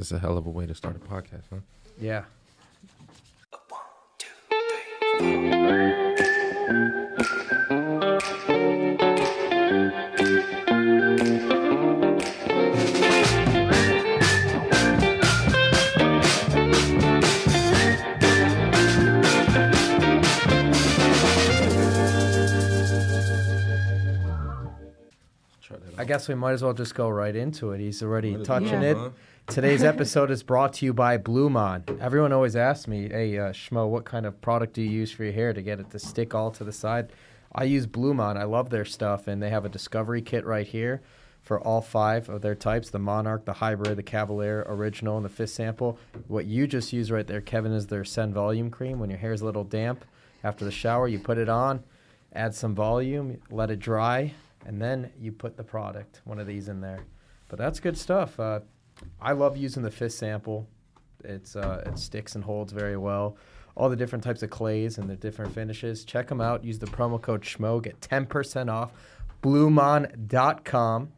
That's 0.00 0.12
a 0.12 0.18
hell 0.18 0.38
of 0.38 0.46
a 0.46 0.50
way 0.50 0.64
to 0.64 0.74
start 0.74 0.96
a 0.96 0.98
podcast, 0.98 1.42
huh? 1.50 1.58
Yeah. 2.00 2.24
I 25.98 26.04
guess 26.06 26.26
we 26.26 26.34
might 26.34 26.52
as 26.52 26.62
well 26.62 26.72
just 26.72 26.94
go 26.94 27.10
right 27.10 27.36
into 27.36 27.72
it. 27.72 27.80
He's 27.80 28.02
already 28.02 28.42
touching 28.42 28.82
it. 28.82 28.96
Today's 29.46 29.82
episode 29.82 30.30
is 30.30 30.42
brought 30.42 30.74
to 30.74 30.86
you 30.86 30.92
by 30.92 31.18
Blumaan. 31.18 32.00
Everyone 32.00 32.32
always 32.32 32.54
asks 32.54 32.86
me, 32.86 33.08
"Hey, 33.08 33.36
uh, 33.36 33.52
Schmo, 33.52 33.88
what 33.88 34.04
kind 34.04 34.24
of 34.24 34.40
product 34.40 34.74
do 34.74 34.82
you 34.82 34.90
use 34.90 35.10
for 35.10 35.24
your 35.24 35.32
hair 35.32 35.52
to 35.52 35.60
get 35.60 35.80
it 35.80 35.90
to 35.90 35.98
stick 35.98 36.34
all 36.34 36.50
to 36.52 36.62
the 36.62 36.72
side?" 36.72 37.12
I 37.52 37.64
use 37.64 37.86
Blumaan. 37.86 38.36
I 38.36 38.44
love 38.44 38.70
their 38.70 38.84
stuff, 38.84 39.26
and 39.26 39.42
they 39.42 39.50
have 39.50 39.64
a 39.64 39.68
discovery 39.68 40.22
kit 40.22 40.46
right 40.46 40.66
here 40.66 41.02
for 41.42 41.58
all 41.58 41.80
five 41.80 42.28
of 42.28 42.42
their 42.42 42.54
types: 42.54 42.90
the 42.90 43.00
Monarch, 43.00 43.44
the 43.44 43.54
Hybrid, 43.54 43.96
the 43.96 44.04
Cavalier, 44.04 44.64
Original, 44.68 45.16
and 45.16 45.24
the 45.24 45.30
Fifth 45.30 45.50
Sample. 45.50 45.98
What 46.28 46.46
you 46.46 46.68
just 46.68 46.92
use 46.92 47.10
right 47.10 47.26
there, 47.26 47.40
Kevin, 47.40 47.72
is 47.72 47.88
their 47.88 48.04
Send 48.04 48.34
Volume 48.34 48.70
Cream. 48.70 49.00
When 49.00 49.10
your 49.10 49.18
hair 49.18 49.32
is 49.32 49.40
a 49.40 49.46
little 49.46 49.64
damp 49.64 50.04
after 50.44 50.64
the 50.64 50.70
shower, 50.70 51.08
you 51.08 51.18
put 51.18 51.38
it 51.38 51.48
on, 51.48 51.82
add 52.32 52.54
some 52.54 52.74
volume, 52.74 53.38
let 53.50 53.70
it 53.72 53.80
dry, 53.80 54.32
and 54.64 54.80
then 54.80 55.10
you 55.18 55.32
put 55.32 55.56
the 55.56 55.64
product, 55.64 56.20
one 56.24 56.38
of 56.38 56.46
these 56.46 56.68
in 56.68 56.80
there. 56.80 57.00
But 57.48 57.58
that's 57.58 57.80
good 57.80 57.98
stuff. 57.98 58.38
Uh, 58.38 58.60
I 59.20 59.32
love 59.32 59.56
using 59.56 59.82
the 59.82 59.90
fist 59.90 60.18
sample. 60.18 60.68
It's 61.24 61.56
uh, 61.56 61.82
it 61.86 61.98
sticks 61.98 62.34
and 62.34 62.44
holds 62.44 62.72
very 62.72 62.96
well. 62.96 63.36
All 63.76 63.88
the 63.88 63.96
different 63.96 64.24
types 64.24 64.42
of 64.42 64.50
clays 64.50 64.98
and 64.98 65.08
the 65.08 65.16
different 65.16 65.54
finishes. 65.54 66.04
Check 66.04 66.28
them 66.28 66.40
out. 66.40 66.64
Use 66.64 66.78
the 66.78 66.86
promo 66.86 67.20
code 67.20 67.42
SHMO. 67.42 67.82
Get 67.82 68.00
10% 68.00 68.70
off. 68.70 68.92
Blumaan.com. 69.42 71.12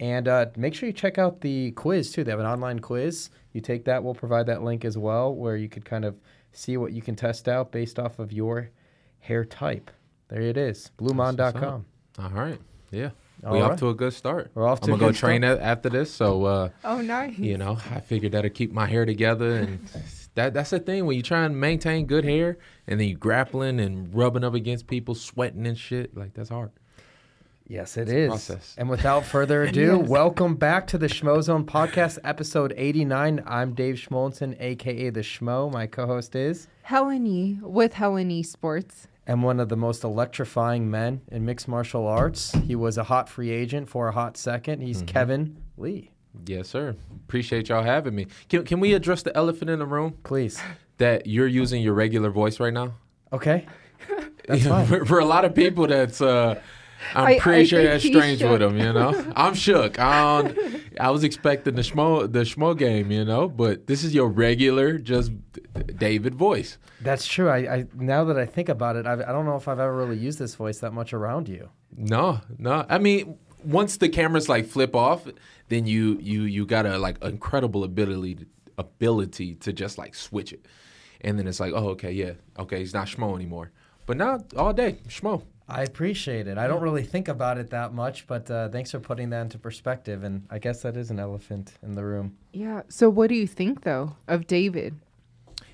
And 0.00 0.28
uh, 0.28 0.46
make 0.56 0.74
sure 0.74 0.86
you 0.88 0.92
check 0.94 1.18
out 1.18 1.42
the 1.42 1.72
quiz 1.72 2.10
too. 2.10 2.24
They 2.24 2.30
have 2.30 2.40
an 2.40 2.46
online 2.46 2.78
quiz. 2.80 3.30
You 3.52 3.60
take 3.60 3.84
that, 3.84 4.02
we'll 4.02 4.14
provide 4.14 4.46
that 4.46 4.62
link 4.62 4.84
as 4.84 4.96
well, 4.96 5.34
where 5.34 5.56
you 5.56 5.68
could 5.68 5.84
kind 5.84 6.04
of 6.04 6.16
see 6.52 6.76
what 6.76 6.92
you 6.92 7.02
can 7.02 7.16
test 7.16 7.48
out 7.48 7.70
based 7.70 7.98
off 7.98 8.18
of 8.18 8.32
your 8.32 8.70
hair 9.18 9.44
type. 9.44 9.90
There 10.28 10.40
it 10.40 10.56
is. 10.56 10.90
Blumaan.com. 10.98 11.84
All 12.18 12.30
right. 12.30 12.58
Yeah. 12.90 13.10
All 13.44 13.52
we 13.54 13.60
right. 13.60 13.70
off 13.72 13.78
to 13.78 13.88
a 13.88 13.94
good 13.94 14.12
start. 14.12 14.50
We're 14.54 14.66
off 14.66 14.80
to 14.80 14.84
I'm 14.86 14.90
gonna 14.90 15.00
go 15.00 15.06
good 15.08 15.16
train 15.16 15.42
start. 15.42 15.60
after 15.60 15.88
this. 15.88 16.12
So 16.12 16.44
uh, 16.44 16.68
Oh, 16.84 17.00
nice. 17.00 17.38
you 17.38 17.56
know, 17.58 17.78
I 17.90 18.00
figured 18.00 18.32
that'll 18.32 18.50
keep 18.50 18.72
my 18.72 18.86
hair 18.86 19.04
together 19.06 19.56
and 19.56 19.80
that 20.34 20.52
that's 20.54 20.70
the 20.70 20.78
thing 20.78 21.06
when 21.06 21.16
you 21.16 21.22
try 21.22 21.44
and 21.44 21.58
maintain 21.58 22.06
good 22.06 22.24
hair 22.24 22.58
and 22.86 23.00
then 23.00 23.08
you 23.08 23.16
grappling 23.16 23.80
and 23.80 24.14
rubbing 24.14 24.44
up 24.44 24.54
against 24.54 24.86
people, 24.86 25.14
sweating 25.14 25.66
and 25.66 25.78
shit, 25.78 26.16
like 26.16 26.34
that's 26.34 26.50
hard. 26.50 26.70
Yes, 27.66 27.96
it 27.96 28.08
is. 28.08 28.28
process. 28.28 28.74
And 28.76 28.90
without 28.90 29.24
further 29.24 29.62
ado, 29.64 29.96
welcome 29.96 30.56
back 30.56 30.88
to 30.88 30.98
the 30.98 31.06
Schmo 31.06 31.40
Zone 31.40 31.64
podcast, 31.64 32.18
episode 32.24 32.74
89. 32.76 33.44
I'm 33.46 33.74
Dave 33.74 33.94
Schmulenson, 33.94 34.60
aka 34.60 35.10
the 35.10 35.20
Schmo. 35.20 35.72
My 35.72 35.86
co-host 35.86 36.34
is, 36.34 36.66
Helen 36.82 37.24
E 37.28 37.58
with 37.62 37.92
Helen 37.92 38.28
E 38.32 38.42
Sports. 38.42 39.06
And 39.26 39.42
one 39.42 39.60
of 39.60 39.68
the 39.68 39.76
most 39.76 40.04
electrifying 40.04 40.90
men 40.90 41.20
in 41.30 41.44
mixed 41.44 41.68
martial 41.68 42.06
arts. 42.06 42.52
He 42.66 42.74
was 42.74 42.98
a 42.98 43.04
hot 43.04 43.28
free 43.28 43.50
agent 43.50 43.88
for 43.88 44.08
a 44.08 44.12
hot 44.12 44.36
second. 44.36 44.80
He's 44.82 45.02
Kevin 45.02 45.62
Lee. 45.76 46.10
Yes, 46.46 46.68
sir. 46.68 46.96
Appreciate 47.24 47.68
y'all 47.68 47.82
having 47.82 48.14
me. 48.14 48.26
Can 48.48 48.64
can 48.64 48.80
we 48.80 48.94
address 48.94 49.22
the 49.22 49.36
elephant 49.36 49.70
in 49.70 49.78
the 49.78 49.86
room 49.86 50.16
Please. 50.22 50.60
that 50.98 51.26
you're 51.26 51.46
using 51.46 51.82
your 51.82 51.94
regular 51.94 52.30
voice 52.30 52.60
right 52.60 52.72
now? 52.72 52.94
Okay. 53.32 53.66
That's 54.46 54.66
fine. 54.66 54.86
For, 54.86 55.04
for 55.04 55.18
a 55.18 55.24
lot 55.24 55.44
of 55.44 55.54
people, 55.54 55.86
that's 55.86 56.20
uh, 56.20 56.60
I'm 57.14 57.26
I- 57.26 57.38
pretty 57.38 57.62
I 57.62 57.64
sure 57.64 57.82
that's 57.82 58.04
strange 58.04 58.42
with 58.42 58.50
shook. 58.50 58.58
them. 58.60 58.78
You 58.78 58.92
know, 58.92 59.32
I'm 59.36 59.54
shook. 59.54 59.98
I, 59.98 60.54
I 60.98 61.10
was 61.10 61.24
expecting 61.24 61.74
the 61.74 61.82
schmo 61.82 62.30
the 62.30 62.40
schmo 62.40 62.76
game, 62.76 63.10
you 63.10 63.24
know, 63.24 63.48
but 63.48 63.86
this 63.86 64.04
is 64.04 64.14
your 64.14 64.28
regular, 64.28 64.98
just 64.98 65.32
David 65.96 66.34
voice. 66.34 66.78
That's 67.00 67.26
true. 67.26 67.48
I, 67.48 67.58
I 67.76 67.84
now 67.94 68.24
that 68.24 68.38
I 68.38 68.46
think 68.46 68.68
about 68.68 68.96
it, 68.96 69.06
I've, 69.06 69.20
I 69.20 69.32
don't 69.32 69.46
know 69.46 69.56
if 69.56 69.66
I've 69.68 69.78
ever 69.80 69.96
really 69.96 70.18
used 70.18 70.38
this 70.38 70.54
voice 70.54 70.78
that 70.80 70.92
much 70.92 71.12
around 71.12 71.48
you. 71.48 71.70
No, 71.96 72.40
no. 72.58 72.84
I 72.88 72.98
mean, 72.98 73.38
once 73.64 73.96
the 73.96 74.08
cameras 74.08 74.48
like 74.48 74.66
flip 74.66 74.94
off, 74.94 75.26
then 75.68 75.86
you 75.86 76.18
you 76.20 76.42
you 76.42 76.66
got 76.66 76.86
a 76.86 76.98
like 76.98 77.22
incredible 77.24 77.84
ability 77.84 78.46
ability 78.78 79.54
to 79.56 79.72
just 79.72 79.98
like 79.98 80.14
switch 80.14 80.52
it, 80.52 80.66
and 81.22 81.38
then 81.38 81.46
it's 81.46 81.60
like, 81.60 81.72
oh, 81.74 81.88
okay, 81.90 82.12
yeah, 82.12 82.32
okay, 82.58 82.78
he's 82.78 82.94
not 82.94 83.06
schmo 83.06 83.34
anymore. 83.34 83.70
But 84.06 84.16
now 84.16 84.40
all 84.56 84.72
day 84.72 84.98
schmo. 85.08 85.42
I 85.70 85.82
appreciate 85.82 86.46
it. 86.48 86.58
I 86.58 86.66
don't 86.66 86.82
really 86.82 87.02
think 87.04 87.28
about 87.28 87.58
it 87.58 87.70
that 87.70 87.94
much, 87.94 88.26
but 88.26 88.50
uh, 88.50 88.68
thanks 88.68 88.90
for 88.90 89.00
putting 89.00 89.30
that 89.30 89.42
into 89.42 89.58
perspective. 89.58 90.24
And 90.24 90.46
I 90.50 90.58
guess 90.58 90.82
that 90.82 90.96
is 90.96 91.10
an 91.10 91.18
elephant 91.18 91.74
in 91.82 91.94
the 91.94 92.04
room. 92.04 92.36
Yeah. 92.52 92.82
So, 92.88 93.08
what 93.08 93.28
do 93.28 93.34
you 93.34 93.46
think 93.46 93.82
though 93.84 94.16
of 94.28 94.46
David? 94.46 94.94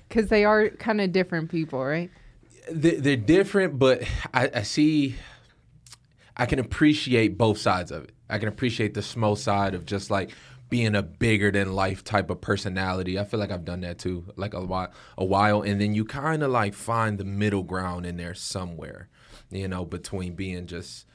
Because 0.07 0.29
they 0.29 0.45
are 0.45 0.69
kind 0.69 1.01
of 1.01 1.11
different 1.11 1.49
people, 1.51 1.83
right? 1.83 2.09
they- 2.71 2.95
they're 2.95 3.15
different, 3.17 3.79
but 3.79 4.03
I, 4.33 4.49
I 4.55 4.61
see. 4.63 5.15
I 6.35 6.45
can 6.45 6.59
appreciate 6.59 7.37
both 7.37 7.57
sides 7.57 7.91
of 7.91 8.03
it. 8.03 8.11
I 8.29 8.37
can 8.37 8.47
appreciate 8.47 8.93
the 8.93 9.01
small 9.01 9.35
side 9.35 9.73
of 9.73 9.85
just 9.85 10.11
like 10.11 10.31
being 10.69 10.95
a 10.95 11.03
bigger 11.03 11.51
than 11.51 11.73
life 11.73 12.03
type 12.03 12.29
of 12.29 12.41
personality. 12.41 13.17
I 13.17 13.23
feel 13.23 13.39
like 13.39 13.51
I've 13.51 13.65
done 13.65 13.81
that 13.81 13.99
too, 13.99 14.25
like 14.35 14.53
a 14.53 14.63
while, 14.63 14.91
a 15.17 15.25
while, 15.25 15.61
and 15.61 15.79
then 15.79 15.93
you 15.93 16.05
kind 16.05 16.43
of 16.43 16.51
like 16.51 16.73
find 16.73 17.17
the 17.17 17.25
middle 17.25 17.63
ground 17.63 18.05
in 18.05 18.17
there 18.17 18.33
somewhere, 18.33 19.09
you 19.49 19.67
know, 19.67 19.85
between 19.85 20.35
being 20.35 20.67
just 20.67 21.05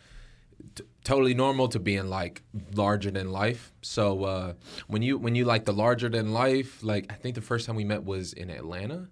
t- 0.75 0.85
totally 1.05 1.35
normal 1.35 1.69
to 1.69 1.79
being 1.79 2.09
like 2.09 2.43
larger 2.75 3.11
than 3.11 3.31
life. 3.31 3.73
So 3.83 4.25
uh, 4.25 4.53
when 4.87 5.03
you 5.03 5.19
when 5.19 5.35
you 5.35 5.45
like 5.45 5.65
the 5.65 5.73
larger 5.73 6.09
than 6.09 6.33
life, 6.33 6.83
like 6.83 7.07
I 7.11 7.15
think 7.15 7.35
the 7.35 7.41
first 7.41 7.67
time 7.67 7.77
we 7.77 7.85
met 7.85 8.05
was 8.05 8.33
in 8.33 8.51
Atlanta. 8.51 9.09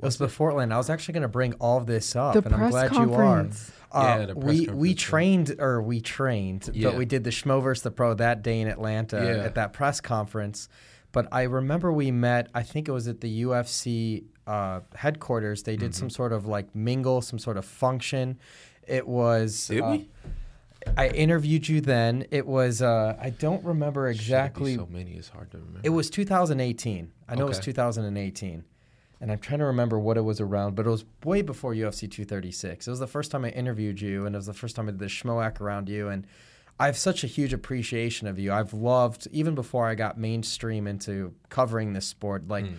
It 0.00 0.04
was 0.04 0.16
before 0.16 0.50
Atlanta. 0.50 0.74
I 0.74 0.78
was 0.78 0.90
actually 0.90 1.14
going 1.14 1.22
to 1.22 1.28
bring 1.28 1.54
all 1.54 1.78
of 1.78 1.86
this 1.86 2.14
up, 2.14 2.34
The 2.34 2.44
and 2.44 2.54
I'm 2.54 2.70
glad 2.70 2.90
conference. 2.90 3.70
you 3.92 3.96
are. 3.98 4.04
Uh, 4.04 4.18
Yeah, 4.20 4.26
the 4.26 4.34
press 4.34 4.44
we 4.44 4.66
we 4.68 4.94
trained, 4.94 5.56
or 5.58 5.82
we 5.82 6.00
trained, 6.00 6.70
Yeah. 6.72 6.90
but 6.90 6.98
we 6.98 7.04
did 7.04 7.24
the 7.24 7.30
Schmo 7.30 7.62
versus 7.62 7.82
the 7.82 7.90
Pro 7.90 8.14
that 8.14 8.42
day 8.42 8.60
in 8.60 8.68
Atlanta 8.68 9.16
Yeah. 9.16 9.44
at 9.44 9.54
that 9.56 9.72
press 9.72 10.00
conference. 10.00 10.68
But 11.10 11.26
I 11.32 11.44
remember 11.44 11.90
we 11.92 12.10
met. 12.10 12.48
I 12.54 12.62
think 12.62 12.86
it 12.86 12.92
was 12.92 13.08
at 13.08 13.20
the 13.22 13.42
UFC 13.42 14.24
uh, 14.46 14.80
headquarters. 14.94 15.62
They 15.64 15.76
did 15.76 15.90
Mm-hmm. 15.92 15.98
some 16.00 16.10
sort 16.10 16.32
of 16.32 16.46
like 16.46 16.74
mingle, 16.76 17.20
some 17.22 17.38
sort 17.38 17.56
of 17.56 17.64
function. 17.64 18.38
It 18.86 19.08
was. 19.08 19.66
Did 19.68 19.80
uh, 19.80 19.90
we? 19.90 20.08
I 20.96 21.08
interviewed 21.08 21.66
you 21.68 21.80
then. 21.80 22.24
It 22.30 22.46
was. 22.46 22.82
Uh, 22.82 23.16
I 23.20 23.30
don't 23.30 23.64
remember 23.64 24.08
exactly. 24.08 24.76
So 24.76 24.86
many 24.90 25.12
is 25.12 25.28
hard 25.28 25.50
to 25.52 25.58
remember. 25.58 25.80
It 25.82 25.90
was 25.90 26.08
2018. 26.10 27.10
I 27.28 27.34
know 27.34 27.46
it 27.46 27.48
was 27.48 27.58
2018. 27.58 28.64
And 29.20 29.32
I'm 29.32 29.38
trying 29.38 29.58
to 29.58 29.64
remember 29.66 29.98
what 29.98 30.16
it 30.16 30.20
was 30.22 30.40
around, 30.40 30.76
but 30.76 30.86
it 30.86 30.90
was 30.90 31.04
way 31.24 31.42
before 31.42 31.74
UFC 31.74 32.08
236. 32.10 32.86
It 32.86 32.90
was 32.90 33.00
the 33.00 33.06
first 33.08 33.30
time 33.32 33.44
I 33.44 33.50
interviewed 33.50 34.00
you, 34.00 34.26
and 34.26 34.34
it 34.34 34.38
was 34.38 34.46
the 34.46 34.54
first 34.54 34.76
time 34.76 34.86
I 34.88 34.92
did 34.92 35.00
the 35.00 35.06
schmoac 35.06 35.60
around 35.60 35.88
you. 35.88 36.08
And 36.08 36.24
I 36.78 36.86
have 36.86 36.96
such 36.96 37.24
a 37.24 37.26
huge 37.26 37.52
appreciation 37.52 38.28
of 38.28 38.38
you. 38.38 38.52
I've 38.52 38.72
loved, 38.72 39.26
even 39.32 39.56
before 39.56 39.88
I 39.88 39.96
got 39.96 40.18
mainstream 40.18 40.86
into 40.86 41.34
covering 41.48 41.92
this 41.94 42.06
sport, 42.06 42.46
like 42.46 42.66
Hmm. 42.66 42.74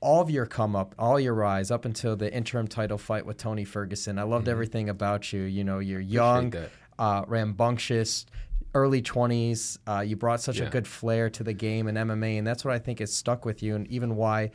all 0.00 0.20
of 0.20 0.28
your 0.30 0.46
come 0.46 0.74
up, 0.74 0.94
all 0.98 1.20
your 1.20 1.34
rise 1.34 1.70
up 1.70 1.84
until 1.84 2.16
the 2.16 2.32
interim 2.34 2.66
title 2.66 2.98
fight 2.98 3.24
with 3.24 3.36
Tony 3.36 3.64
Ferguson. 3.64 4.18
I 4.18 4.22
loved 4.24 4.48
everything 4.48 4.88
about 4.88 5.32
you. 5.32 5.42
You 5.42 5.62
know, 5.62 5.78
you're 5.78 6.00
young, 6.00 6.50
uh, 6.98 7.24
rambunctious, 7.28 8.26
early 8.74 9.02
20s. 9.02 9.78
Uh, 9.86 10.00
you 10.00 10.16
brought 10.16 10.40
such 10.40 10.58
a 10.58 10.70
good 10.70 10.86
flair 10.88 11.28
to 11.30 11.44
the 11.44 11.52
game 11.52 11.86
and 11.86 11.96
MMA, 11.98 12.38
and 12.38 12.46
that's 12.46 12.64
what 12.64 12.74
I 12.74 12.78
think 12.78 12.98
has 13.00 13.12
stuck 13.12 13.44
with 13.44 13.62
you, 13.62 13.76
and 13.76 13.86
even 13.88 14.16
why 14.16 14.50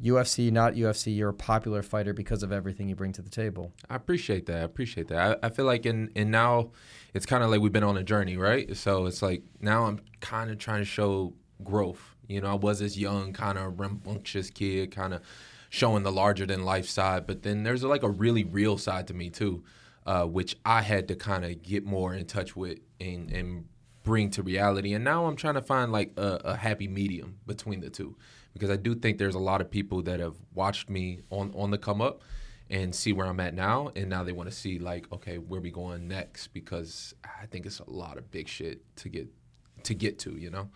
UFC, 0.00 0.50
not 0.50 0.74
UFC, 0.74 1.16
you're 1.16 1.30
a 1.30 1.34
popular 1.34 1.82
fighter 1.82 2.12
because 2.12 2.42
of 2.42 2.52
everything 2.52 2.88
you 2.88 2.96
bring 2.96 3.12
to 3.12 3.22
the 3.22 3.30
table. 3.30 3.72
I 3.88 3.96
appreciate 3.96 4.46
that. 4.46 4.58
I 4.58 4.64
appreciate 4.64 5.08
that. 5.08 5.38
I, 5.42 5.46
I 5.46 5.50
feel 5.50 5.64
like 5.64 5.86
in 5.86 6.10
and 6.16 6.30
now 6.30 6.70
it's 7.14 7.26
kind 7.26 7.42
of 7.42 7.50
like 7.50 7.60
we've 7.60 7.72
been 7.72 7.84
on 7.84 7.96
a 7.96 8.02
journey, 8.02 8.36
right? 8.36 8.76
So 8.76 9.06
it's 9.06 9.22
like 9.22 9.42
now 9.60 9.84
I'm 9.84 10.00
kind 10.20 10.50
of 10.50 10.58
trying 10.58 10.80
to 10.80 10.84
show 10.84 11.34
growth, 11.62 12.14
You 12.28 12.40
know, 12.40 12.50
I 12.50 12.54
was 12.54 12.78
this 12.80 12.96
young, 12.96 13.32
kind 13.32 13.58
of 13.58 13.78
rambunctious 13.78 14.50
kid, 14.50 14.90
kind 14.90 15.14
of 15.14 15.22
showing 15.68 16.02
the 16.02 16.12
larger 16.12 16.46
than 16.46 16.64
life 16.64 16.88
side. 16.88 17.26
But 17.26 17.42
then 17.42 17.62
there's 17.62 17.82
like 17.82 18.02
a 18.02 18.08
really 18.08 18.44
real 18.44 18.78
side 18.78 19.06
to 19.08 19.14
me 19.14 19.30
too, 19.30 19.62
uh, 20.06 20.24
which 20.24 20.56
I 20.64 20.82
had 20.82 21.08
to 21.08 21.16
kind 21.16 21.44
of 21.44 21.62
get 21.62 21.84
more 21.84 22.14
in 22.14 22.26
touch 22.26 22.56
with 22.56 22.78
and, 23.00 23.30
and 23.30 23.66
bring 24.02 24.30
to 24.30 24.42
reality. 24.42 24.94
And 24.94 25.04
now 25.04 25.26
I'm 25.26 25.36
trying 25.36 25.54
to 25.54 25.62
find 25.62 25.92
like 25.92 26.12
a, 26.16 26.40
a 26.44 26.56
happy 26.56 26.88
medium 26.88 27.38
between 27.46 27.80
the 27.80 27.90
two, 27.90 28.16
because 28.52 28.70
I 28.70 28.76
do 28.76 28.94
think 28.94 29.18
there's 29.18 29.34
a 29.34 29.38
lot 29.40 29.60
of 29.60 29.70
people 29.70 30.02
that 30.02 30.20
have 30.20 30.36
watched 30.54 30.90
me 30.90 31.20
on 31.30 31.52
on 31.54 31.70
the 31.70 31.78
come 31.78 32.00
up 32.00 32.22
and 32.68 32.94
see 32.94 33.12
where 33.12 33.26
I'm 33.26 33.40
at 33.40 33.52
now, 33.54 33.90
and 33.96 34.08
now 34.08 34.22
they 34.22 34.32
want 34.32 34.48
to 34.48 34.54
see 34.54 34.78
like, 34.78 35.10
okay, 35.12 35.38
where 35.38 35.60
we 35.60 35.70
going 35.72 36.06
next? 36.06 36.48
Because 36.48 37.14
I 37.24 37.46
think 37.46 37.66
it's 37.66 37.80
a 37.80 37.90
lot 37.90 38.16
of 38.16 38.30
big 38.30 38.48
shit 38.48 38.80
to 38.96 39.08
get 39.08 39.28
to 39.84 39.94
get 39.94 40.18
to, 40.20 40.36
you 40.36 40.50
know. 40.50 40.68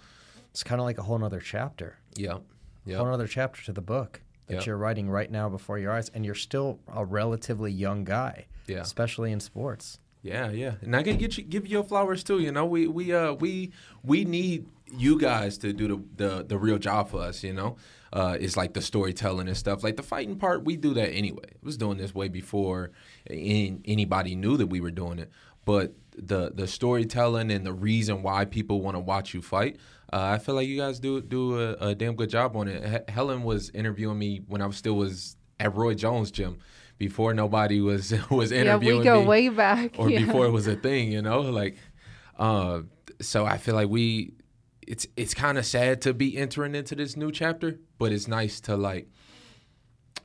It's 0.50 0.62
kind 0.64 0.80
of 0.80 0.84
like 0.86 0.98
a 0.98 1.02
whole 1.02 1.18
nother 1.18 1.40
chapter, 1.40 1.98
Yeah, 2.16 2.38
yeah, 2.86 2.98
whole 2.98 3.12
other 3.12 3.26
chapter 3.26 3.62
to 3.64 3.72
the 3.72 3.80
book 3.82 4.20
that 4.46 4.54
Yep. 4.58 4.66
you're 4.66 4.76
writing 4.76 5.08
right 5.10 5.30
now 5.30 5.48
before 5.48 5.78
your 5.78 5.92
eyes, 5.92 6.10
and 6.10 6.24
you're 6.24 6.34
still 6.34 6.78
a 6.92 7.04
relatively 7.04 7.72
young 7.72 8.04
guy, 8.04 8.46
Yeah. 8.66 8.80
especially 8.82 9.32
in 9.32 9.40
sports. 9.40 9.98
yeah, 10.22 10.50
yeah. 10.50 10.76
And 10.80 10.94
I 10.96 11.02
can 11.02 11.16
get 11.18 11.36
you 11.38 11.44
give 11.44 11.66
you 11.66 11.72
your 11.72 11.84
flowers 11.84 12.22
too. 12.24 12.38
You 12.40 12.50
know, 12.52 12.64
we 12.66 12.86
we 12.86 13.12
uh 13.12 13.32
we 13.34 13.72
we 14.02 14.24
need 14.24 14.66
you 14.86 15.18
guys 15.18 15.58
to 15.58 15.72
do 15.72 15.88
the 15.88 16.02
the, 16.16 16.44
the 16.44 16.58
real 16.58 16.78
job 16.78 17.08
for 17.10 17.22
us. 17.22 17.42
You 17.42 17.52
know, 17.52 17.76
uh, 18.12 18.36
it's 18.38 18.56
like 18.56 18.74
the 18.74 18.82
storytelling 18.82 19.48
and 19.48 19.56
stuff. 19.56 19.82
Like 19.82 19.96
the 19.96 20.02
fighting 20.02 20.36
part, 20.36 20.64
we 20.64 20.76
do 20.76 20.94
that 20.94 21.10
anyway. 21.10 21.44
I 21.46 21.58
was 21.62 21.76
doing 21.76 21.98
this 21.98 22.14
way 22.14 22.28
before 22.28 22.92
any, 23.28 23.78
anybody 23.84 24.34
knew 24.34 24.56
that 24.56 24.66
we 24.66 24.80
were 24.80 24.90
doing 24.90 25.18
it. 25.18 25.30
But 25.64 25.94
the 26.16 26.52
the 26.54 26.66
storytelling 26.66 27.50
and 27.50 27.64
the 27.66 27.72
reason 27.72 28.22
why 28.22 28.44
people 28.44 28.80
want 28.80 28.96
to 28.96 29.00
watch 29.00 29.34
you 29.34 29.42
fight, 29.42 29.78
uh, 30.12 30.20
I 30.22 30.38
feel 30.38 30.54
like 30.54 30.68
you 30.68 30.76
guys 30.76 31.00
do 31.00 31.20
do 31.20 31.60
a, 31.60 31.72
a 31.88 31.94
damn 31.94 32.14
good 32.14 32.30
job 32.30 32.56
on 32.56 32.68
it. 32.68 32.84
He- 32.84 33.12
Helen 33.12 33.42
was 33.42 33.70
interviewing 33.70 34.18
me 34.18 34.42
when 34.46 34.60
I 34.60 34.66
was 34.66 34.76
still 34.76 34.94
was 34.94 35.36
at 35.58 35.74
Roy 35.74 35.94
Jones 35.94 36.30
gym 36.30 36.58
before 36.98 37.32
nobody 37.32 37.80
was 37.80 38.12
was 38.30 38.52
interviewing. 38.52 39.04
Yeah, 39.04 39.14
we 39.14 39.20
go 39.20 39.20
me 39.22 39.26
way 39.26 39.48
back. 39.48 39.96
or 39.98 40.10
yeah. 40.10 40.24
before 40.24 40.46
it 40.46 40.50
was 40.50 40.66
a 40.66 40.76
thing, 40.86 41.10
you 41.10 41.22
know, 41.22 41.40
like. 41.40 41.76
Uh, 42.38 42.82
so 43.20 43.46
I 43.46 43.58
feel 43.58 43.74
like 43.74 43.88
we, 43.88 44.34
it's 44.86 45.06
it's 45.16 45.34
kind 45.34 45.58
of 45.58 45.66
sad 45.66 46.00
to 46.02 46.14
be 46.14 46.36
entering 46.36 46.74
into 46.74 46.94
this 46.94 47.16
new 47.16 47.32
chapter, 47.32 47.78
but 47.98 48.12
it's 48.12 48.28
nice 48.28 48.60
to 48.62 48.76
like 48.76 49.08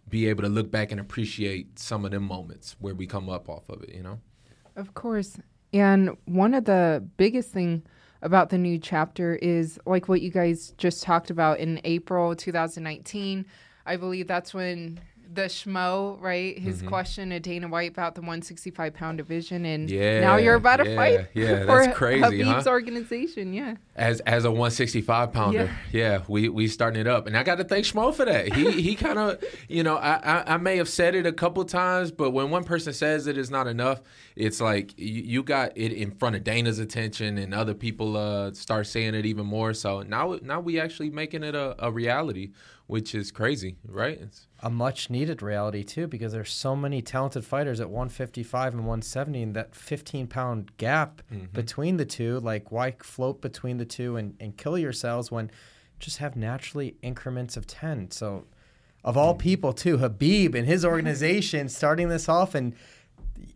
be 0.07 0.27
able 0.27 0.43
to 0.43 0.49
look 0.49 0.71
back 0.71 0.91
and 0.91 0.99
appreciate 0.99 1.77
some 1.79 2.05
of 2.05 2.11
them 2.11 2.23
moments 2.23 2.75
where 2.79 2.95
we 2.95 3.05
come 3.05 3.29
up 3.29 3.47
off 3.47 3.69
of 3.69 3.83
it, 3.83 3.93
you 3.93 4.03
know. 4.03 4.19
Of 4.75 4.93
course. 4.93 5.37
And 5.71 6.17
one 6.25 6.53
of 6.53 6.65
the 6.65 7.07
biggest 7.17 7.51
thing 7.51 7.83
about 8.21 8.49
the 8.49 8.57
new 8.57 8.77
chapter 8.79 9.35
is 9.35 9.79
like 9.85 10.07
what 10.07 10.21
you 10.21 10.31
guys 10.31 10.73
just 10.77 11.03
talked 11.03 11.29
about 11.29 11.59
in 11.59 11.79
April 11.83 12.35
2019. 12.35 13.45
I 13.85 13.95
believe 13.97 14.27
that's 14.27 14.53
when 14.53 14.99
the 15.31 15.43
schmo, 15.43 16.19
right? 16.21 16.57
His 16.57 16.77
Mm-hmm. 16.77 16.87
question 16.87 17.29
to 17.29 17.39
Dana 17.39 17.67
White 17.67 17.91
about 17.91 18.15
the 18.15 18.21
165 18.21 18.93
pound 18.93 19.17
division, 19.17 19.65
and 19.65 19.89
Yeah, 19.89 20.19
now 20.21 20.37
you're 20.37 20.55
about 20.55 20.77
to 20.77 20.85
yeah, 20.85 20.95
fight 20.95 21.29
yeah, 21.33 21.63
for 21.65 21.85
that's 21.85 21.97
crazy, 21.97 22.41
Khabib's 22.41 22.65
huh? 22.65 22.71
organization. 22.71 23.53
Yeah, 23.53 23.75
As 23.95 24.21
as 24.21 24.45
a 24.45 24.49
165 24.51 25.31
pounder, 25.31 25.69
yeah, 25.91 26.23
we 26.27 26.49
we 26.49 26.67
starting 26.67 26.99
it 26.99 27.07
up, 27.07 27.27
and 27.27 27.37
I 27.37 27.43
got 27.43 27.55
to 27.59 27.63
thank 27.63 27.85
Schmo 27.85 28.13
for 28.13 28.25
that. 28.25 28.47
He 28.47 28.81
he 28.81 28.95
kind 28.95 29.19
of, 29.19 29.43
you 29.67 29.83
know, 29.83 29.97
I, 29.97 30.15
I 30.23 30.53
I 30.55 30.57
may 30.57 30.77
have 30.77 30.89
said 30.89 31.15
it 31.15 31.25
a 31.25 31.33
couple 31.33 31.63
times, 31.65 32.11
but 32.11 32.31
when 32.31 32.49
one 32.49 32.63
person 32.63 32.93
says 32.93 33.27
it 33.27 33.37
is 33.37 33.51
not 33.51 33.67
enough, 33.67 34.01
it's 34.35 34.59
like 34.59 34.97
you, 34.97 35.21
you 35.23 35.43
got 35.43 35.73
it 35.77 35.91
in 35.93 36.11
front 36.11 36.35
of 36.37 36.43
Dana's 36.43 36.79
attention, 36.79 37.37
and 37.37 37.53
other 37.53 37.73
people 37.73 38.17
uh 38.17 38.51
start 38.53 38.87
saying 38.87 39.13
it 39.15 39.25
even 39.25 39.45
more. 39.45 39.73
So 39.73 40.01
now 40.01 40.39
now 40.41 40.59
we 40.59 40.79
actually 40.79 41.09
making 41.11 41.43
it 41.43 41.55
a, 41.55 41.75
a 41.85 41.91
reality, 41.91 42.51
which 42.89 43.13
is 43.13 43.31
crazy, 43.31 43.75
right? 43.87 44.17
It's, 44.19 44.47
a 44.61 44.69
much 44.69 45.11
needed 45.11 45.43
reality 45.43 45.83
too 45.83 46.07
because 46.07 46.31
there's 46.31 46.51
so 46.51 46.75
many 46.75 47.03
talented 47.03 47.45
fighters 47.45 47.79
at 47.79 47.87
155 47.87 48.73
and 48.73 48.81
170 48.81 49.43
and 49.43 49.55
that 49.55 49.75
15 49.75 50.25
pound 50.25 50.75
gap 50.77 51.21
mm-hmm. 51.31 51.45
between 51.53 51.97
the 51.97 52.05
two 52.05 52.39
like 52.39 52.71
why 52.71 52.95
float 52.99 53.41
between 53.41 53.77
the 53.77 53.85
two 53.85 54.17
and, 54.17 54.35
and 54.39 54.57
kill 54.57 54.77
yourselves 54.77 55.31
when 55.31 55.49
just 55.99 56.17
have 56.17 56.35
naturally 56.35 56.95
increments 57.01 57.55
of 57.55 57.67
10 57.67 58.11
so 58.11 58.45
of 59.03 59.15
all 59.15 59.33
mm-hmm. 59.33 59.43
people 59.43 59.71
too 59.71 59.97
Khabib 59.97 60.55
and 60.55 60.65
his 60.67 60.83
organization 60.83 61.69
starting 61.79 62.09
this 62.09 62.27
off 62.27 62.53
and 62.55 62.75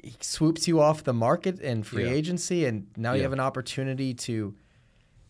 he 0.01 0.15
swoops 0.21 0.67
you 0.67 0.79
off 0.79 1.03
the 1.03 1.11
market 1.11 1.59
and 1.59 1.85
free 1.85 2.05
Yeah. 2.05 2.11
agency 2.11 2.65
and 2.65 2.87
now 2.95 3.13
you 3.13 3.23
have 3.23 3.33
an 3.33 3.41
opportunity 3.41 4.13
to 4.13 4.55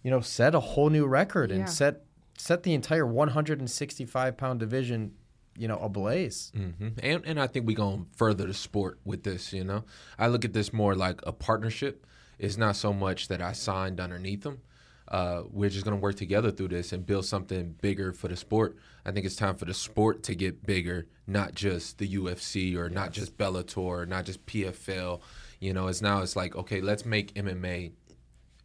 you 0.04 0.12
know 0.12 0.20
set 0.20 0.54
a 0.54 0.60
whole 0.60 0.92
new 0.92 1.08
record 1.08 1.50
Yeah. 1.50 1.58
and 1.58 1.70
set 1.70 2.03
set 2.38 2.64
the 2.64 2.74
entire 2.74 3.06
165 3.06 4.38
pound 4.38 4.60
division 4.60 5.14
you 5.58 5.68
know 5.68 5.78
ablaze 5.78 6.52
hmm 6.56 6.88
And 7.02 7.24
and 7.26 7.40
I 7.40 7.48
think 7.48 7.68
we're 7.68 7.76
gonna 7.78 8.06
further 8.16 8.48
the 8.48 8.54
sport 8.54 9.00
with 9.06 9.24
this. 9.24 9.54
You 9.54 9.64
know, 9.64 9.84
I 10.18 10.28
look 10.28 10.46
at 10.46 10.54
this 10.54 10.74
more 10.74 10.96
like 10.96 11.22
a 11.28 11.32
partnership. 11.32 12.06
It's 12.40 12.58
not 12.58 12.76
so 12.76 12.92
much 12.92 13.28
that 13.28 13.42
I 13.42 13.54
signed 13.54 14.00
underneath 14.00 14.42
them. 14.42 14.62
Uh, 15.08 15.44
we're 15.52 15.70
just 15.70 15.86
gonna 15.86 15.98
work 15.98 16.16
together 16.16 16.50
through 16.50 16.70
this 16.70 16.92
and 16.92 17.06
build 17.06 17.26
something 17.26 17.76
bigger 17.82 18.14
for 18.14 18.30
the 18.30 18.36
sport. 18.36 18.78
I 19.06 19.12
think 19.12 19.26
it's 19.28 19.36
time 19.36 19.56
for 19.56 19.66
the 19.66 19.74
sport 19.76 20.24
to 20.24 20.34
get 20.34 20.66
bigger, 20.66 21.06
not 21.28 21.54
just 21.54 22.00
the 22.00 22.08
UFC 22.16 22.76
or 22.76 22.90
not 22.90 23.12
just 23.12 23.38
Bellator 23.38 23.78
or 23.78 24.06
not 24.08 24.26
just 24.26 24.44
PFL. 24.48 25.22
You 25.60 25.74
know, 25.74 25.88
it's 25.88 26.02
now 26.02 26.24
it's 26.24 26.36
like 26.36 26.56
okay, 26.56 26.82
let's 26.82 27.06
make 27.06 27.34
MMA 27.36 27.92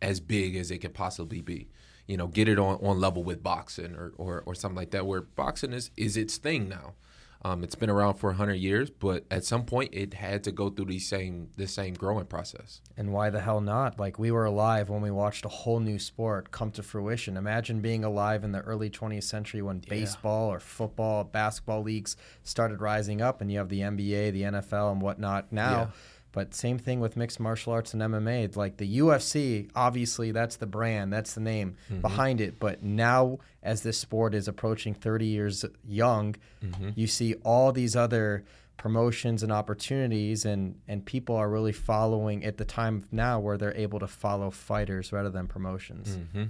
as 0.01 0.21
big 0.21 0.57
as 0.57 0.71
it 0.71 0.79
could 0.79 0.95
possibly 0.95 1.43
be. 1.43 1.69
You 2.09 2.17
know, 2.17 2.27
get 2.27 2.49
it 2.49 2.59
on, 2.59 2.77
on 2.77 2.99
level 2.99 3.23
with 3.23 3.43
boxing 3.43 3.95
or, 3.95 4.13
or, 4.19 4.43
or 4.45 4.55
something 4.55 4.77
like 4.77 4.91
that, 4.91 5.07
where 5.07 5.21
boxing 5.21 5.73
is, 5.73 5.93
is 5.97 6.17
its 6.17 6.37
thing 6.39 6.69
now. 6.69 6.95
Um, 7.43 7.63
it's 7.63 7.77
been 7.77 7.91
around 7.91 8.15
for 8.15 8.31
100 8.31 8.55
years, 8.55 8.91
but 8.91 9.25
at 9.31 9.45
some 9.45 9.65
point 9.65 9.91
it 9.93 10.15
had 10.15 10.43
to 10.45 10.53
go 10.53 10.71
through 10.71 10.87
the 10.87 10.99
same 10.99 11.51
the 11.57 11.69
same 11.69 11.95
growing 11.95 12.27
process. 12.27 12.81
And 12.97 13.13
why 13.13 13.31
the 13.31 13.41
hell 13.41 13.61
not? 13.61 14.01
Like 14.01 14.19
we 14.19 14.33
were 14.33 14.45
alive 14.45 14.89
when 14.89 15.03
we 15.03 15.13
watched 15.13 15.45
a 15.45 15.49
whole 15.49 15.79
new 15.79 16.01
sport 16.01 16.51
come 16.51 16.73
to 16.73 16.83
fruition. 16.83 17.37
Imagine 17.37 17.81
being 17.81 18.03
alive 18.03 18.43
in 18.43 18.51
the 18.51 18.61
early 18.61 18.91
20th 18.91 19.23
century 19.23 19.63
when 19.63 19.79
baseball 19.79 20.53
or 20.53 20.59
football, 20.59 21.23
basketball 21.23 21.83
leagues 21.83 22.17
started 22.43 22.81
rising 22.81 23.23
up, 23.23 23.41
and 23.41 23.53
you 23.53 23.59
have 23.59 23.69
the 23.69 23.81
NBA, 23.81 24.33
the 24.33 24.43
NFL, 24.43 24.91
and 24.93 25.01
whatnot 25.01 25.53
now. 25.53 25.79
Yeah. 25.79 25.87
But 26.33 26.55
same 26.55 26.79
thing 26.79 27.01
with 27.01 27.17
mixed 27.17 27.41
martial 27.41 27.73
arts 27.73 27.95
and 27.95 28.03
MMA. 28.03 28.55
Like 28.57 28.77
the 28.77 28.99
UFC, 28.99 29.71
obviously 29.75 30.31
that's 30.31 30.57
the 30.57 30.67
brand, 30.67 31.13
that's 31.13 31.35
the 31.35 31.41
name 31.41 31.77
mm-hmm. 31.91 32.01
behind 32.01 32.41
it. 32.41 32.61
But 32.61 32.83
now, 32.83 33.39
as 33.63 33.83
this 33.83 33.99
sport 33.99 34.35
is 34.35 34.47
approaching 34.49 34.95
30 34.95 35.27
years 35.27 35.65
young, 35.87 36.37
mm-hmm. 36.63 36.91
you 36.95 37.07
see 37.07 37.35
all 37.45 37.73
these 37.73 37.97
other 37.97 38.45
promotions 38.77 39.43
and 39.43 39.51
opportunities 39.51 40.45
and 40.45 40.81
and 40.87 41.05
people 41.05 41.35
are 41.35 41.51
really 41.51 41.73
following 41.73 42.45
at 42.45 42.59
the 42.59 42.65
time 42.65 43.05
now 43.11 43.41
where 43.41 43.59
they're 43.59 43.75
able 43.75 43.99
to 43.99 44.07
follow 44.07 44.53
fighters 44.53 45.13
rather 45.13 45.31
than 45.31 45.49
promotions 45.49 46.17
hmm 46.33 46.45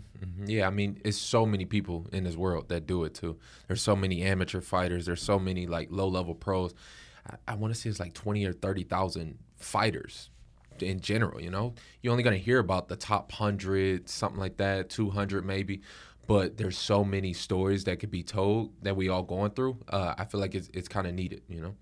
Yeah, 0.47 0.67
I 0.67 0.71
mean, 0.71 1.01
it's 1.05 1.17
so 1.17 1.47
many 1.47 1.65
people 1.65 2.07
in 2.13 2.25
this 2.25 2.37
world 2.37 2.69
that 2.69 2.87
do 2.87 3.05
it 3.05 3.15
too. 3.15 3.39
There's 3.67 3.83
so 3.83 3.97
many 3.97 4.23
amateur 4.23 4.61
fighters. 4.61 5.07
There's 5.07 5.23
so 5.23 5.39
many 5.39 5.67
like 5.67 5.89
low 5.91 6.09
level 6.09 6.35
pros. 6.35 6.75
I, 7.27 7.37
I 7.53 7.55
want 7.55 7.75
to 7.75 7.81
say 7.81 7.91
it's 7.91 8.01
like 8.01 8.15
twenty 8.15 8.45
or 8.45 8.53
thirty 8.53 8.85
thousand 8.85 9.39
fighters 9.59 10.31
in 10.83 11.01
general. 11.01 11.41
You 11.41 11.51
know, 11.51 11.75
you're 12.03 12.13
only 12.13 12.23
gonna 12.23 12.37
hear 12.37 12.59
about 12.59 12.89
the 12.89 12.97
top 12.97 13.33
hundred, 13.33 14.09
something 14.09 14.41
like 14.41 14.57
that, 14.59 14.91
two 14.91 15.11
hundred 15.11 15.45
maybe. 15.45 15.83
But 16.27 16.59
there's 16.59 16.77
so 16.77 17.05
many 17.05 17.33
stories 17.33 17.85
that 17.85 18.01
could 18.01 18.11
be 18.11 18.23
told 18.23 18.73
that 18.83 18.97
we 18.97 19.09
all 19.09 19.23
going 19.23 19.53
through. 19.53 19.79
Uh, 19.89 20.15
I 20.19 20.25
feel 20.27 20.41
like 20.41 20.55
it's 20.55 20.69
it's 20.75 20.89
kind 20.89 21.07
of 21.07 21.15
needed. 21.15 21.43
You 21.49 21.61
know. 21.61 21.75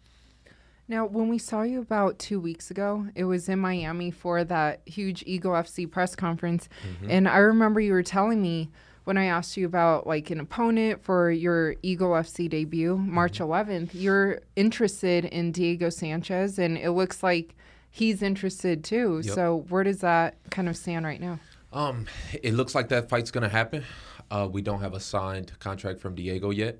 Now, 0.88 1.04
when 1.04 1.28
we 1.28 1.38
saw 1.38 1.62
you 1.62 1.80
about 1.80 2.20
two 2.20 2.38
weeks 2.38 2.70
ago, 2.70 3.06
it 3.16 3.24
was 3.24 3.48
in 3.48 3.58
Miami 3.58 4.12
for 4.12 4.44
that 4.44 4.82
huge 4.86 5.24
Eagle 5.26 5.52
FC 5.52 5.90
press 5.90 6.14
conference. 6.14 6.68
And 7.08 7.28
I 7.28 7.38
remember 7.38 7.80
you 7.80 7.92
were 7.92 8.04
telling 8.04 8.40
me 8.40 8.70
when 9.02 9.18
I 9.18 9.24
asked 9.24 9.56
you 9.56 9.66
about 9.66 10.06
like 10.06 10.30
an 10.30 10.38
opponent 10.38 11.02
for 11.02 11.30
your 11.30 11.74
Eagle 11.82 12.10
FC 12.10 12.48
debut, 12.48 12.96
March 12.96 13.40
11th, 13.40 13.90
you're 13.94 14.42
interested 14.54 15.24
in 15.24 15.50
Diego 15.50 15.90
Sanchez, 15.90 16.58
and 16.58 16.78
it 16.78 16.92
looks 16.92 17.22
like 17.22 17.56
he's 17.90 18.22
interested 18.22 18.84
too. 18.84 19.20
Yep. 19.24 19.34
So, 19.34 19.64
where 19.68 19.84
does 19.84 20.00
that 20.00 20.36
kind 20.50 20.68
of 20.68 20.76
stand 20.76 21.04
right 21.04 21.20
now? 21.20 21.38
Um, 21.72 22.06
it 22.42 22.54
looks 22.54 22.74
like 22.74 22.88
that 22.88 23.08
fight's 23.08 23.30
gonna 23.30 23.48
happen. 23.48 23.84
Uh, 24.30 24.48
we 24.50 24.62
don't 24.62 24.80
have 24.80 24.94
a 24.94 25.00
signed 25.00 25.58
contract 25.58 26.00
from 26.00 26.14
Diego 26.14 26.50
yet, 26.50 26.78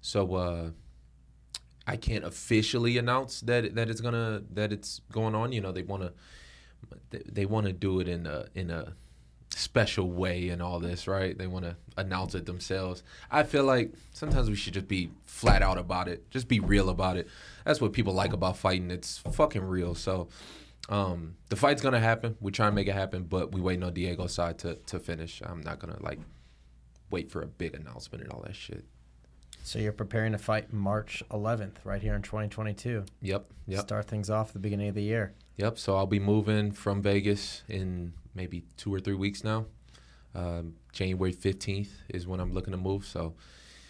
so 0.00 0.34
uh, 0.34 0.70
I 1.86 1.96
can't 1.96 2.24
officially 2.24 2.98
announce 2.98 3.40
that 3.42 3.74
that 3.74 3.90
it's 3.90 4.00
gonna 4.00 4.42
that 4.52 4.72
it's 4.72 5.00
going 5.12 5.34
on. 5.34 5.52
You 5.52 5.60
know, 5.60 5.72
they 5.72 5.82
wanna 5.82 6.12
they, 7.10 7.22
they 7.26 7.46
want 7.46 7.66
to 7.66 7.72
do 7.72 8.00
it 8.00 8.08
in 8.08 8.26
a 8.26 8.46
in 8.54 8.70
a 8.70 8.94
special 9.58 10.10
way 10.10 10.48
and 10.48 10.62
all 10.62 10.80
this, 10.80 11.06
right? 11.08 11.36
They 11.36 11.46
want 11.46 11.64
to 11.64 11.76
announce 11.96 12.34
it 12.34 12.46
themselves. 12.46 13.02
I 13.30 13.42
feel 13.42 13.64
like 13.64 13.92
sometimes 14.12 14.48
we 14.48 14.56
should 14.56 14.74
just 14.74 14.88
be 14.88 15.10
flat 15.24 15.62
out 15.62 15.78
about 15.78 16.08
it. 16.08 16.30
Just 16.30 16.48
be 16.48 16.60
real 16.60 16.88
about 16.88 17.16
it. 17.16 17.28
That's 17.64 17.80
what 17.80 17.92
people 17.92 18.14
like 18.14 18.32
about 18.32 18.56
fighting. 18.56 18.90
It's 18.90 19.18
fucking 19.18 19.62
real. 19.64 19.94
So 19.94 20.28
um, 20.88 21.34
the 21.48 21.56
fight's 21.56 21.82
gonna 21.82 22.00
happen. 22.00 22.36
We 22.40 22.52
try 22.52 22.66
and 22.66 22.74
make 22.74 22.88
it 22.88 22.94
happen, 22.94 23.24
but 23.24 23.52
we 23.52 23.60
waiting 23.60 23.82
on 23.84 23.92
Diego's 23.92 24.32
side 24.32 24.58
to, 24.60 24.76
to 24.76 24.98
finish. 24.98 25.42
I'm 25.44 25.60
not 25.60 25.78
gonna 25.78 25.98
like 26.00 26.20
wait 27.10 27.30
for 27.30 27.42
a 27.42 27.46
big 27.46 27.74
announcement 27.74 28.22
and 28.24 28.32
all 28.32 28.42
that 28.46 28.54
shit. 28.56 28.84
So 29.64 29.78
you're 29.78 29.92
preparing 29.92 30.32
to 30.32 30.38
fight 30.38 30.72
March 30.72 31.22
11th, 31.30 31.74
right 31.84 32.00
here 32.00 32.14
in 32.14 32.22
2022. 32.22 33.04
Yep, 33.20 33.46
yep, 33.66 33.80
Start 33.80 34.06
things 34.06 34.30
off 34.30 34.48
at 34.48 34.52
the 34.54 34.58
beginning 34.60 34.88
of 34.88 34.94
the 34.94 35.02
year. 35.02 35.34
yep. 35.56 35.78
So 35.78 35.96
I'll 35.96 36.06
be 36.06 36.20
moving 36.20 36.72
from 36.72 37.02
Vegas 37.02 37.64
in 37.68 38.14
maybe 38.38 38.62
two 38.76 38.94
or 38.94 39.00
three 39.00 39.16
weeks 39.16 39.42
now. 39.42 39.66
Um, 40.34 40.74
January 40.92 41.34
15th 41.34 41.88
is 42.08 42.26
when 42.26 42.38
I'm 42.38 42.52
looking 42.52 42.70
to 42.70 42.78
move. 42.78 43.04
So 43.04 43.34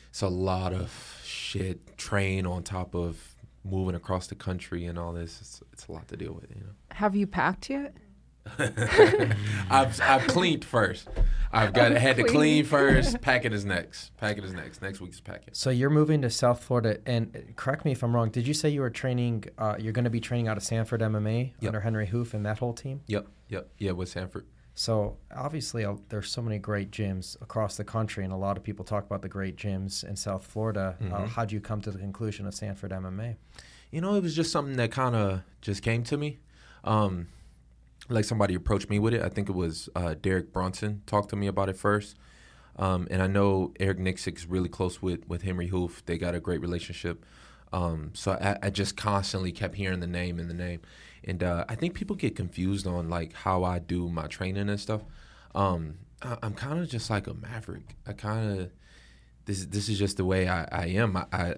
it's 0.08 0.22
a 0.22 0.28
lot 0.28 0.72
of 0.72 1.20
shit, 1.22 1.98
train 1.98 2.46
on 2.46 2.62
top 2.62 2.94
of 2.94 3.36
moving 3.62 3.94
across 3.94 4.26
the 4.26 4.34
country 4.34 4.86
and 4.86 4.98
all 4.98 5.12
this. 5.12 5.38
It's, 5.40 5.62
it's 5.72 5.86
a 5.86 5.92
lot 5.92 6.08
to 6.08 6.16
deal 6.16 6.32
with, 6.32 6.50
you 6.50 6.62
know. 6.62 6.72
Have 6.92 7.14
you 7.14 7.26
packed 7.26 7.68
yet? 7.68 7.94
I've 9.70 10.00
I've 10.00 10.26
cleaned 10.26 10.64
first. 10.64 11.08
I've 11.52 11.72
got 11.72 11.92
had 11.92 12.16
to 12.16 12.24
clean 12.24 12.64
first. 12.64 13.20
Packing 13.22 13.52
is 13.52 13.64
next. 13.64 14.14
Packing 14.18 14.44
is 14.44 14.52
next. 14.52 14.82
Next 14.82 15.00
week's 15.00 15.20
packing. 15.20 15.54
So 15.54 15.70
you're 15.70 15.88
moving 15.90 16.20
to 16.22 16.30
South 16.30 16.62
Florida, 16.62 16.98
and 17.06 17.34
uh, 17.34 17.38
correct 17.56 17.84
me 17.86 17.92
if 17.92 18.02
I'm 18.02 18.14
wrong. 18.14 18.30
Did 18.30 18.46
you 18.46 18.52
say 18.54 18.68
you 18.68 18.82
were 18.82 18.90
training? 18.90 19.44
Uh, 19.56 19.76
you're 19.78 19.92
going 19.94 20.04
to 20.04 20.10
be 20.10 20.20
training 20.20 20.48
out 20.48 20.56
of 20.58 20.62
Sanford 20.62 21.00
MMA 21.00 21.52
Yep. 21.60 21.68
under 21.68 21.80
Henri 21.80 22.06
Hooft 22.06 22.34
and 22.34 22.44
that 22.44 22.58
whole 22.58 22.74
team. 22.74 23.00
Yep, 23.06 23.26
yep, 23.48 23.68
yeah. 23.78 23.92
With 23.92 24.08
Sanford. 24.10 24.46
So 24.74 25.16
obviously, 25.34 25.84
uh, 25.84 25.94
there's 26.10 26.30
so 26.30 26.40
many 26.42 26.58
great 26.58 26.90
gyms 26.90 27.40
across 27.42 27.76
the 27.76 27.84
country, 27.84 28.24
and 28.24 28.32
a 28.32 28.36
lot 28.36 28.56
of 28.58 28.62
people 28.62 28.84
talk 28.84 29.06
about 29.06 29.22
the 29.22 29.28
great 29.28 29.56
gyms 29.56 30.04
in 30.04 30.16
South 30.16 30.46
Florida. 30.46 30.96
Uh, 31.00 31.04
Mhm. 31.04 31.28
how'd 31.30 31.50
you 31.50 31.60
come 31.60 31.80
to 31.80 31.90
the 31.90 31.98
conclusion 31.98 32.46
of 32.46 32.54
Sanford 32.54 32.92
MMA? 32.92 33.36
You 33.90 34.02
know, 34.02 34.14
it 34.16 34.22
was 34.22 34.36
just 34.36 34.52
something 34.52 34.76
that 34.76 34.92
kind 34.92 35.16
of 35.16 35.40
just 35.62 35.82
came 35.82 36.02
to 36.04 36.16
me. 36.18 36.38
Um, 36.84 37.28
like 38.08 38.24
somebody 38.24 38.54
approached 38.54 38.90
me 38.90 38.98
with 38.98 39.14
it. 39.14 39.22
I 39.22 39.28
think 39.28 39.48
it 39.48 39.54
was 39.54 39.88
uh, 39.94 40.14
Derek 40.20 40.52
Brunson 40.52 41.02
talked 41.06 41.30
to 41.30 41.36
me 41.36 41.46
about 41.46 41.68
it 41.68 41.76
first. 41.76 42.16
Um, 42.76 43.08
and 43.10 43.22
I 43.22 43.26
know 43.26 43.72
Eric 43.80 43.98
Nicksick's 43.98 44.46
really 44.46 44.68
close 44.68 45.02
with, 45.02 45.28
with 45.28 45.42
Henri 45.42 45.68
Hooft. 45.68 46.04
They 46.06 46.16
got 46.16 46.34
a 46.34 46.40
great 46.40 46.60
relationship. 46.60 47.24
Um, 47.72 48.12
so 48.14 48.32
I, 48.32 48.56
I 48.62 48.70
just 48.70 48.96
constantly 48.96 49.52
kept 49.52 49.74
hearing 49.74 50.00
the 50.00 50.06
name 50.06 50.38
and 50.38 50.48
the 50.48 50.54
name. 50.54 50.80
And 51.24 51.42
uh, 51.42 51.64
I 51.68 51.74
think 51.74 51.94
people 51.94 52.16
get 52.16 52.36
confused 52.36 52.86
on 52.86 53.10
like 53.10 53.32
how 53.32 53.64
I 53.64 53.80
do 53.80 54.08
my 54.08 54.26
training 54.26 54.68
and 54.68 54.80
stuff. 54.80 55.02
Um, 55.54 55.98
I, 56.22 56.38
I'm 56.42 56.54
kind 56.54 56.78
of 56.78 56.88
just 56.88 57.10
like 57.10 57.26
a 57.26 57.34
maverick. 57.34 57.96
I 58.06 58.12
kind 58.12 58.60
of 58.60 58.70
this 59.44 59.64
this 59.66 59.88
is 59.88 59.98
just 59.98 60.16
the 60.16 60.24
way 60.24 60.48
I, 60.48 60.64
I 60.70 60.86
am. 60.86 61.16
I 61.16 61.56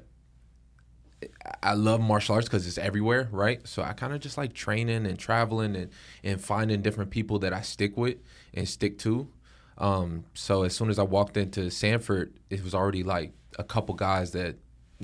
I 1.62 1.74
love 1.74 2.00
martial 2.00 2.34
arts 2.34 2.46
because 2.48 2.66
it's 2.66 2.78
everywhere, 2.78 3.28
right? 3.30 3.66
So 3.66 3.82
I 3.82 3.92
kind 3.92 4.12
of 4.12 4.20
just 4.20 4.38
like 4.38 4.54
training 4.54 5.06
and 5.06 5.18
traveling 5.18 5.76
and, 5.76 5.90
and 6.24 6.40
finding 6.40 6.80
different 6.82 7.10
people 7.10 7.38
that 7.40 7.52
I 7.52 7.60
stick 7.60 7.96
with 7.96 8.16
and 8.54 8.68
stick 8.68 8.98
to. 9.00 9.28
Um, 9.78 10.24
so 10.34 10.62
as 10.62 10.74
soon 10.74 10.88
as 10.90 10.98
I 10.98 11.02
walked 11.02 11.36
into 11.36 11.70
Sanford, 11.70 12.32
it 12.48 12.62
was 12.64 12.74
already 12.74 13.02
like 13.02 13.32
a 13.58 13.64
couple 13.64 13.94
guys 13.94 14.32
that 14.32 14.56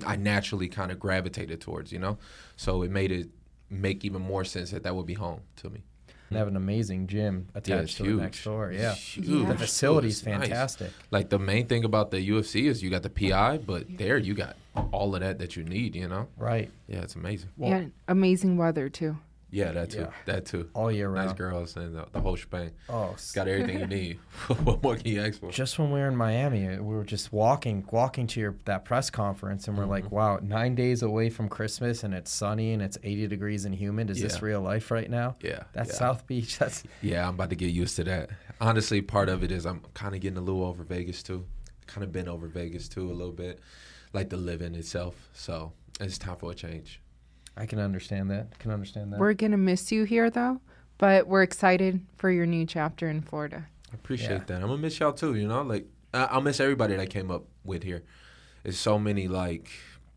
I 0.07 0.17
naturally 0.17 0.69
kind 0.69 0.91
of 0.91 0.99
gravitated 0.99 1.61
towards, 1.61 1.93
you 1.93 1.99
know. 1.99 2.19
So 2.57 2.83
it 2.83 2.91
made 2.91 3.13
it 3.13 3.29
make 3.71 4.05
even 4.05 4.23
more 4.23 4.45
sense 4.45 4.71
that 4.71 4.83
that 4.85 4.95
would 4.95 5.07
be 5.07 5.15
home 5.15 5.41
to 5.57 5.71
me. 5.71 5.83
They 6.31 6.39
have 6.39 6.49
an 6.49 6.57
amazing 6.57 7.07
gym 7.07 7.49
attached 7.55 8.01
Yeah, 8.01 8.05
to 8.05 8.11
huge. 8.11 8.17
the 8.17 8.23
next 8.23 8.45
door. 8.45 8.73
Yeah, 8.73 8.95
huge. 8.95 9.47
The 9.47 9.57
facility's 9.57 10.19
It's 10.19 10.27
nice. 10.27 10.41
fantastic. 10.41 10.91
Like 11.13 11.29
the 11.31 11.39
main 11.39 11.67
thing 11.69 11.85
about 11.85 12.11
the 12.11 12.29
UFC 12.31 12.65
is 12.65 12.83
you 12.83 12.91
got 12.91 13.03
the 13.05 13.11
PI, 13.11 13.59
but 13.59 13.97
there 13.97 14.19
you 14.19 14.35
got 14.35 14.57
all 14.93 15.15
of 15.15 15.21
that 15.21 15.39
that 15.39 15.57
you 15.57 15.65
need, 15.65 15.95
you 15.97 16.09
know. 16.09 16.29
Right, 16.37 16.71
Yeah, 16.87 17.03
it's 17.03 17.15
amazing. 17.15 17.51
Well- 17.57 17.71
yeah, 17.71 17.85
amazing 18.09 18.57
weather 18.57 18.89
too. 18.89 19.17
Yeah, 19.49 19.71
that 19.73 19.91
too. 19.91 20.01
Yeah. 20.01 20.11
That 20.27 20.45
too. 20.45 20.69
all 20.75 20.91
year 20.91 21.09
round. 21.09 21.29
Nice 21.29 21.39
round. 21.41 21.53
girls 21.53 21.77
and 21.77 21.95
the, 21.95 22.05
the 22.13 22.21
whole 22.21 22.35
shebang. 22.35 22.73
Oh, 22.91 23.11
It's 23.13 23.31
got 23.31 23.47
everything 23.47 23.79
you 23.79 23.87
need. 23.87 24.19
what 24.65 24.83
more 24.83 24.97
can 24.97 25.07
you 25.07 25.21
ask 25.23 25.39
for? 25.39 25.51
just 25.53 25.79
when 25.79 25.93
we 25.93 26.01
were 26.01 26.09
in 26.09 26.17
Miami, 26.17 26.67
we 26.67 26.95
were 26.95 27.05
just 27.05 27.33
walking, 27.33 27.87
walking 27.93 28.27
to 28.27 28.41
your 28.41 28.57
that 28.65 28.85
press 28.85 29.09
conference, 29.09 29.69
and 29.69 29.79
we're 29.79 29.87
like, 29.87 30.05
Mm-hmm. 30.07 30.15
"Wow, 30.15 30.41
nine 30.43 30.75
days 30.75 31.03
away 31.03 31.31
from 31.31 31.49
Christmas, 31.49 32.03
and 32.03 32.13
it's 32.13 32.31
sunny 32.33 32.73
and 32.73 32.83
it's 32.83 32.99
80 33.05 33.29
degrees 33.29 33.65
and 33.65 33.75
humid. 33.75 34.11
Is 34.11 34.21
this 34.21 34.43
real 34.43 34.61
life 34.61 34.91
right 34.91 35.09
now?" 35.09 35.37
Yeah, 35.41 35.63
That's 35.73 35.91
yeah. 35.91 35.95
South 35.97 36.27
Beach. 36.27 36.59
That's 36.59 36.83
Yeah, 37.01 37.27
I'm 37.27 37.35
about 37.35 37.51
to 37.51 37.57
get 37.57 37.69
used 37.73 37.95
to 37.97 38.05
that. 38.05 38.31
Honestly, 38.61 39.01
part 39.01 39.29
of 39.29 39.45
it 39.45 39.53
is 39.53 39.65
I'm 39.65 39.81
kind 39.95 40.15
of 40.15 40.21
getting 40.21 40.39
a 40.39 40.43
little 40.43 40.65
over 40.65 40.83
Vegas 40.83 41.23
too. 41.23 41.47
Kind 41.87 42.03
of 42.03 42.11
been 42.13 42.29
over 42.29 42.49
Vegas 42.49 42.89
too 42.89 43.11
a 43.11 43.15
little 43.15 43.33
bit, 43.33 43.61
like 44.17 44.31
the 44.31 44.37
living 44.37 44.75
itself. 44.75 45.15
So 45.35 45.73
it's 46.01 46.17
time 46.19 46.37
for 46.37 46.51
a 46.51 46.55
change. 46.55 47.01
I 47.57 47.67
can 47.67 47.79
understand 47.79 48.31
that. 48.31 48.59
Can 48.59 48.71
understand 48.71 49.13
that. 49.13 49.21
We're 49.21 49.35
gonna 49.35 49.57
miss 49.59 49.93
you 49.93 50.05
here 50.05 50.31
though, 50.31 50.61
but 50.99 51.29
we're 51.29 51.43
excited 51.43 52.01
for 52.17 52.31
your 52.31 52.47
new 52.47 52.67
chapter 52.67 53.09
in 53.09 53.21
Florida. 53.21 53.67
I 53.93 53.95
appreciate 53.95 54.31
Yeah. 54.31 54.45
that. 54.47 54.55
I'm 54.63 54.69
gonna 54.69 54.79
miss 54.79 54.99
y'all 54.99 55.13
too. 55.13 55.35
You 55.37 55.47
know, 55.47 55.63
like 55.63 55.87
I- 56.15 56.25
I'll 56.25 56.41
miss 56.41 56.59
everybody 56.61 56.97
that 56.97 57.11
came 57.11 57.31
up 57.31 57.45
with 57.63 57.83
here. 57.83 58.03
There's 58.63 58.79
so 58.79 58.99
many 58.99 59.29
like 59.29 59.69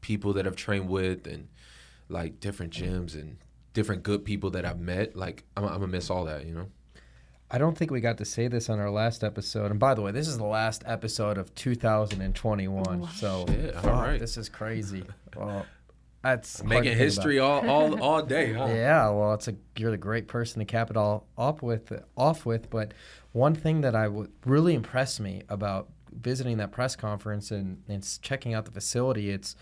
people 0.01 0.31
that 0.33 0.47
I've 0.47 0.55
trained 0.55 0.87
with 0.89 1.27
and 1.27 1.49
like 2.07 2.39
different 2.39 2.71
gyms 2.73 3.13
and 3.13 3.37
different 3.73 4.01
good 4.03 4.23
people 4.25 4.49
that 4.51 4.65
I've 4.65 4.79
met. 4.79 5.15
Like 5.15 5.43
I'm, 5.57 5.65
I'm 5.65 5.73
gonna 5.73 5.87
miss 5.87 6.09
all 6.09 6.23
that. 6.25 6.45
You 6.45 6.53
know. 6.53 6.67
I 7.51 7.57
don't 7.57 7.77
think 7.77 7.89
we 7.91 7.99
got 7.99 8.17
to 8.19 8.25
say 8.25 8.47
this 8.47 8.69
on 8.69 8.79
our 8.79 8.91
last 8.91 9.23
episode. 9.23 9.71
And 9.71 9.79
by 9.79 9.93
the 9.95 10.01
way, 10.01 10.11
this 10.11 10.27
is 10.27 10.37
the 10.37 10.45
last 10.45 10.83
episode 10.85 11.37
of 11.37 11.53
2021. 11.55 13.07
so 13.15 13.45
Shit, 13.47 13.75
all 13.75 13.81
fuck, 13.81 13.93
right. 14.05 14.19
this 14.19 14.37
is 14.37 14.49
crazy. 14.49 15.03
Well, 15.35 15.65
that's 16.21 16.61
Making 16.63 16.97
history 16.97 17.39
all, 17.39 17.67
all 17.69 18.01
all 18.03 18.21
day, 18.21 18.51
huh? 18.53 18.65
Yeah, 18.67 19.09
well, 19.09 19.33
it's 19.33 19.47
a 19.47 19.55
you're 19.77 19.91
the 19.91 19.97
great 19.97 20.27
person 20.27 20.59
to 20.59 20.65
cap 20.65 20.89
it 20.89 20.97
all 20.97 21.25
up 21.37 21.61
with 21.61 21.91
off 22.17 22.45
with. 22.45 22.69
But 22.69 22.93
one 23.31 23.55
thing 23.55 23.81
that 23.81 23.95
I 23.95 24.09
really 24.45 24.73
impressed 24.75 25.19
me 25.21 25.43
about 25.47 25.87
visiting 26.11 26.57
that 26.57 26.71
press 26.71 26.95
conference 26.95 27.51
and, 27.51 27.81
and 27.87 28.05
checking 28.21 28.53
out 28.53 28.65
the 28.65 28.71
facility, 28.71 29.29
it's 29.29 29.55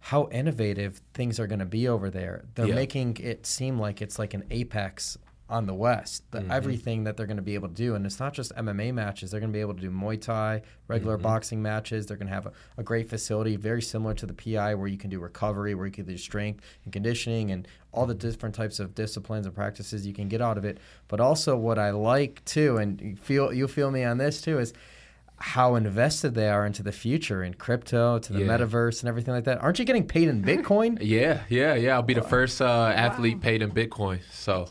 how 0.00 0.28
innovative 0.32 1.00
things 1.14 1.38
are 1.38 1.46
going 1.46 1.58
to 1.60 1.64
be 1.66 1.86
over 1.86 2.10
there. 2.10 2.44
They're 2.56 2.66
Yeah. 2.66 2.74
making 2.74 3.18
it 3.20 3.46
seem 3.46 3.78
like 3.78 4.02
it's 4.02 4.18
like 4.18 4.34
an 4.34 4.44
apex 4.50 5.16
on 5.48 5.66
the 5.66 5.74
West. 5.74 6.24
The, 6.32 6.40
Mm-hmm. 6.40 6.50
Everything 6.50 7.04
that 7.04 7.16
they're 7.16 7.26
going 7.26 7.36
to 7.36 7.42
be 7.42 7.54
able 7.54 7.68
to 7.68 7.74
do, 7.74 7.94
and 7.94 8.04
it's 8.04 8.18
not 8.18 8.32
just 8.34 8.54
MMA 8.56 8.92
matches. 8.92 9.30
They're 9.30 9.38
going 9.40 9.52
to 9.52 9.56
be 9.56 9.60
able 9.60 9.74
to 9.74 9.80
do 9.80 9.90
Muay 9.90 10.20
Thai, 10.20 10.62
regular 10.88 11.14
Mm-hmm. 11.16 11.22
boxing 11.22 11.62
matches. 11.62 12.06
They're 12.06 12.16
going 12.16 12.26
to 12.28 12.34
have 12.34 12.46
a, 12.46 12.52
a 12.78 12.82
great 12.82 13.08
facility, 13.08 13.56
very 13.56 13.80
similar 13.82 14.12
to 14.14 14.26
the 14.26 14.34
PI, 14.34 14.74
where 14.74 14.88
you 14.88 14.98
can 14.98 15.08
do 15.10 15.20
recovery, 15.20 15.74
where 15.74 15.86
you 15.86 15.92
can 15.92 16.04
do 16.04 16.16
strength 16.18 16.62
and 16.84 16.92
conditioning, 16.92 17.50
and 17.52 17.68
all 17.92 18.06
the 18.06 18.14
different 18.14 18.54
types 18.54 18.80
of 18.80 18.94
disciplines 18.94 19.46
and 19.46 19.54
practices 19.54 20.06
you 20.06 20.12
can 20.12 20.28
get 20.28 20.42
out 20.42 20.58
of 20.58 20.64
it. 20.64 20.78
But 21.08 21.20
also, 21.20 21.56
what 21.56 21.78
I 21.78 21.90
like 21.90 22.44
too, 22.44 22.78
and 22.78 23.00
you 23.00 23.16
feel 23.16 23.52
you 23.52 23.68
feel 23.68 23.90
me 23.90 24.02
on 24.04 24.18
this 24.18 24.40
too, 24.42 24.58
is 24.58 24.72
how 25.38 25.74
invested 25.74 26.34
they 26.34 26.48
are 26.48 26.64
into 26.64 26.82
the 26.82 26.92
future 26.92 27.42
in 27.44 27.52
crypto, 27.54 28.18
to 28.18 28.32
the 28.32 28.40
Yeah. 28.40 28.46
metaverse, 28.56 29.00
and 29.00 29.08
everything 29.08 29.34
like 29.34 29.44
that. 29.44 29.62
Aren't 29.62 29.78
you 29.78 29.84
getting 29.84 30.06
paid 30.06 30.28
in 30.28 30.42
Bitcoin? 30.50 30.98
Yeah, 31.00 31.42
yeah, 31.48 31.74
yeah. 31.74 31.94
I'll 31.94 32.02
be 32.02 32.14
the 32.14 32.22
first 32.22 32.60
uh, 32.62 32.92
athlete 32.94 33.40
paid 33.40 33.60
in 33.62 33.70
Bitcoin. 33.70 34.20
So 34.32 34.66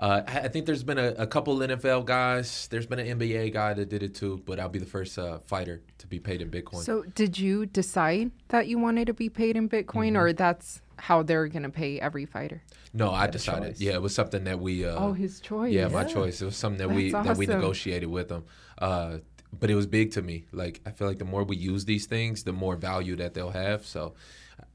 uh, 0.00 0.22
I 0.26 0.48
think 0.48 0.64
there's 0.66 0.82
been 0.82 0.98
a, 0.98 1.08
a 1.18 1.26
couple 1.26 1.56
NFL 1.58 2.06
guys. 2.06 2.66
There's 2.70 2.86
been 2.86 2.98
an 2.98 3.18
NBA 3.20 3.52
guy 3.52 3.74
that 3.74 3.88
did 3.90 4.02
it 4.02 4.14
too, 4.14 4.42
but 4.46 4.58
I'll 4.58 4.68
be 4.70 4.78
the 4.78 4.86
first 4.86 5.18
uh, 5.18 5.38
fighter 5.46 5.82
to 5.98 6.06
be 6.06 6.18
paid 6.18 6.40
in 6.40 6.50
Bitcoin. 6.50 6.82
So, 6.82 7.02
did 7.14 7.38
you 7.38 7.66
decide 7.66 8.30
that 8.48 8.66
you 8.66 8.78
wanted 8.78 9.06
to 9.08 9.14
be 9.14 9.28
paid 9.28 9.56
in 9.56 9.68
Bitcoin, 9.68 10.12
Mm-hmm. 10.12 10.16
or 10.16 10.32
that's 10.32 10.80
how 10.96 11.22
they're 11.22 11.48
gonna 11.48 11.70
pay 11.70 12.00
every 12.00 12.24
fighter? 12.26 12.62
no, 12.92 13.10
I 13.12 13.26
decided. 13.26 13.74
choice. 13.76 13.80
Yeah, 13.80 13.92
it 13.94 14.02
was 14.02 14.14
something 14.14 14.44
that 14.44 14.58
we. 14.58 14.84
Uh, 14.86 14.96
oh, 14.98 15.12
his 15.12 15.38
choice. 15.40 15.72
Yeah, 15.72 15.88
my 15.88 16.04
choice. 16.04 16.40
It 16.42 16.46
was 16.46 16.56
something 16.56 16.78
that 16.78 16.94
we 16.94 17.10
That's 17.12 17.26
that 17.28 17.36
we 17.36 17.46
negotiated 17.46 18.08
with 18.08 18.28
them. 18.28 18.44
Uh, 18.78 19.18
but 19.58 19.68
it 19.68 19.74
was 19.74 19.86
big 19.86 20.12
to 20.12 20.22
me. 20.22 20.44
Like 20.52 20.80
I 20.86 20.90
feel 20.92 21.08
like 21.08 21.18
the 21.18 21.24
more 21.24 21.42
we 21.44 21.56
use 21.56 21.84
these 21.84 22.06
things, 22.06 22.44
the 22.44 22.52
more 22.52 22.76
value 22.76 23.16
that 23.16 23.34
they'll 23.34 23.50
have. 23.50 23.84
So 23.84 24.14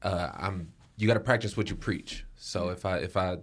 uh, 0.02 0.30
I'm 0.36 0.72
you 0.98 1.06
got 1.08 1.14
to 1.14 1.20
practice 1.20 1.56
what 1.56 1.70
you 1.70 1.76
preach. 1.76 2.25
So 2.36 2.68
if 2.68 2.84
I 2.84 2.98
if 2.98 3.16
I 3.16 3.38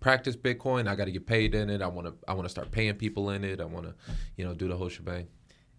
practice 0.00 0.36
Bitcoin, 0.36 0.86
I 0.86 0.94
got 0.94 1.06
to 1.06 1.12
get 1.12 1.26
paid 1.26 1.54
in 1.54 1.70
it. 1.70 1.82
I 1.82 1.86
want 1.86 2.06
to 2.06 2.14
I 2.28 2.34
want 2.34 2.44
to 2.44 2.50
start 2.50 2.70
paying 2.70 2.94
people 2.94 3.30
in 3.30 3.44
it. 3.44 3.60
I 3.60 3.64
want 3.64 3.86
to 3.86 3.94
you 4.36 4.44
know 4.44 4.54
do 4.54 4.68
the 4.68 4.76
whole 4.76 4.88
shebang. 4.88 5.26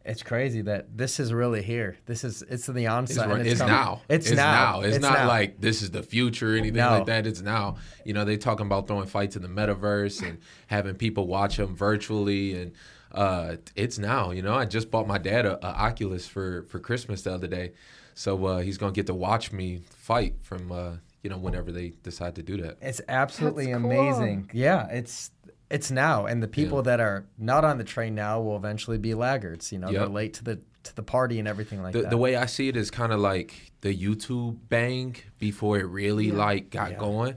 It's 0.03 0.21
crazy 0.21 0.61
that 0.61 0.95
this 0.95 1.19
is 1.19 1.33
really 1.33 1.63
here. 1.63 1.97
This 2.05 2.23
is 2.23 2.43
it's 2.43 2.69
in 2.69 2.75
the 2.75 2.87
onset. 2.87 3.27
It's, 3.31 3.39
it's, 3.39 3.51
it's 3.53 3.59
now. 3.59 4.01
It's, 4.07 4.31
now. 4.31 4.81
It's, 4.81 4.99
not 4.99 5.19
now. 5.19 5.27
like 5.27 5.59
this 5.59 5.81
is 5.81 5.89
the 5.89 6.03
future 6.03 6.53
or 6.53 6.57
anything 6.57 6.75
No. 6.75 6.91
like 6.91 7.07
that. 7.07 7.25
It's 7.25 7.41
now. 7.41 7.77
You 8.03 8.13
know, 8.13 8.23
they 8.23 8.37
talking 8.37 8.67
about 8.67 8.87
throwing 8.87 9.07
fights 9.07 9.35
in 9.35 9.41
the 9.41 9.47
metaverse 9.47 10.21
and 10.27 10.37
having 10.67 10.93
people 10.93 11.25
watch 11.25 11.57
them 11.57 11.75
virtually, 11.75 12.55
and 12.55 12.73
uh, 13.13 13.55
it's 13.75 13.97
now. 13.97 14.29
You 14.29 14.43
know, 14.43 14.53
I 14.53 14.65
just 14.65 14.91
bought 14.91 15.07
my 15.07 15.17
dad 15.17 15.47
a, 15.47 15.65
a 15.65 15.71
Oculus 15.71 16.27
for 16.27 16.63
for 16.63 16.79
Christmas 16.79 17.23
the 17.23 17.33
other 17.33 17.47
day, 17.47 17.71
so 18.13 18.45
uh, 18.45 18.59
he's 18.59 18.77
gonna 18.77 18.91
get 18.91 19.07
to 19.07 19.15
watch 19.15 19.51
me 19.51 19.79
fight 19.89 20.35
from 20.43 20.71
uh, 20.71 20.91
you 21.25 21.29
know 21.31 21.39
whenever 21.39 21.71
they 21.71 21.89
decide 22.03 22.35
to 22.35 22.43
do 22.43 22.55
that. 22.61 22.77
It's 22.81 23.01
absolutely 23.09 23.65
That's 23.71 23.81
cool. 23.81 23.91
amazing. 23.91 24.51
Yeah, 24.53 24.87
it's 24.89 25.31
it's 25.71 25.89
now, 25.89 26.27
and 26.27 26.43
the 26.43 26.47
people 26.47 26.77
Yeah. 26.77 26.83
that 26.89 26.99
are 26.99 27.25
not 27.39 27.65
on 27.65 27.79
the 27.79 27.83
train 27.83 28.13
now 28.13 28.39
will 28.39 28.55
eventually 28.55 28.99
be 28.99 29.15
laggards. 29.15 29.71
You 29.71 29.79
know, 29.79 29.91
they're 29.91 30.05
late 30.07 30.35
to 30.35 30.43
the 30.43 30.59
to 30.83 30.95
the 30.95 31.01
party 31.01 31.39
and 31.39 31.47
everything 31.47 31.81
like 31.81 31.93
The, 31.93 32.03
that. 32.03 32.11
the 32.11 32.17
way 32.17 32.35
I 32.35 32.45
see 32.45 32.67
it 32.67 32.77
is 32.77 32.91
kind 32.91 33.11
of 33.11 33.19
like 33.19 33.71
the 33.81 33.91
YouTube 34.05 34.57
bang 34.69 35.15
before 35.39 35.79
it 35.79 35.85
really 35.85 36.29
like 36.31 36.69
got 36.69 36.91
Yeah. 36.91 36.99
going. 36.99 37.35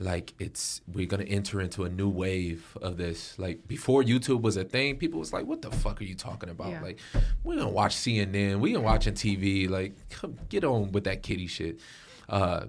like 0.00 0.34
it's 0.40 0.80
we're 0.92 1.06
gonna 1.06 1.22
enter 1.38 1.60
into 1.60 1.84
a 1.84 1.88
new 1.88 2.08
wave 2.08 2.76
of 2.82 2.96
this. 2.96 3.38
Like 3.38 3.68
before 3.68 4.02
YouTube 4.02 4.42
was 4.42 4.56
a 4.56 4.64
thing, 4.64 4.96
people 4.96 5.20
was 5.20 5.32
like, 5.32 5.46
"What 5.46 5.62
the 5.62 5.70
fuck 5.70 6.00
are 6.00 6.04
you 6.12 6.16
talking 6.16 6.48
about?" 6.50 6.70
Yeah. 6.70 6.82
Like 6.82 6.98
we 7.44 7.54
gonna 7.54 7.68
watch 7.82 7.94
CNN, 7.94 8.58
we 8.58 8.72
gonna 8.72 8.84
watching 8.84 9.14
TV. 9.14 9.68
Like 9.70 9.92
come 10.10 10.32
get 10.48 10.64
on 10.64 10.90
with 10.90 11.04
that 11.04 11.22
kitty 11.22 11.46
shit. 11.46 11.78
Uh, 12.28 12.64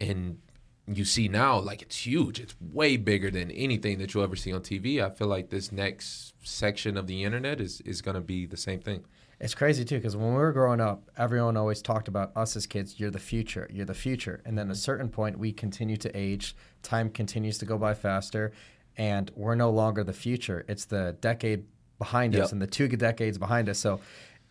and 0.00 0.38
you 0.86 1.04
see 1.04 1.28
now, 1.28 1.58
like 1.58 1.82
it's 1.82 2.06
huge. 2.06 2.40
It's 2.40 2.54
way 2.60 2.96
bigger 2.96 3.30
than 3.30 3.50
anything 3.50 3.98
that 3.98 4.14
you'll 4.14 4.24
ever 4.24 4.36
see 4.36 4.52
on 4.52 4.60
TV. 4.60 5.04
I 5.04 5.10
feel 5.10 5.28
like 5.28 5.50
this 5.50 5.70
next 5.70 6.34
section 6.42 6.96
of 6.96 7.06
the 7.06 7.24
internet 7.24 7.60
is 7.60 7.80
is 7.82 8.00
gonna 8.00 8.20
be 8.20 8.46
the 8.46 8.56
same 8.56 8.80
thing. 8.80 9.04
It's 9.40 9.54
crazy 9.54 9.84
too 9.84 9.96
because 9.96 10.16
when 10.16 10.30
we 10.30 10.38
were 10.38 10.52
growing 10.52 10.80
up, 10.80 11.10
everyone 11.16 11.56
always 11.56 11.80
talked 11.80 12.08
about 12.08 12.36
us 12.36 12.56
as 12.56 12.66
kids. 12.66 12.98
You're 12.98 13.10
the 13.10 13.20
future. 13.20 13.68
You're 13.72 13.86
the 13.86 13.94
future. 13.94 14.40
And 14.44 14.58
then 14.58 14.68
at 14.68 14.72
a 14.72 14.78
certain 14.78 15.08
point, 15.08 15.38
we 15.38 15.52
continue 15.52 15.96
to 15.98 16.16
age. 16.16 16.56
Time 16.82 17.08
continues 17.10 17.58
to 17.58 17.66
go 17.66 17.78
by 17.78 17.94
faster, 17.94 18.52
and 18.96 19.30
we're 19.36 19.54
no 19.54 19.70
longer 19.70 20.02
the 20.02 20.12
future. 20.12 20.64
It's 20.68 20.86
the 20.86 21.16
decade 21.20 21.64
behind 21.98 22.34
us 22.36 22.52
and 22.52 22.62
the 22.62 22.66
two 22.66 22.88
decades 22.88 23.38
behind 23.38 23.68
us. 23.68 23.78
So, 23.78 24.00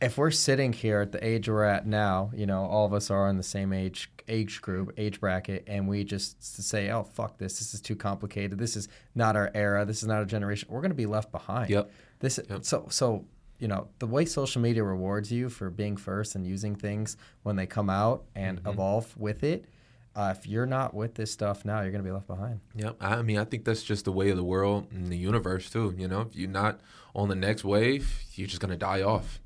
if 0.02 0.18
we're 0.18 0.32
sitting 0.32 0.74
here 0.74 1.02
at 1.02 1.12
the 1.12 1.26
age 1.26 1.50
we're 1.50 1.64
at 1.64 1.88
now, 1.88 2.32
you 2.36 2.46
know, 2.46 2.64
all 2.66 2.86
of 2.86 2.94
us 2.94 3.10
are 3.10 3.28
in 3.30 3.38
the 3.38 3.44
same 3.44 3.74
age 3.74 4.10
age 4.28 4.62
group, 4.62 4.94
age 4.98 5.20
bracket, 5.20 5.64
and 5.68 5.88
we 5.88 6.04
just 6.04 6.44
say, 6.64 6.90
"Oh 6.92 7.04
fuck 7.04 7.38
this! 7.38 7.60
This 7.60 7.74
is 7.74 7.82
too 7.82 7.96
complicated. 7.96 8.60
This 8.60 8.76
is 8.76 8.88
not 9.16 9.36
our 9.36 9.50
era. 9.56 9.86
This 9.86 10.02
is 10.04 10.08
not 10.08 10.18
our 10.18 10.26
generation." 10.26 10.68
We're 10.72 10.82
going 10.82 10.92
to 10.92 10.96
be 10.96 11.06
left 11.06 11.32
behind. 11.32 11.70
Yep. 11.70 11.92
This 12.20 12.40
Yep. 12.50 12.64
so 12.66 12.88
so 12.90 13.26
you 13.60 13.68
know 13.68 13.88
the 14.00 14.06
way 14.08 14.26
social 14.26 14.62
media 14.62 14.84
rewards 14.84 15.32
you 15.32 15.50
for 15.50 15.70
being 15.72 15.98
first 15.98 16.36
and 16.36 16.46
using 16.46 16.76
things 16.76 17.18
when 17.44 17.56
they 17.56 17.66
come 17.66 17.90
out 17.90 18.26
and 18.36 18.60
Mm-hmm. 18.60 18.70
evolve 18.70 19.18
with 19.18 19.44
it. 19.44 19.66
Uh, 20.16 20.34
if 20.36 20.48
you're 20.48 20.66
not 20.66 20.96
with 20.96 21.14
this 21.14 21.32
stuff 21.32 21.64
now, 21.64 21.82
you're 21.82 21.92
going 21.92 22.04
to 22.04 22.08
be 22.08 22.12
left 22.12 22.26
behind. 22.26 22.60
Yep. 22.76 22.98
I 23.00 23.22
mean, 23.22 23.38
I 23.38 23.44
think 23.46 23.66
that's 23.66 23.84
just 23.84 24.04
the 24.06 24.12
way 24.12 24.32
of 24.32 24.36
the 24.38 24.44
world 24.44 24.88
and 24.92 25.12
the 25.12 25.18
universe 25.18 25.70
too. 25.70 25.94
You 25.96 26.08
know, 26.08 26.22
if 26.22 26.36
you're 26.36 26.50
not 26.50 26.80
on 27.16 27.30
the 27.30 27.36
next 27.36 27.64
wave, 27.64 28.24
you're 28.34 28.48
just 28.48 28.60
gonna 28.60 28.76
die 28.78 29.02
off, 29.04 29.40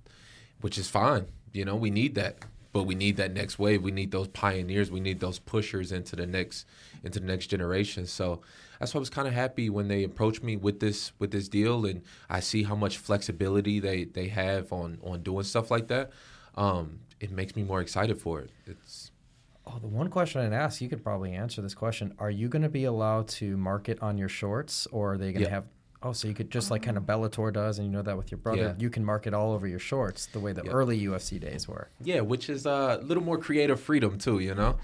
which 0.61 0.77
is 0.77 0.87
fine. 0.89 1.25
You 1.53 1.65
know, 1.65 1.75
we 1.75 1.89
need 1.89 2.15
that, 2.15 2.37
but 2.71 2.83
we 2.83 2.95
need 2.95 3.17
that 3.17 3.33
next 3.33 3.59
wave. 3.59 3.81
We 3.83 3.91
need 3.91 4.11
those 4.11 4.27
pioneers. 4.29 4.89
We 4.89 4.99
need 5.01 5.19
those 5.19 5.39
pushers 5.39 5.91
into 5.91 6.15
the 6.15 6.25
next 6.25 6.65
into 7.03 7.19
the 7.19 7.25
next 7.25 7.47
generation. 7.47 8.05
So 8.05 8.41
that's 8.79 8.93
why 8.93 8.99
I 8.99 9.01
was 9.01 9.09
kind 9.09 9.27
of 9.27 9.33
happy 9.33 9.69
when 9.69 9.87
they 9.87 10.03
approached 10.03 10.43
me 10.43 10.55
with 10.55 10.79
this 10.79 11.11
with 11.19 11.31
this 11.31 11.47
deal, 11.49 11.85
and 11.85 12.01
I 12.29 12.39
see 12.39 12.63
how 12.63 12.75
much 12.75 12.97
flexibility 12.97 13.79
they 13.79 14.05
they 14.05 14.27
have 14.29 14.71
on 14.71 14.99
on 15.03 15.21
doing 15.23 15.43
stuff 15.43 15.69
like 15.71 15.87
that. 15.89 16.11
Um, 16.55 16.99
it 17.19 17.31
makes 17.31 17.55
me 17.55 17.63
more 17.63 17.81
excited 17.81 18.19
for 18.19 18.39
it. 18.41 18.49
It's 18.65 19.11
Oh, 19.67 19.77
the 19.79 19.87
one 19.87 20.09
question 20.09 20.41
I'd 20.41 20.53
ask, 20.53 20.81
you 20.81 20.89
could 20.89 21.03
probably 21.03 21.33
answer 21.33 21.61
this 21.61 21.75
question: 21.75 22.15
Are 22.17 22.31
you 22.31 22.49
going 22.49 22.63
to 22.63 22.69
be 22.69 22.85
allowed 22.85 23.27
to 23.39 23.55
market 23.57 24.01
on 24.01 24.17
your 24.17 24.27
shorts, 24.29 24.87
or 24.87 25.13
are 25.13 25.17
they 25.19 25.31
going 25.31 25.43
to 25.43 25.49
Yeah. 25.49 25.55
have? 25.55 25.65
Oh, 26.03 26.13
so 26.13 26.27
you 26.27 26.33
could 26.33 26.49
just 26.49 26.71
like 26.71 26.81
kind 26.81 26.97
of 26.97 27.03
Bellator 27.03 27.53
does, 27.53 27.77
and 27.77 27.85
you 27.87 27.91
know 27.93 28.01
that 28.01 28.17
with 28.17 28.31
your 28.31 28.39
brother, 28.39 28.61
Yeah. 28.61 28.73
you 28.77 28.89
can 28.89 29.05
market 29.05 29.33
all 29.35 29.53
over 29.53 29.67
your 29.67 29.77
shorts 29.79 30.25
the 30.27 30.39
way 30.39 30.51
the 30.51 30.63
Yeah. 30.65 30.71
early 30.71 30.99
UFC 30.99 31.37
days 31.39 31.67
were. 31.67 31.89
Yeah, 32.01 32.21
which 32.21 32.49
is 32.49 32.65
uh, 32.65 32.97
a 32.99 33.03
little 33.03 33.23
more 33.23 33.37
creative 33.37 33.79
freedom 33.79 34.17
too, 34.17 34.39
you 34.39 34.55
know. 34.55 34.77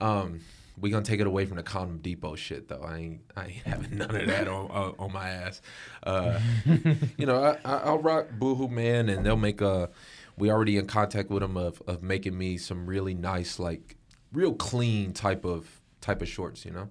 Um, 0.00 0.40
we 0.78 0.88
gonna 0.90 1.04
take 1.04 1.20
it 1.20 1.26
away 1.26 1.44
from 1.44 1.56
the 1.56 1.62
condom 1.64 1.98
depot 1.98 2.36
shit 2.36 2.68
though. 2.68 2.82
I 2.82 2.98
ain't, 2.98 3.20
I 3.36 3.44
ain't 3.46 3.62
having 3.66 3.98
none 3.98 4.14
of 4.14 4.26
that 4.28 4.46
on 4.48 4.70
on, 4.70 4.94
on 4.98 5.12
my 5.12 5.28
ass. 5.28 5.60
Uh, 6.04 6.38
you 7.18 7.26
know, 7.26 7.42
I, 7.42 7.58
I, 7.64 7.76
I'll 7.78 7.98
rock 7.98 8.28
Boohoo 8.38 8.68
Man, 8.68 9.08
and 9.08 9.26
they'll 9.26 9.36
make 9.36 9.60
a. 9.60 9.90
We 10.36 10.50
already 10.50 10.78
in 10.78 10.86
contact 10.86 11.28
with 11.30 11.42
them 11.42 11.56
of 11.56 11.82
of 11.88 12.02
making 12.02 12.38
me 12.38 12.56
some 12.58 12.86
really 12.86 13.12
nice, 13.12 13.58
like 13.58 13.96
real 14.32 14.54
clean 14.54 15.12
type 15.12 15.44
of 15.44 15.80
type 16.00 16.22
of 16.22 16.28
shorts. 16.28 16.64
You 16.64 16.70
know, 16.70 16.88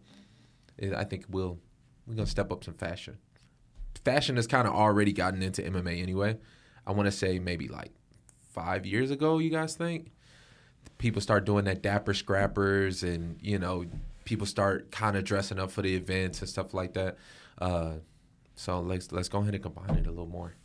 I 0.96 1.04
think 1.06 1.26
we'll 1.30 1.58
we're 2.06 2.16
gonna 2.16 2.28
step 2.28 2.52
up 2.52 2.64
some 2.66 2.74
fashion. 2.76 3.18
Fashion 4.04 4.36
has 4.38 4.48
kind 4.48 4.68
of 4.68 4.74
already 4.74 5.12
gotten 5.14 5.42
into 5.42 5.62
MMA 5.62 6.02
anyway. 6.02 6.38
I 6.88 6.92
want 6.92 7.06
to 7.08 7.12
say 7.12 7.40
maybe 7.40 7.68
like 7.68 7.92
five 8.54 8.86
years 8.86 9.12
ago. 9.12 9.38
You 9.40 9.50
guys 9.50 9.76
think? 9.76 10.12
people 10.98 11.22
start 11.22 11.46
doing 11.46 11.64
that 11.64 11.82
dapper 11.82 12.14
scrappers 12.14 13.04
and 13.04 13.38
you 13.42 13.58
know 13.58 13.86
people 14.26 14.46
start 14.46 14.92
kind 14.92 15.16
of 15.16 15.24
dressing 15.24 15.58
up 15.58 15.72
for 15.72 15.82
the 15.82 15.96
events 15.96 16.42
and 16.42 16.50
stuff 16.50 16.74
like 16.74 16.94
that 16.94 17.18
uh, 17.60 17.94
so 18.56 18.82
let's 18.82 19.10
let's 19.14 19.30
go 19.30 19.40
ahead 19.40 19.54
and 19.54 19.64
combine 19.64 19.92
it 19.96 20.06
a 20.08 20.10
little 20.10 20.26
more 20.28 20.56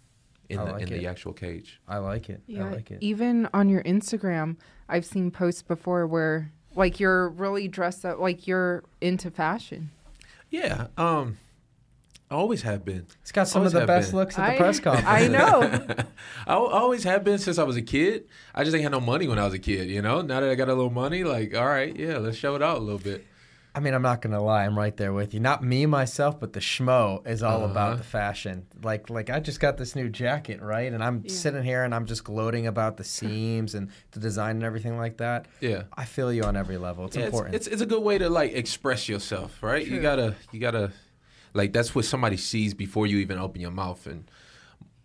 in 0.48 0.58
I 0.58 0.64
the 0.64 0.72
like 0.72 0.82
in 0.82 0.92
it. 0.92 0.98
the 0.98 1.06
actual 1.06 1.32
cage 1.32 1.80
I 1.86 1.98
like 1.98 2.28
it. 2.30 2.42
Yeah, 2.48 2.66
I 2.66 2.70
like 2.72 2.90
it. 2.90 2.98
even 3.00 3.48
on 3.54 3.68
your 3.68 3.82
Instagram, 3.84 4.56
I've 4.88 5.04
seen 5.04 5.30
posts 5.30 5.62
before 5.62 6.04
where 6.06 6.50
like 6.74 6.98
you're 6.98 7.28
really 7.28 7.68
dressed 7.68 8.04
up, 8.04 8.18
like 8.18 8.48
you're 8.48 8.82
into 9.00 9.30
fashion. 9.30 9.90
yeah 10.50 10.88
um 10.96 11.38
i 11.38 11.43
always 12.34 12.62
have 12.62 12.84
been 12.84 13.06
It's 13.22 13.32
got 13.32 13.48
some 13.48 13.64
of 13.64 13.72
the 13.72 13.86
best 13.86 14.10
been. 14.10 14.18
looks 14.20 14.38
at 14.38 14.46
the 14.46 14.52
I- 14.54 14.56
press 14.58 14.80
conference. 14.80 15.08
I 15.08 15.28
know. 15.28 15.86
I 16.46 16.54
always 16.54 17.04
have 17.04 17.24
been 17.24 17.38
since 17.38 17.58
I 17.58 17.64
was 17.64 17.76
a 17.76 17.82
kid. 17.82 18.24
I 18.54 18.64
just 18.64 18.74
ain't 18.74 18.82
had 18.82 18.92
no 18.92 19.00
money 19.00 19.26
when 19.28 19.38
I 19.38 19.44
was 19.44 19.54
a 19.54 19.58
kid, 19.58 19.88
you 19.88 20.02
know. 20.02 20.20
Now 20.20 20.40
that 20.40 20.48
I 20.50 20.54
got 20.54 20.68
a 20.68 20.74
little 20.74 20.90
money, 20.90 21.24
like, 21.24 21.56
all 21.56 21.66
right, 21.66 21.94
yeah, 21.96 22.18
let's 22.18 22.36
show 22.36 22.54
it 22.54 22.62
out 22.62 22.78
a 22.78 22.80
little 22.80 22.98
bit. 22.98 23.26
I 23.76 23.80
mean, 23.80 23.92
I'm 23.92 24.02
not 24.02 24.22
gonna 24.22 24.40
lie, 24.40 24.64
I'm 24.64 24.78
right 24.78 24.96
there 24.96 25.12
with 25.12 25.34
you. 25.34 25.40
Not 25.40 25.64
me 25.64 25.84
myself, 25.86 26.38
but 26.38 26.52
the 26.52 26.60
schmo 26.60 27.26
is 27.26 27.42
all 27.42 27.64
Uh-huh. 27.64 27.72
about 27.72 27.98
the 27.98 28.04
fashion. 28.04 28.66
Like, 28.84 29.10
like 29.10 29.30
I 29.30 29.40
just 29.40 29.58
got 29.58 29.78
this 29.78 29.96
new 29.96 30.08
jacket, 30.08 30.62
right? 30.62 30.92
And 30.92 31.02
I'm 31.02 31.22
Yeah. 31.24 31.32
sitting 31.34 31.64
here 31.64 31.82
and 31.82 31.92
I'm 31.92 32.06
just 32.06 32.22
gloating 32.22 32.68
about 32.68 32.98
the 32.98 33.02
seams 33.04 33.74
and 33.74 33.88
the 34.12 34.20
design 34.20 34.56
and 34.56 34.62
everything 34.64 34.96
like 34.96 35.16
that. 35.16 35.46
Yeah. 35.60 35.82
I 35.96 36.04
feel 36.04 36.32
you 36.32 36.44
on 36.44 36.56
every 36.56 36.78
level. 36.78 37.06
It's 37.06 37.16
Yeah, 37.16 37.24
important. 37.24 37.56
It's, 37.56 37.66
it's 37.66 37.74
it's 37.74 37.82
a 37.82 37.86
good 37.86 38.04
way 38.04 38.16
to 38.16 38.30
like 38.30 38.52
express 38.52 39.08
yourself, 39.08 39.60
right? 39.60 39.84
You 39.84 40.00
gotta 40.00 40.36
you 40.52 40.60
gotta 40.60 40.92
like 41.54 41.72
that's 41.72 41.94
what 41.94 42.04
somebody 42.04 42.36
sees 42.36 42.74
before 42.74 43.06
you 43.06 43.18
even 43.18 43.38
open 43.38 43.60
your 43.60 43.70
mouth. 43.70 44.06
And 44.06 44.30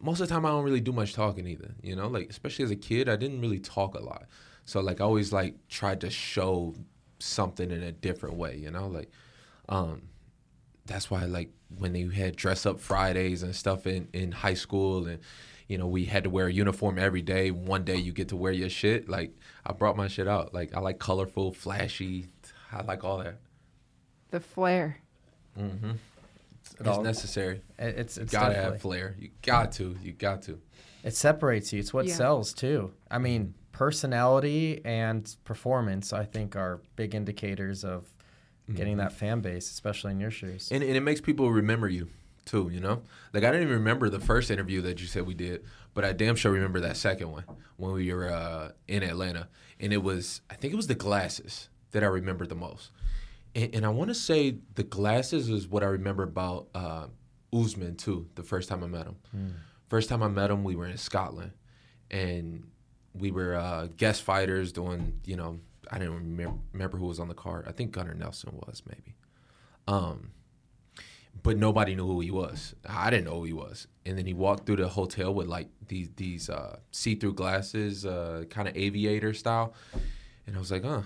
most 0.02 0.20
of 0.20 0.28
the 0.28 0.34
time, 0.34 0.46
I 0.46 0.50
don't 0.50 0.66
really 0.66 0.82
do 0.82 0.92
much 0.92 1.14
talking 1.14 1.48
either. 1.48 1.76
You 1.82 1.96
know, 1.96 2.08
like 2.08 2.30
especially 2.30 2.66
as 2.66 2.72
a 2.72 2.76
kid, 2.76 3.08
I 3.08 3.16
didn't 3.16 3.40
really 3.40 3.60
talk 3.60 3.96
a 3.96 4.00
lot. 4.00 4.26
So 4.66 4.82
like 4.82 5.00
I 5.00 5.04
always 5.04 5.32
like 5.32 5.56
tried 5.70 6.02
to 6.02 6.10
show 6.10 6.76
something 7.20 7.72
in 7.72 7.84
a 7.84 7.92
different 7.92 8.36
way. 8.36 8.58
You 8.58 8.72
know, 8.72 8.88
like 8.88 9.12
um, 9.70 10.10
that's 10.86 11.10
why 11.12 11.26
like 11.26 11.52
when 11.78 11.94
they 11.94 12.04
had 12.04 12.36
dress 12.36 12.66
up 12.66 12.80
Fridays 12.80 13.44
and 13.44 13.56
stuff 13.56 13.88
in 13.88 14.10
in 14.12 14.32
high 14.32 14.56
school 14.56 15.08
and. 15.08 15.20
You 15.72 15.78
know, 15.78 15.86
we 15.86 16.06
had 16.06 16.24
to 16.24 16.32
wear 16.32 16.48
a 16.48 16.52
uniform 16.52 16.98
every 16.98 17.22
day. 17.22 17.52
One 17.52 17.84
day 17.84 17.96
you 17.98 18.12
get 18.12 18.30
to 18.30 18.36
wear 18.36 18.52
your 18.52 18.70
shit. 18.70 19.08
Like 19.08 19.38
I 19.64 19.72
brought 19.72 19.96
my 19.96 20.08
shit 20.08 20.28
out. 20.28 20.52
Like 20.52 20.76
I 20.76 20.80
like 20.80 20.98
colorful, 20.98 21.54
flashy. 21.54 22.26
I 22.72 22.82
like 22.82 23.04
all 23.04 23.20
that. 23.20 23.36
The 24.32 24.40
flair. 24.40 24.98
Mm-hmm. 25.60 25.92
It 26.80 26.88
It's 26.88 26.90
all- 26.98 27.04
necessary. 27.04 27.62
It- 27.78 27.96
it's 27.98 28.18
You 28.18 28.24
it's 28.24 28.32
gotta 28.32 28.54
definitely- 28.54 28.72
have 28.74 28.82
flair. 28.82 29.16
You 29.20 29.30
got 29.42 29.72
to. 29.74 29.98
You 30.02 30.14
got 30.14 30.42
to. 30.44 30.60
It 31.04 31.16
separates 31.16 31.72
you. 31.74 31.80
It's 31.80 31.94
what 31.94 32.08
Yeah. 32.08 32.16
sells 32.16 32.54
too. 32.54 32.94
I 33.12 33.18
mean, 33.20 33.54
personality 34.04 34.82
and 34.86 35.36
performance, 35.46 36.14
I 36.14 36.24
think, 36.26 36.56
are 36.56 36.80
big 36.96 37.16
indicators 37.16 37.84
of 37.84 38.12
getting 38.74 38.94
Mm-hmm. 38.94 38.98
that 39.00 39.14
fan 39.14 39.42
base, 39.42 39.70
especially 39.72 40.12
in 40.12 40.20
your 40.20 40.32
shoes. 40.32 40.70
And, 40.72 40.84
and 40.84 40.96
it 40.96 41.02
makes 41.02 41.22
people 41.22 41.52
remember 41.52 41.90
you 41.90 42.10
too. 42.46 42.70
You 42.72 42.80
know, 42.80 43.02
like 43.34 43.44
I 43.44 43.48
didn't 43.52 43.64
even 43.64 43.76
remember 43.76 44.10
the 44.10 44.20
first 44.20 44.50
interview 44.52 44.82
that 44.82 45.00
you 45.02 45.08
said 45.08 45.26
we 45.26 45.34
did, 45.34 45.64
but 45.94 46.06
I 46.06 46.14
damn 46.14 46.36
sure 46.36 46.52
remember 46.52 46.80
that 46.82 46.96
second 46.98 47.32
one 47.32 47.44
when 47.78 47.92
we 47.94 48.14
were 48.14 48.30
uh, 48.30 48.72
in 48.88 49.04
Atlanta, 49.04 49.48
and 49.80 49.92
it 49.92 50.04
was 50.04 50.42
I 50.50 50.56
think 50.56 50.72
it 50.74 50.76
was 50.78 50.88
the 50.88 50.96
glasses 50.96 51.70
that 51.92 52.04
I 52.04 52.08
remember 52.08 52.46
the 52.46 52.56
most. 52.56 52.92
And, 53.56 53.76
and 53.76 53.86
I 53.86 53.90
want 53.90 54.10
to 54.10 54.16
say 54.16 54.58
the 54.76 54.84
glasses 54.84 55.50
is 55.50 55.68
what 55.68 55.84
I 55.84 55.88
remember 55.88 56.24
about 56.24 56.68
uh, 56.76 57.08
Usman 57.54 57.96
too. 57.96 58.28
The 58.36 58.44
first 58.44 58.70
time 58.70 58.84
I 58.84 58.88
met 58.88 59.06
him. 59.08 59.16
First 59.90 60.10
time 60.10 60.22
I 60.22 60.28
met 60.28 60.52
him, 60.52 60.64
we 60.64 60.76
were 60.76 60.86
in 60.86 60.98
Scotland, 60.98 61.52
and 62.12 62.68
we 63.14 63.32
were 63.32 63.56
uh, 63.56 63.88
guest 63.98 64.22
fighters 64.22 64.72
doing. 64.72 65.20
You 65.26 65.36
know, 65.36 65.60
I 65.92 65.98
didn't 65.98 66.14
remember, 66.14 66.60
remember 66.74 66.98
who 66.98 67.08
was 67.08 67.20
on 67.20 67.28
the 67.28 67.34
card. 67.34 67.66
I 67.68 67.72
think 67.72 67.92
Gunnar 67.92 68.14
Nelson 68.14 68.52
was 68.54 68.84
maybe. 68.88 69.16
Um, 69.88 70.32
but 71.42 71.58
nobody 71.58 71.96
knew 71.96 72.06
who 72.06 72.20
he 72.20 72.30
was. 72.30 72.76
I 72.88 73.10
didn't 73.10 73.26
know 73.26 73.38
who 73.38 73.46
he 73.46 73.54
was. 73.54 73.88
And 74.06 74.18
then 74.18 74.28
he 74.28 74.34
walked 74.34 74.66
through 74.66 74.76
the 74.76 74.88
hotel 74.90 75.34
with 75.34 75.48
like 75.48 75.70
these 75.88 76.10
these 76.16 76.50
uh, 76.50 76.78
see-through 76.92 77.34
glasses, 77.34 78.06
uh, 78.06 78.44
kind 78.52 78.68
of 78.68 78.78
aviator 78.78 79.34
style. 79.34 79.74
And 80.46 80.56
I 80.56 80.60
was 80.60 80.72
like, 80.72 80.86
oh, 80.86 81.06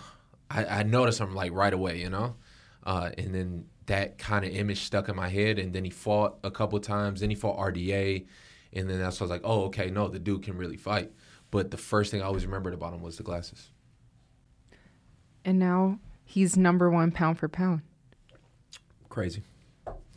I, 0.53 0.65
I 0.79 0.83
noticed 0.83 1.19
him 1.19 1.33
like 1.33 1.51
right 1.51 1.73
away, 1.73 1.99
you 1.99 2.09
know. 2.09 2.35
Uh, 2.85 3.09
and 3.17 3.33
then 3.33 3.65
that 3.87 4.17
kind 4.17 4.45
of 4.45 4.51
image 4.51 4.81
stuck 4.81 5.09
in 5.09 5.15
my 5.15 5.29
head. 5.29 5.57
And 5.59 5.73
then 5.73 5.83
he 5.83 5.89
fought 5.89 6.37
a 6.43 6.51
couple 6.51 6.79
times. 6.79 7.21
Then 7.21 7.29
he 7.29 7.35
fought 7.35 7.57
RDA. 7.57 8.25
And 8.73 8.89
then 8.89 8.99
that's 8.99 9.19
when 9.19 9.29
I 9.29 9.33
was 9.33 9.41
like, 9.41 9.49
oh, 9.49 9.63
okay, 9.65 9.89
no, 9.89 10.07
the 10.07 10.19
dude 10.19 10.43
can 10.43 10.57
really 10.57 10.77
fight. 10.77 11.11
But 11.51 11.71
the 11.71 11.77
first 11.77 12.11
thing 12.11 12.21
I 12.21 12.25
always 12.25 12.45
remembered 12.45 12.73
about 12.73 12.93
him 12.93 13.01
was 13.01 13.17
the 13.17 13.23
glasses. 13.23 13.69
And 15.45 15.59
now 15.59 15.99
he's 16.25 16.57
number 16.57 16.89
one 16.89 17.11
pound 17.11 17.37
for 17.39 17.47
pound. 17.47 17.81
Crazy, 19.09 19.43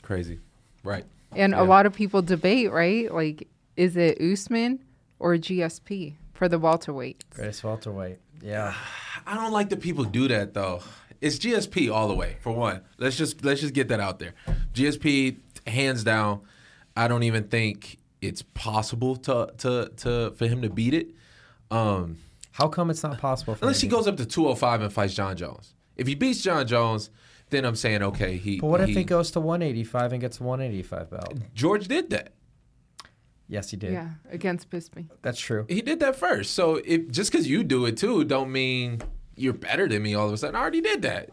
crazy, 0.03 0.39
right? 0.83 1.05
And 1.33 1.53
Yeah. 1.53 1.63
a 1.63 1.65
lot 1.65 1.85
of 1.85 1.93
people 1.93 2.23
debate, 2.23 2.73
right? 2.73 3.13
Like, 3.13 3.49
is 3.77 3.97
it 3.97 4.19
Usman 4.21 4.79
or 5.19 5.35
GSP 5.37 6.15
for 6.33 6.49
the 6.49 6.59
welterweight? 6.59 7.25
Greatest 7.29 7.63
welterweight. 7.65 8.19
Yeah. 8.41 8.75
I 9.27 9.35
don't 9.35 9.53
like 9.53 9.69
that 9.71 9.81
people 9.81 10.05
do 10.05 10.29
that 10.29 10.55
though. 10.55 10.83
It's 11.21 11.39
GSP 11.39 11.93
all 11.93 12.09
the 12.09 12.15
way 12.15 12.37
for 12.41 12.53
one. 12.53 12.83
Let's 12.99 13.17
just 13.17 13.45
let's 13.45 13.61
just 13.61 13.75
get 13.75 13.89
that 13.89 14.01
out 14.01 14.19
there. 14.19 14.35
GSP 14.75 15.39
hands 15.67 16.05
down. 16.05 16.43
I 16.97 17.09
don't 17.09 17.23
even 17.25 17.45
think 17.45 17.99
it's 18.21 18.43
possible 18.43 19.17
to 19.17 19.53
to 19.59 19.91
to 19.97 20.31
for 20.37 20.47
him 20.47 20.63
to 20.63 20.71
beat 20.71 20.95
it. 20.95 21.09
Um, 21.71 22.19
How 22.53 22.69
come 22.69 22.91
it's 22.91 23.03
not 23.03 23.19
possible? 23.19 23.55
For 23.55 23.65
unless 23.65 23.81
he 23.81 23.87
him 23.87 23.91
to- 23.91 23.97
goes 23.97 24.07
up 24.09 24.17
to 24.19 24.27
205 24.27 24.83
and 24.83 24.93
fights 24.93 25.15
Jon 25.15 25.37
Jones. 25.37 25.75
If 25.97 26.07
he 26.07 26.15
beats 26.15 26.43
Jon 26.43 26.67
Jones, 26.67 27.11
then 27.51 27.65
I'm 27.65 27.77
saying 27.77 28.03
okay. 28.03 28.37
He. 28.37 28.61
But 28.61 28.67
what 28.69 28.81
if 28.83 28.89
he, 28.89 28.95
he 28.97 29.05
goes 29.05 29.31
to 29.33 29.41
185 29.41 30.13
and 30.13 30.21
gets 30.21 30.41
a 30.41 30.45
185 30.45 31.11
belt? 31.11 31.35
George 31.55 31.89
did 31.89 32.11
that. 32.11 32.33
Yes, 33.49 33.71
he 33.71 33.77
did. 33.77 33.93
Yeah, 33.93 34.11
against 34.31 34.71
Bisping. 34.71 35.07
That's 35.23 35.39
true. 35.41 35.67
He 35.69 35.81
did 35.81 36.01
that 36.01 36.17
first. 36.17 36.55
So 36.55 36.81
if 36.85 37.11
just 37.11 37.31
because 37.31 37.49
you 37.49 37.63
do 37.63 37.87
it 37.87 37.97
too, 37.97 38.25
don't 38.25 38.51
mean 38.51 39.01
you're 39.37 39.53
better 39.53 39.89
than 39.89 40.03
me 40.03 40.15
all 40.15 40.27
of 40.27 40.33
a 40.33 40.37
sudden. 40.37 40.57
I 40.57 40.61
already 40.61 40.81
did 40.81 41.03
that. 41.03 41.31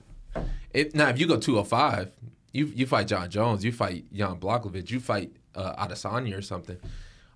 If, 0.74 0.94
now, 0.94 1.10
if 1.10 1.20
you 1.20 1.28
go 1.28 1.38
205, 1.38 2.12
you 2.52 2.66
you 2.68 2.86
fight 2.86 3.08
Jon 3.08 3.30
Jones, 3.30 3.64
you 3.64 3.72
fight 3.72 4.06
Jan 4.14 4.40
Blachowicz, 4.40 4.90
you 4.92 5.00
fight 5.00 5.32
uh, 5.56 5.86
Adesanya 5.86 6.38
or 6.38 6.42
something. 6.42 6.78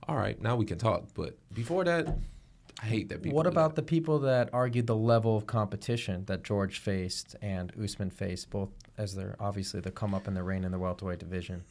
All 0.08 0.16
right, 0.16 0.40
now 0.42 0.56
we 0.56 0.66
can 0.66 0.78
talk. 0.78 1.06
But 1.14 1.38
before 1.54 1.84
that, 1.84 2.08
I 2.82 2.86
hate 2.86 3.10
that 3.10 3.24
people. 3.24 3.36
What 3.36 3.48
about 3.48 3.76
that. 3.76 3.82
the 3.82 3.88
people 3.88 4.20
that 4.20 4.50
argued 4.54 4.88
the 4.88 4.96
level 4.96 5.36
of 5.36 5.48
competition 5.48 6.26
that 6.26 6.44
George 6.44 6.80
faced 6.80 7.36
and 7.42 7.72
Usman 7.82 8.12
faced, 8.12 8.50
both 8.50 8.70
as 8.98 9.16
they're 9.16 9.36
obviously 9.40 9.80
they 9.80 9.92
come 9.92 10.14
up 10.14 10.28
in 10.28 10.34
the 10.34 10.44
reign 10.44 10.64
in 10.64 10.72
the 10.72 10.80
welterweight 10.80 11.20
division? 11.20 11.64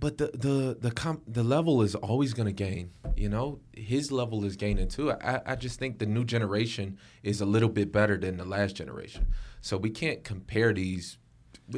But 0.00 0.16
the 0.16 0.28
the 0.28 0.78
the 0.80 0.90
com- 0.90 1.20
the 1.26 1.42
level 1.42 1.82
is 1.82 1.94
always 1.94 2.32
going 2.32 2.46
to 2.46 2.52
gain. 2.52 2.90
You 3.16 3.28
know, 3.28 3.60
his 3.74 4.10
level 4.10 4.44
is 4.46 4.56
gaining 4.56 4.88
too. 4.88 5.12
I 5.12 5.42
I 5.44 5.56
just 5.56 5.78
think 5.78 5.98
the 5.98 6.06
new 6.06 6.24
generation 6.24 6.98
is 7.22 7.42
a 7.42 7.46
little 7.46 7.68
bit 7.68 7.92
better 7.92 8.16
than 8.16 8.38
the 8.38 8.46
last 8.46 8.74
generation. 8.74 9.26
So 9.60 9.76
we 9.76 9.90
can't 9.90 10.24
compare 10.24 10.72
these. 10.72 11.18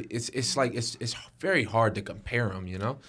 It's 0.09 0.29
it's 0.29 0.55
like 0.55 0.73
it's 0.73 0.95
it's 1.01 1.15
very 1.39 1.65
hard 1.65 1.95
to 1.95 2.01
compare 2.01 2.47
them. 2.47 2.65
You 2.65 2.77
know, 2.77 2.99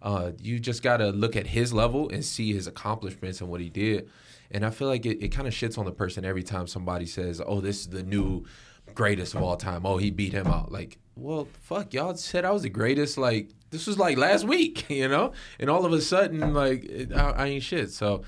uh, 0.00 0.32
you 0.40 0.58
just 0.58 0.82
got 0.82 0.96
to 0.96 1.10
look 1.10 1.36
at 1.36 1.48
his 1.48 1.74
level 1.74 2.08
and 2.08 2.24
see 2.24 2.54
his 2.54 2.66
accomplishments 2.66 3.42
and 3.42 3.50
what 3.50 3.60
he 3.60 3.68
did. 3.68 4.08
And 4.50 4.64
I 4.64 4.70
feel 4.70 4.88
like 4.88 5.04
it, 5.04 5.22
it 5.22 5.28
kind 5.28 5.46
of 5.46 5.54
shits 5.54 5.76
on 5.76 5.84
the 5.84 5.92
person 5.92 6.24
every 6.24 6.42
time 6.42 6.66
somebody 6.66 7.04
says, 7.04 7.42
"Oh, 7.44 7.60
this 7.60 7.80
is 7.80 7.88
the 7.88 8.02
new 8.02 8.44
greatest 8.94 9.34
of 9.34 9.42
all 9.42 9.56
time." 9.56 9.84
Oh, 9.84 9.98
he 9.98 10.10
beat 10.10 10.32
him 10.32 10.46
out. 10.46 10.72
Like, 10.72 10.96
well, 11.14 11.46
fuck, 11.60 11.92
y'all 11.92 12.14
said 12.16 12.46
I 12.46 12.50
was 12.52 12.62
the 12.62 12.70
greatest. 12.70 13.18
Like, 13.18 13.50
this 13.72 13.86
was 13.88 13.98
like 13.98 14.16
last 14.16 14.44
week, 14.44 14.88
you 14.90 15.08
know, 15.08 15.32
and 15.58 15.68
all 15.68 15.84
of 15.84 15.92
a 15.92 16.00
sudden, 16.00 16.54
like, 16.54 16.84
it, 16.84 17.12
I, 17.12 17.30
I 17.30 17.46
ain't 17.46 17.64
shit. 17.64 17.90
So, 17.90 18.22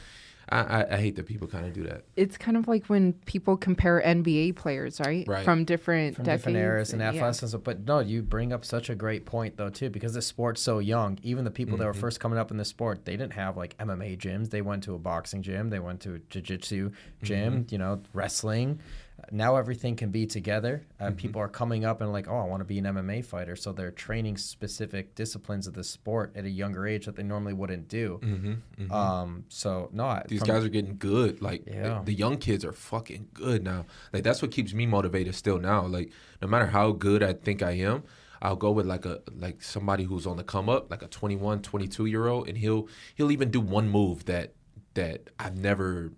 I, 0.49 0.59
I, 0.59 0.95
I 0.95 0.97
hate 0.99 1.17
that 1.17 1.27
people 1.27 1.49
kind 1.49 1.67
of 1.67 1.73
do 1.73 1.85
that. 1.85 2.05
It's 2.17 2.37
kind 2.37 2.57
of 2.57 2.69
like 2.69 2.87
when 2.87 3.15
people 3.25 3.57
compare 3.57 4.03
NBA 4.05 4.57
players, 4.57 5.01
right? 5.01 5.27
Right. 5.27 5.45
From 5.45 5.65
different 5.65 6.17
From 6.17 6.25
decades. 6.25 6.43
different 6.43 6.59
eras 6.59 6.93
and 6.93 7.01
yeah. 7.01 7.09
athleticism. 7.09 7.59
But 7.59 7.87
no, 7.87 8.01
you 8.01 8.23
bring 8.23 8.53
up 8.53 8.65
such 8.65 8.91
a 8.91 8.95
great 8.95 9.25
point 9.25 9.57
though 9.57 9.71
too, 9.71 9.91
because 9.91 10.15
the 10.15 10.23
sport's 10.23 10.61
so 10.61 10.79
young. 10.81 11.19
Even 11.23 11.45
the 11.45 11.51
people 11.51 11.79
that 11.79 11.85
were 11.87 11.93
mm-hmm. 11.93 12.01
first 12.01 12.21
coming 12.21 12.39
up 12.39 12.51
in 12.51 12.57
the 12.57 12.65
sport, 12.65 13.05
they 13.05 13.17
didn't 13.17 13.33
have 13.33 13.57
like 13.57 13.77
MMA 13.79 14.19
gyms. 14.19 14.51
They 14.51 14.63
went 14.63 14.83
to 14.85 14.95
a 14.95 14.99
boxing 14.99 15.43
gym. 15.43 15.71
They 15.71 15.81
went 15.81 16.01
to 16.03 16.15
a 16.15 16.19
jiu-jitsu 16.19 16.91
gym. 17.23 17.53
Mm-hmm. 17.53 17.73
You 17.73 17.79
know, 17.79 18.03
wrestling. 18.13 18.81
Now 19.31 19.57
everything 19.57 19.97
can 19.97 20.11
be 20.11 20.27
together. 20.27 20.85
Uh, 21.01 21.11
People 21.17 21.41
are 21.41 21.49
coming 21.49 21.85
up 21.85 22.01
and 22.01 22.13
like, 22.13 22.29
oh, 22.29 22.37
I 22.39 22.45
want 22.45 22.61
to 22.61 22.65
be 22.65 22.79
an 22.79 22.85
MMA 22.85 23.25
fighter. 23.25 23.57
So 23.57 23.73
they're 23.73 23.91
training 23.91 24.37
specific 24.37 25.15
disciplines 25.15 25.67
of 25.67 25.75
the 25.75 25.85
sport 25.85 26.33
at 26.37 26.45
a 26.45 26.51
younger 26.51 26.87
age 26.87 27.07
that 27.07 27.17
they 27.17 27.23
normally 27.23 27.53
wouldn't 27.53 27.89
do. 27.89 28.21
Um, 28.91 29.45
so 29.49 29.89
no, 29.93 30.23
These 30.29 30.41
from- 30.41 30.49
guys 30.49 30.65
are 30.65 30.69
getting 30.69 30.97
good. 30.99 31.41
Like 31.43 31.67
Yeah. 31.67 31.99
the, 32.01 32.07
the 32.07 32.15
young 32.15 32.37
kids 32.39 32.65
are 32.65 32.73
fucking 32.73 33.29
good 33.33 33.63
now. 33.65 33.87
Like 34.13 34.23
that's 34.25 34.43
what 34.43 34.51
keeps 34.51 34.75
me 34.75 34.87
motivated 34.87 35.35
still 35.35 35.59
now. 35.59 35.87
Like 35.87 36.13
no 36.43 36.49
matter 36.49 36.67
how 36.67 36.93
good 36.93 37.23
I 37.23 37.33
think 37.33 37.63
I 37.63 37.73
am, 37.73 38.03
I'll 38.43 38.57
go 38.57 38.71
with 38.73 38.85
like 38.87 39.07
a 39.07 39.21
like 39.35 39.63
somebody 39.63 40.05
who's 40.05 40.27
on 40.27 40.37
the 40.37 40.45
come 40.45 40.69
up, 40.69 40.91
like 40.91 41.03
a 41.03 41.09
21, 41.09 41.63
22 41.63 42.07
year 42.07 42.27
old, 42.29 42.49
and 42.49 42.59
he'll 42.59 42.89
he'll 43.15 43.31
even 43.31 43.51
do 43.51 43.61
one 43.61 43.89
move 43.89 44.27
that 44.27 44.53
that 44.95 45.31
I've 45.39 45.57
never 45.57 46.13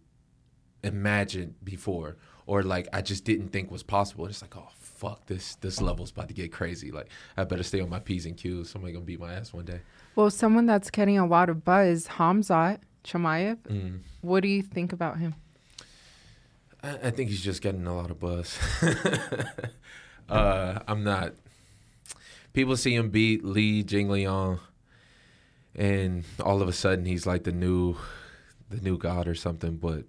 imagined 0.83 1.55
before, 1.65 2.17
or 2.47 2.63
like 2.63 2.89
I 2.93 3.03
just 3.03 3.25
didn't 3.25 3.49
think 3.49 3.71
was 3.71 3.83
possible. 3.83 4.25
And 4.25 4.33
it's 4.33 4.43
like, 4.43 4.57
oh 4.57 4.69
fuck, 4.79 5.27
this 5.27 5.57
this 5.57 5.81
level's 5.81 6.11
about 6.11 6.29
to 6.29 6.35
get 6.35 6.53
crazy. 6.53 6.91
Like 6.91 7.09
I 7.37 7.45
better 7.45 7.63
stay 7.63 7.81
on 7.81 7.91
my 7.91 8.01
p's 8.01 8.27
and 8.27 8.37
q's. 8.37 8.71
Somebody 8.71 8.93
gonna 8.93 9.05
beat 9.05 9.21
my 9.21 9.35
ass 9.35 9.53
one 9.53 9.65
day. 9.65 9.81
Well, 10.15 10.31
someone 10.31 10.67
that's 10.67 10.91
getting 10.91 11.19
a 11.19 11.27
lot 11.27 11.51
of 11.51 11.65
buzz, 11.65 12.07
Hamzat 12.07 12.81
Chimaev. 13.05 13.59
Mm. 13.69 14.01
What 14.23 14.43
do 14.43 14.49
you 14.49 14.63
think 14.63 14.93
about 14.93 15.19
him? 15.19 15.35
I, 16.83 17.09
I 17.09 17.11
think 17.11 17.31
he's 17.31 17.43
just 17.43 17.63
getting 17.63 17.87
a 17.87 17.95
lot 17.95 18.11
of 18.11 18.19
buzz. 18.19 18.59
uh, 20.29 20.79
I'm 20.87 21.05
not. 21.05 21.35
People 22.53 22.77
see 22.77 22.95
him 22.95 23.11
beat 23.11 23.45
Li 23.45 23.85
Jingliang, 23.85 24.61
and 25.75 26.25
all 26.43 26.63
of 26.63 26.69
a 26.69 26.73
sudden 26.73 27.05
he's 27.05 27.27
like 27.27 27.45
the 27.45 27.53
new, 27.53 27.97
the 28.71 28.81
new 28.81 28.97
god 28.97 29.29
or 29.29 29.35
something. 29.35 29.77
But 29.77 30.05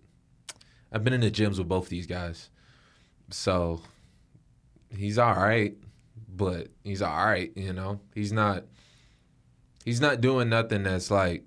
I've 0.98 1.04
been 1.04 1.14
in 1.14 1.22
the 1.22 1.30
gyms 1.30 1.60
with 1.60 1.68
both 1.68 1.90
these 1.90 2.08
guys, 2.08 2.50
so 3.30 3.82
he's 4.90 5.20
all 5.20 5.36
right. 5.36 5.76
But 6.28 6.70
he's 6.84 7.04
all 7.04 7.16
right, 7.16 7.52
you 7.56 7.72
know. 7.72 8.00
He's 8.16 8.32
not. 8.32 8.64
He's 9.86 10.02
not 10.02 10.22
doing 10.22 10.50
nothing 10.50 10.82
that's 10.82 11.12
like 11.12 11.44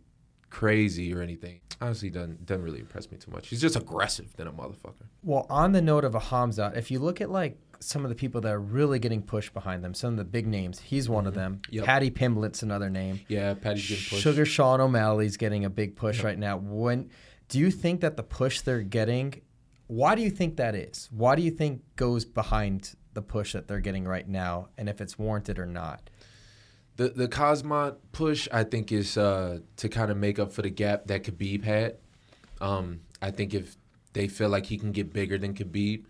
crazy 0.50 1.12
or 1.12 1.20
anything. 1.20 1.62
Honestly, 1.80 2.10
doesn't 2.10 2.46
doesn't 2.46 2.62
really 2.62 2.78
impress 2.78 3.10
me 3.10 3.18
too 3.18 3.32
much. 3.32 3.48
He's 3.48 3.60
just 3.60 3.74
aggressive 3.74 4.36
than 4.36 4.46
a 4.46 4.52
motherfucker. 4.52 5.08
Well, 5.24 5.46
on 5.50 5.72
the 5.72 5.82
note 5.82 6.04
of 6.04 6.14
a 6.14 6.20
Hamzat, 6.20 6.76
if 6.76 6.92
you 6.92 7.00
look 7.00 7.20
at 7.20 7.28
like 7.28 7.58
some 7.80 8.04
of 8.04 8.08
the 8.08 8.14
people 8.14 8.40
that 8.42 8.52
are 8.52 8.60
really 8.60 9.00
getting 9.00 9.20
pushed 9.20 9.52
behind 9.52 9.82
them, 9.82 9.94
some 9.94 10.12
of 10.12 10.16
the 10.16 10.24
big 10.24 10.46
names, 10.46 10.78
he's 10.78 11.08
one 11.08 11.26
of 11.26 11.32
mm-hmm. 11.32 11.40
them. 11.40 11.62
Yep. 11.70 11.84
Paddy 11.86 12.10
Pimblett's 12.12 12.62
another 12.62 12.88
name. 12.88 13.18
Yeah, 13.26 13.54
Paddy's 13.54 13.88
getting 13.88 14.04
pushed. 14.04 14.22
Sugar 14.22 14.46
Sean 14.46 14.80
O'Malley's 14.80 15.36
getting 15.36 15.64
a 15.64 15.70
big 15.70 15.96
push 15.96 16.22
right 16.22 16.38
now. 16.38 16.56
When 16.56 17.10
do 17.50 17.58
you 17.58 17.70
think 17.70 18.00
that 18.00 18.16
the 18.16 18.22
push 18.22 18.62
they're 18.62 18.80
getting? 18.80 19.42
Why 19.88 20.14
do 20.14 20.22
you 20.22 20.30
think 20.30 20.56
that 20.56 20.74
is? 20.74 21.08
Why 21.10 21.34
do 21.34 21.42
you 21.42 21.50
think 21.50 21.82
goes 21.96 22.24
behind 22.24 22.94
the 23.12 23.22
push 23.22 23.52
that 23.52 23.66
they're 23.66 23.80
getting 23.80 24.04
right 24.04 24.26
now, 24.26 24.68
and 24.78 24.88
if 24.88 25.00
it's 25.00 25.18
warranted 25.18 25.58
or 25.58 25.66
not? 25.66 26.08
The 26.96 27.08
the 27.08 27.28
Cosmont 27.28 27.96
push, 28.12 28.48
I 28.52 28.62
think, 28.62 28.92
is 28.92 29.18
uh, 29.18 29.58
to 29.76 29.88
kind 29.88 30.12
of 30.12 30.16
make 30.16 30.38
up 30.38 30.52
for 30.52 30.62
the 30.62 30.70
gap 30.70 31.08
that 31.08 31.24
Khabib 31.24 31.64
had. 31.64 31.96
Um, 32.60 33.00
I 33.20 33.32
think 33.32 33.52
if 33.52 33.76
they 34.12 34.28
feel 34.28 34.48
like 34.48 34.66
he 34.66 34.78
can 34.78 34.92
get 34.92 35.12
bigger 35.12 35.36
than 35.36 35.54
Khabib, 35.54 36.04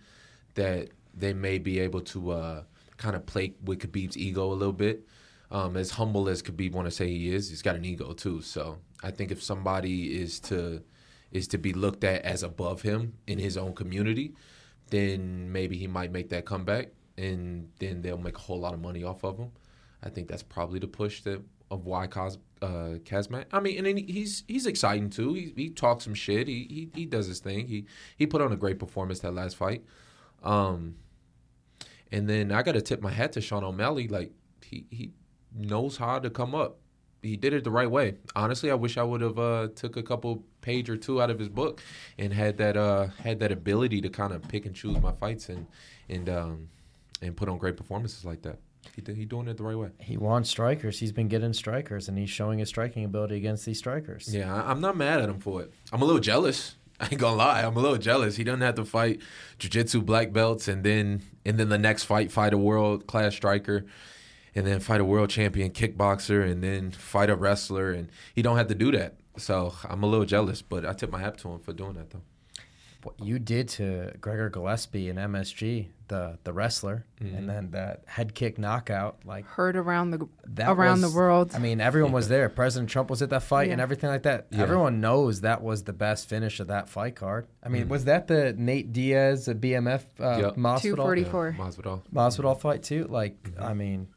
that 0.55 0.91
they 1.15 1.33
may 1.33 1.59
be 1.59 1.81
able 1.81 2.03
to 2.03 2.33
uh, 2.33 2.63
kind 2.99 3.17
of 3.17 3.25
play 3.25 3.55
with 3.65 3.79
Khabib's 3.81 4.17
ego 4.17 4.53
a 4.53 4.53
little 4.53 4.75
bit. 4.75 5.07
Um, 5.51 5.77
as 5.77 5.93
humble 5.93 6.29
as 6.29 6.43
Khabib 6.43 6.73
want 6.73 6.87
to 6.87 6.91
say 6.91 7.09
he 7.09 7.35
is, 7.35 7.49
he's 7.49 7.63
got 7.63 7.77
an 7.77 7.85
ego 7.85 8.13
too. 8.13 8.43
So 8.43 8.79
I 9.03 9.11
think 9.11 9.33
if 9.33 9.43
somebody 9.43 10.21
is 10.21 10.39
to 10.41 10.83
is 11.33 11.49
to 11.49 11.59
be 11.59 11.73
looked 11.73 12.05
at 12.05 12.23
as 12.23 12.43
above 12.43 12.83
him 12.83 13.15
in 13.27 13.39
his 13.39 13.57
own 13.57 13.75
community, 13.75 14.35
then 14.91 15.53
maybe 15.53 15.77
he 15.77 15.87
might 15.87 16.11
make 16.11 16.29
that 16.31 16.45
comeback, 16.45 16.89
and 17.17 17.71
then 17.79 18.03
they'll 18.03 18.19
make 18.19 18.37
a 18.37 18.41
whole 18.41 18.61
lot 18.61 18.75
of 18.75 18.81
money 18.81 19.05
off 19.05 19.25
of 19.25 19.39
him. 19.39 19.53
I 20.03 20.09
think 20.09 20.29
that's 20.29 20.43
probably 20.43 20.79
the 20.79 20.89
push 20.89 21.23
that 21.23 21.43
of 21.71 21.87
why 21.87 22.07
Cos 22.07 22.39
uh, 22.63 22.99
Kazmat. 23.05 23.45
I 23.53 23.61
mean, 23.61 23.85
and 23.85 23.99
he's 23.99 24.45
he's 24.49 24.67
exciting 24.67 25.11
too. 25.11 25.35
He 25.35 25.53
he 25.57 25.71
talks 25.71 26.05
some 26.05 26.15
shit. 26.15 26.49
He 26.49 26.67
he 26.69 27.01
he 27.01 27.07
does 27.07 27.27
his 27.27 27.41
thing. 27.41 27.69
He 27.69 27.87
he 28.17 28.27
put 28.27 28.41
on 28.41 28.53
a 28.53 28.57
great 28.57 28.79
performance 28.79 29.21
that 29.21 29.35
last 29.35 29.57
fight. 29.57 29.85
Um, 30.43 30.97
and 32.11 32.29
then 32.29 32.51
I 32.51 32.63
got 32.63 32.73
to 32.73 32.83
tip 32.83 33.01
my 33.01 33.11
hat 33.11 33.33
to 33.33 33.41
Sean 33.41 33.63
O'Malley. 33.63 34.09
Like 34.09 34.33
he 34.65 34.87
he 34.91 35.13
knows 35.55 35.97
how 35.97 36.19
to 36.19 36.31
come 36.31 36.55
up. 36.55 36.79
He 37.23 37.37
did 37.37 37.53
it 37.53 37.65
the 37.65 37.71
right 37.71 37.91
way. 37.91 38.15
Honestly, 38.35 38.71
I 38.71 38.75
wish 38.75 38.97
I 38.97 39.03
would 39.03 39.21
have 39.21 39.39
uh, 39.39 39.69
took 39.75 39.97
a 39.97 40.03
couple 40.03 40.43
page 40.63 40.89
or 40.89 40.97
two 40.97 41.21
out 41.21 41.29
of 41.31 41.39
his 41.39 41.49
book 41.49 41.83
and 42.19 42.33
had 42.33 42.57
that 42.59 42.77
uh, 42.77 43.09
had 43.23 43.41
that 43.41 43.53
ability 43.53 44.01
to 44.03 44.09
kind 44.09 44.33
of 44.33 44.47
pick 44.49 44.65
and 44.67 44.75
choose 44.75 44.99
my 45.01 45.13
fights 45.13 45.49
and 45.49 45.67
and 46.09 46.29
um, 46.31 46.69
and 47.23 47.37
put 47.37 47.49
on 47.49 47.59
great 47.59 47.77
performances 47.77 48.25
like 48.25 48.43
that. 48.43 48.59
He 48.97 49.03
did, 49.03 49.17
he 49.17 49.27
doing 49.27 49.47
it 49.49 49.59
the 49.59 49.63
right 49.63 49.77
way. 49.77 49.91
He 49.99 50.17
wants 50.17 50.49
strikers. 50.49 50.99
He's 50.99 51.13
been 51.13 51.29
getting 51.29 51.53
strikers, 51.53 52.09
and 52.09 52.17
he's 52.17 52.31
showing 52.31 52.59
his 52.61 52.69
striking 52.71 53.05
ability 53.05 53.37
against 53.37 53.67
these 53.67 53.77
strikers. 53.79 54.35
Yeah, 54.35 54.55
I- 54.55 54.71
I'm 54.71 54.81
not 54.81 54.97
mad 54.97 55.21
at 55.21 55.29
him 55.29 55.39
for 55.39 55.61
it. 55.61 55.71
I'm 55.93 56.01
a 56.01 56.05
little 56.07 56.21
jealous. 56.21 56.77
I 57.01 57.05
ain't 57.05 57.19
gonna 57.19 57.37
lie. 57.37 57.63
I'm 57.63 57.77
a 57.77 57.81
little 57.81 57.99
jealous. 57.99 58.37
He 58.37 58.45
doesn't 58.45 58.61
have 58.63 58.75
to 58.77 58.85
fight 58.87 59.21
jiu-jitsu 59.59 60.01
black 60.03 60.33
belts 60.33 60.69
and 60.69 60.83
then 60.85 61.23
and 61.45 61.59
then 61.59 61.69
the 61.69 61.79
next 61.79 62.05
fight 62.05 62.33
fight 62.33 62.53
a 62.55 62.59
world 62.59 63.07
class 63.07 63.35
striker 63.35 63.85
and 64.55 64.67
then 64.67 64.81
fight 64.81 65.01
a 65.01 65.05
world 65.05 65.31
champion 65.31 65.71
kickboxer 65.71 66.49
and 66.51 66.63
then 66.63 66.91
fight 66.91 67.31
a 67.31 67.37
wrestler 67.37 67.93
and 67.93 68.09
he 68.35 68.43
don't 68.43 68.57
have 68.57 68.69
to 68.69 68.75
do 68.75 68.91
that. 68.93 69.15
So 69.37 69.75
I'm 69.89 70.03
a 70.03 70.07
little 70.07 70.27
jealous, 70.27 70.61
but 70.63 70.85
I 70.85 70.93
tip 70.93 71.11
my 71.11 71.21
hat 71.21 71.39
to 71.39 71.49
him 71.51 71.61
for 71.61 71.73
doing 71.73 71.95
that 71.95 72.11
though. 72.11 72.23
what 73.03 73.15
you 73.25 73.39
did 73.39 73.69
to 73.69 74.13
Gregor 74.21 74.51
Gillespie 74.51 75.09
in 75.09 75.17
MSG, 75.17 75.87
the 76.09 76.39
the 76.45 76.53
wrestler, 76.53 77.07
Mm-hmm. 77.23 77.37
and 77.37 77.49
then 77.51 77.71
that 77.71 78.03
head 78.07 78.35
kick 78.35 78.59
knockout, 78.59 79.21
like 79.25 79.47
Heard 79.47 79.77
around 79.77 80.11
the 80.11 80.27
that 80.49 80.69
around 80.71 81.01
was- 81.03 81.13
the 81.13 81.17
world. 81.17 81.53
I 81.55 81.59
mean, 81.59 81.81
everyone 81.81 82.13
was 82.13 82.29
there. 82.29 82.49
President 82.49 82.91
Trump 82.91 83.09
was 83.09 83.23
at 83.23 83.31
that 83.31 83.43
fight 83.45 83.71
and 83.71 83.81
everything 83.81 84.11
like 84.11 84.25
that. 84.25 84.49
Yeah. 84.51 84.63
Everyone 84.63 85.01
knows 85.01 85.43
that 85.43 85.63
was 85.63 85.85
the 85.85 85.93
best 85.95 86.29
finish 86.29 86.61
of 86.61 86.67
that 86.69 86.89
fight 86.91 87.15
card. 87.17 87.47
I 87.63 87.69
mean, 87.69 87.89
was 87.89 88.05
that 88.07 88.27
the 88.27 88.53
Nate 88.55 88.93
Diaz 88.93 89.49
BMF 89.49 90.03
uh, 90.19 90.39
Yep. 90.43 90.57
Masvidal 90.57 90.83
244. 90.83 91.57
Masvidal. 91.59 92.03
Masvidal 92.13 92.61
fight 92.61 92.83
too? 92.83 93.05
Like, 93.09 93.41
Mm-hmm. 93.43 93.63
I 93.63 93.75
mean, 93.75 94.09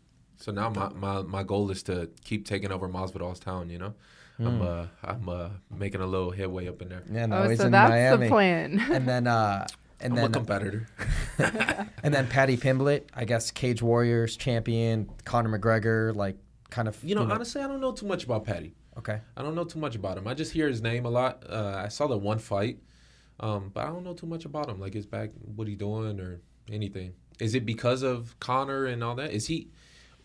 So 0.44 0.52
now 0.52 0.70
my, 0.70 0.90
my, 0.90 1.22
my 1.22 1.44
goal 1.44 1.72
is 1.72 1.84
to 1.84 2.10
keep 2.26 2.46
taking 2.46 2.70
over 2.70 2.90
Masvidal's 2.90 3.40
town. 3.40 3.70
You 3.70 3.78
know, 3.78 3.94
I'm 4.40 4.62
uh 4.62 4.88
I'm 5.02 5.30
uh 5.30 5.50
making 5.74 6.02
a 6.02 6.06
little 6.06 6.32
headway 6.32 6.68
up 6.68 6.82
in 6.82 6.90
there. 6.90 7.02
yeah, 7.10 7.28
no, 7.28 7.38
oh, 7.38 7.50
he's 7.50 7.60
so 7.60 7.68
in 7.68 7.72
that's 7.72 7.90
Miami. 7.90 8.26
the 8.26 8.30
plan. 8.30 8.86
And 8.92 9.08
then, 9.08 9.26
uh, 9.26 9.66
and 10.02 10.20
I'm 10.20 10.26
a 10.26 10.30
competitor. 10.30 10.90
and 12.04 12.14
then 12.14 12.28
Paddy 12.28 12.58
Pimblett, 12.58 13.04
I 13.14 13.24
guess 13.24 13.52
Cage 13.52 13.82
Warriors 13.82 14.36
champion, 14.36 15.10
Conor 15.24 15.58
McGregor, 15.58 16.14
like 16.14 16.36
kind 16.70 16.90
of, 16.90 17.02
You 17.02 17.16
know, 17.16 17.24
honestly, 17.24 17.62
I 17.62 17.68
don't 17.68 17.80
know 17.80 17.94
too 17.94 18.06
much 18.06 18.26
about 18.26 18.44
Paddy. 18.44 18.76
okay. 18.98 19.22
I 19.38 19.44
don't 19.44 19.56
know 19.56 19.64
too 19.64 19.80
much 19.80 19.96
about 19.96 20.18
him. 20.18 20.28
I 20.28 20.34
just 20.34 20.52
hear 20.52 20.68
his 20.68 20.82
name 20.82 21.06
a 21.06 21.10
lot. 21.10 21.46
Uh, 21.50 21.82
I 21.86 21.88
saw 21.88 22.08
the 22.08 22.18
one 22.18 22.40
fight, 22.40 22.80
um, 23.40 23.72
but 23.74 23.86
I 23.86 23.88
don't 23.88 24.04
know 24.04 24.14
too 24.14 24.28
much 24.28 24.44
about 24.44 24.68
him. 24.68 24.78
Like 24.78 24.94
his 24.94 25.06
back, 25.06 25.30
what 25.56 25.70
he 25.70 25.76
doing, 25.76 26.20
or 26.20 26.42
anything. 26.70 27.14
Is 27.40 27.56
it 27.56 27.66
because 27.66 28.04
of 28.04 28.38
Conor 28.42 28.88
and 28.88 29.02
all 29.06 29.16
that? 29.16 29.32
Is 29.32 29.48
he? 29.48 29.70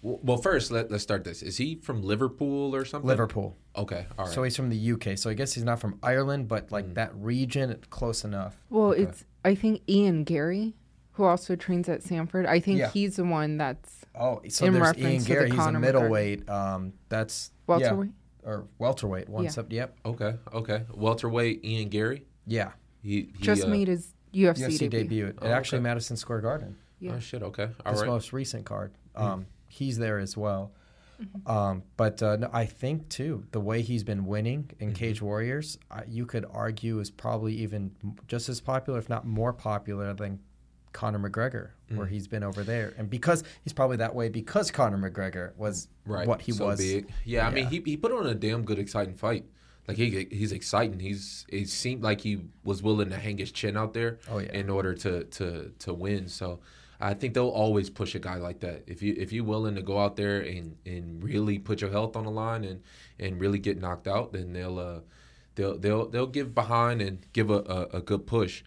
W- 0.03 0.21
Well, 0.23 0.37
first 0.39 0.71
let 0.71 0.91
let's 0.91 1.03
start 1.03 1.25
this. 1.25 1.43
Is 1.43 1.57
he 1.57 1.77
from 1.77 2.03
Liverpool 2.03 2.75
or 2.75 2.85
something? 2.85 3.09
Liverpool. 3.09 3.57
Okay, 3.77 4.07
all 4.19 4.25
right. 4.27 4.35
So 4.35 4.43
he's 4.43 4.57
from 4.57 4.69
the 4.71 4.93
UK. 4.93 5.17
So 5.19 5.29
I 5.31 5.35
guess 5.35 5.53
he's 5.55 5.65
not 5.65 5.81
from 5.81 5.99
Ireland, 6.03 6.49
but 6.49 6.69
Mm. 6.69 6.73
like 6.73 6.95
that 6.95 7.15
region, 7.17 7.77
close 7.91 8.25
enough. 8.25 8.57
well, 8.71 8.93
it's 8.93 9.25
I 9.45 9.55
think 9.55 9.83
Ian 9.89 10.25
Garry, 10.25 10.75
who 11.13 11.25
also 11.25 11.57
trains 11.57 11.89
at 11.89 12.03
Sanford. 12.03 12.45
I 12.47 12.61
think 12.61 12.79
Yeah. 12.79 12.91
he's 12.91 13.17
the 13.17 13.25
one 13.25 13.57
that's 13.57 14.05
Oh, 14.15 14.41
so 14.49 14.67
In 14.67 14.73
there's 14.73 14.83
reference 14.87 15.07
Ian 15.09 15.19
to 15.23 15.25
the 15.25 15.29
Gary. 15.35 15.51
He's 15.51 15.55
a 15.55 15.63
Conor 15.63 15.79
McGregor. 15.79 15.83
middleweight. 15.83 16.51
Um, 16.51 16.93
that's 17.09 17.53
yeah. 17.69 17.75
welterweight. 17.77 18.11
or 18.45 18.67
welterweight. 18.79 19.29
One 19.29 19.45
Yeah. 19.45 19.51
sub. 19.51 19.73
Yep. 19.73 19.99
okay, 20.07 20.35
okay. 20.55 20.85
Welterweight 20.95 21.65
Ian 21.65 21.89
Garry. 21.89 22.25
Yeah. 22.47 22.73
He, 23.03 23.31
he 23.37 23.45
Just 23.45 23.65
uh, 23.65 23.69
made 23.69 23.89
his 23.89 24.15
UFC, 24.33 24.63
UFC 24.65 24.79
debut. 24.89 25.03
debut. 25.03 25.27
At 25.29 25.35
Oh, 25.43 25.47
actually 25.49 25.79
okay. 25.79 25.83
Madison 25.85 26.17
Square 26.17 26.41
Garden. 26.41 26.77
Yeah. 26.99 27.13
Oh 27.17 27.19
shit. 27.21 27.43
Okay. 27.43 27.69
All 27.85 27.93
This 27.93 28.01
right. 28.03 28.09
Most 28.11 28.33
recent 28.33 28.65
card. 28.65 28.93
Um, 29.15 29.47
he's 29.69 29.99
there 29.99 30.19
as 30.19 30.37
well. 30.37 30.73
Um, 31.47 31.83
but 31.97 32.23
uh, 32.23 32.37
no, 32.37 32.49
I 32.53 32.65
think 32.65 33.09
too 33.09 33.45
the 33.51 33.59
way 33.61 33.83
he's 33.83 34.05
been 34.05 34.25
winning 34.27 34.65
Mm-hmm. 34.75 34.83
in 34.85 34.93
Cage 34.95 35.21
Warriors, 35.21 35.77
I, 35.91 36.05
you 36.07 36.27
could 36.27 36.45
argue 36.53 37.01
is 37.01 37.11
probably 37.11 37.55
even 37.55 37.91
just 38.29 38.49
as 38.49 38.61
popular, 38.61 38.99
if 39.01 39.09
not 39.09 39.27
more 39.27 39.53
popular 39.53 40.15
than 40.15 40.39
Conor 40.93 41.19
McGregor, 41.19 41.71
where 41.97 42.07
Mm. 42.07 42.11
he's 42.11 42.29
been 42.29 42.45
over 42.45 42.63
there, 42.63 42.95
and 42.97 43.11
because 43.11 43.43
he's 43.65 43.73
probably 43.73 43.97
that 43.99 44.15
way 44.15 44.29
because 44.29 44.71
Conor 44.71 44.97
McGregor 45.11 45.57
was 45.57 45.89
right. 46.07 46.27
what 46.27 46.41
he 46.41 46.53
so 46.53 46.67
was. 46.67 46.79
Big. 46.79 47.09
Yeah, 47.25 47.47
I 47.47 47.51
mean, 47.51 47.67
he 47.67 47.83
he 47.85 47.97
put 47.97 48.13
on 48.13 48.27
a 48.27 48.35
damn 48.35 48.63
good, 48.65 48.79
exciting 48.79 49.15
fight. 49.17 49.45
Like 49.89 49.97
he 49.97 50.29
he's 50.31 50.53
exciting. 50.53 51.01
He's 51.01 51.47
it 51.49 51.69
seemed 51.69 52.03
like 52.03 52.21
he 52.21 52.43
was 52.63 52.81
willing 52.83 53.11
to 53.11 53.17
hang 53.17 53.39
his 53.39 53.51
chin 53.51 53.77
out 53.77 53.93
there 53.93 54.19
Oh, 54.31 54.39
yeah. 54.39 54.53
in 54.53 54.71
order 54.71 54.95
to 54.95 55.25
to 55.25 55.73
to 55.81 55.95
win. 55.95 56.29
So 56.29 56.61
I 57.01 57.15
think 57.15 57.35
they'll 57.35 57.49
always 57.49 57.91
push 57.91 58.15
a 58.15 58.19
guy 58.19 58.37
like 58.37 58.61
that. 58.61 58.85
If 58.87 59.03
you 59.03 59.15
if 59.17 59.33
you're 59.33 59.45
willing 59.45 59.77
to 59.77 59.83
go 59.83 59.99
out 59.99 60.17
there 60.17 60.41
and 60.41 60.77
and 60.85 61.23
really 61.23 61.59
put 61.59 61.81
your 61.81 61.91
health 61.91 62.17
on 62.17 62.25
the 62.25 62.31
line 62.31 62.65
and 62.65 62.83
and 63.19 63.41
really 63.41 63.59
get 63.59 63.81
knocked 63.81 64.09
out, 64.09 64.33
then 64.33 64.53
they'll 64.53 64.79
uh 64.79 65.01
they'll 65.55 65.79
they'll 65.79 66.09
they'll 66.09 66.27
give 66.27 66.55
behind 66.55 67.01
and 67.01 67.27
give 67.33 67.51
a 67.51 67.59
a, 67.59 67.99
a 67.99 68.01
good 68.01 68.27
push. 68.27 68.65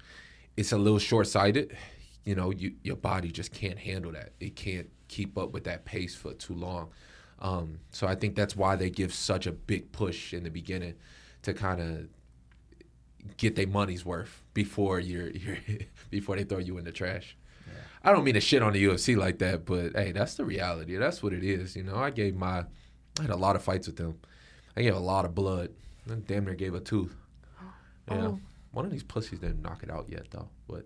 It's 0.55 0.71
a 0.71 0.77
little 0.77 0.99
short 0.99 1.27
sighted. 1.27 1.75
You 2.23 2.35
know, 2.35 2.51
you 2.51 2.73
your 2.83 2.95
body 2.95 3.31
just 3.31 3.51
can't 3.51 3.79
handle 3.79 4.11
that. 4.13 4.31
It 4.39 4.55
can't 4.55 4.89
keep 5.07 5.37
up 5.37 5.51
with 5.51 5.65
that 5.65 5.83
pace 5.83 6.15
for 6.15 6.33
too 6.33 6.53
long. 6.53 6.89
Um, 7.39 7.79
so 7.89 8.07
I 8.07 8.15
think 8.15 8.35
that's 8.35 8.55
why 8.55 8.75
they 8.75 8.89
give 8.89 9.13
such 9.13 9.47
a 9.47 9.51
big 9.51 9.91
push 9.91 10.33
in 10.33 10.43
the 10.43 10.51
beginning 10.51 10.93
to 11.41 11.53
kind 11.53 11.81
of 11.81 12.07
get 13.37 13.55
their 13.55 13.67
money's 13.67 14.05
worth 14.05 14.43
before 14.53 14.99
you're, 14.99 15.29
you're 15.31 15.57
before 16.09 16.35
they 16.35 16.43
throw 16.43 16.59
you 16.59 16.77
in 16.77 16.85
the 16.85 16.91
trash. 16.91 17.35
I 18.03 18.11
don't 18.11 18.23
mean 18.23 18.33
to 18.33 18.41
shit 18.41 18.63
on 18.63 18.73
the 18.73 18.83
UFC 18.83 19.15
like 19.15 19.39
that, 19.39 19.65
but 19.65 19.93
hey, 19.95 20.11
that's 20.11 20.35
the 20.35 20.45
reality. 20.45 20.95
That's 20.97 21.21
what 21.21 21.33
it 21.33 21.43
is. 21.43 21.75
You 21.75 21.83
know, 21.83 21.95
I 21.97 22.09
gave 22.09 22.35
my, 22.35 22.65
I 23.19 23.21
had 23.21 23.29
a 23.29 23.35
lot 23.35 23.55
of 23.55 23.63
fights 23.63 23.87
with 23.87 23.95
them. 23.97 24.19
I 24.75 24.81
gave 24.81 24.95
a 24.95 24.99
lot 24.99 25.25
of 25.25 25.35
blood. 25.35 25.69
I 26.09 26.15
damn 26.15 26.45
near 26.45 26.55
gave 26.55 26.73
a 26.73 26.79
tooth. 26.79 27.15
Yeah. 28.09 28.27
Oh. 28.27 28.39
One 28.71 28.85
of 28.85 28.91
these 28.91 29.03
pussies 29.03 29.39
didn't 29.39 29.61
knock 29.61 29.83
it 29.83 29.91
out 29.91 30.07
yet 30.09 30.27
though, 30.31 30.49
but 30.67 30.85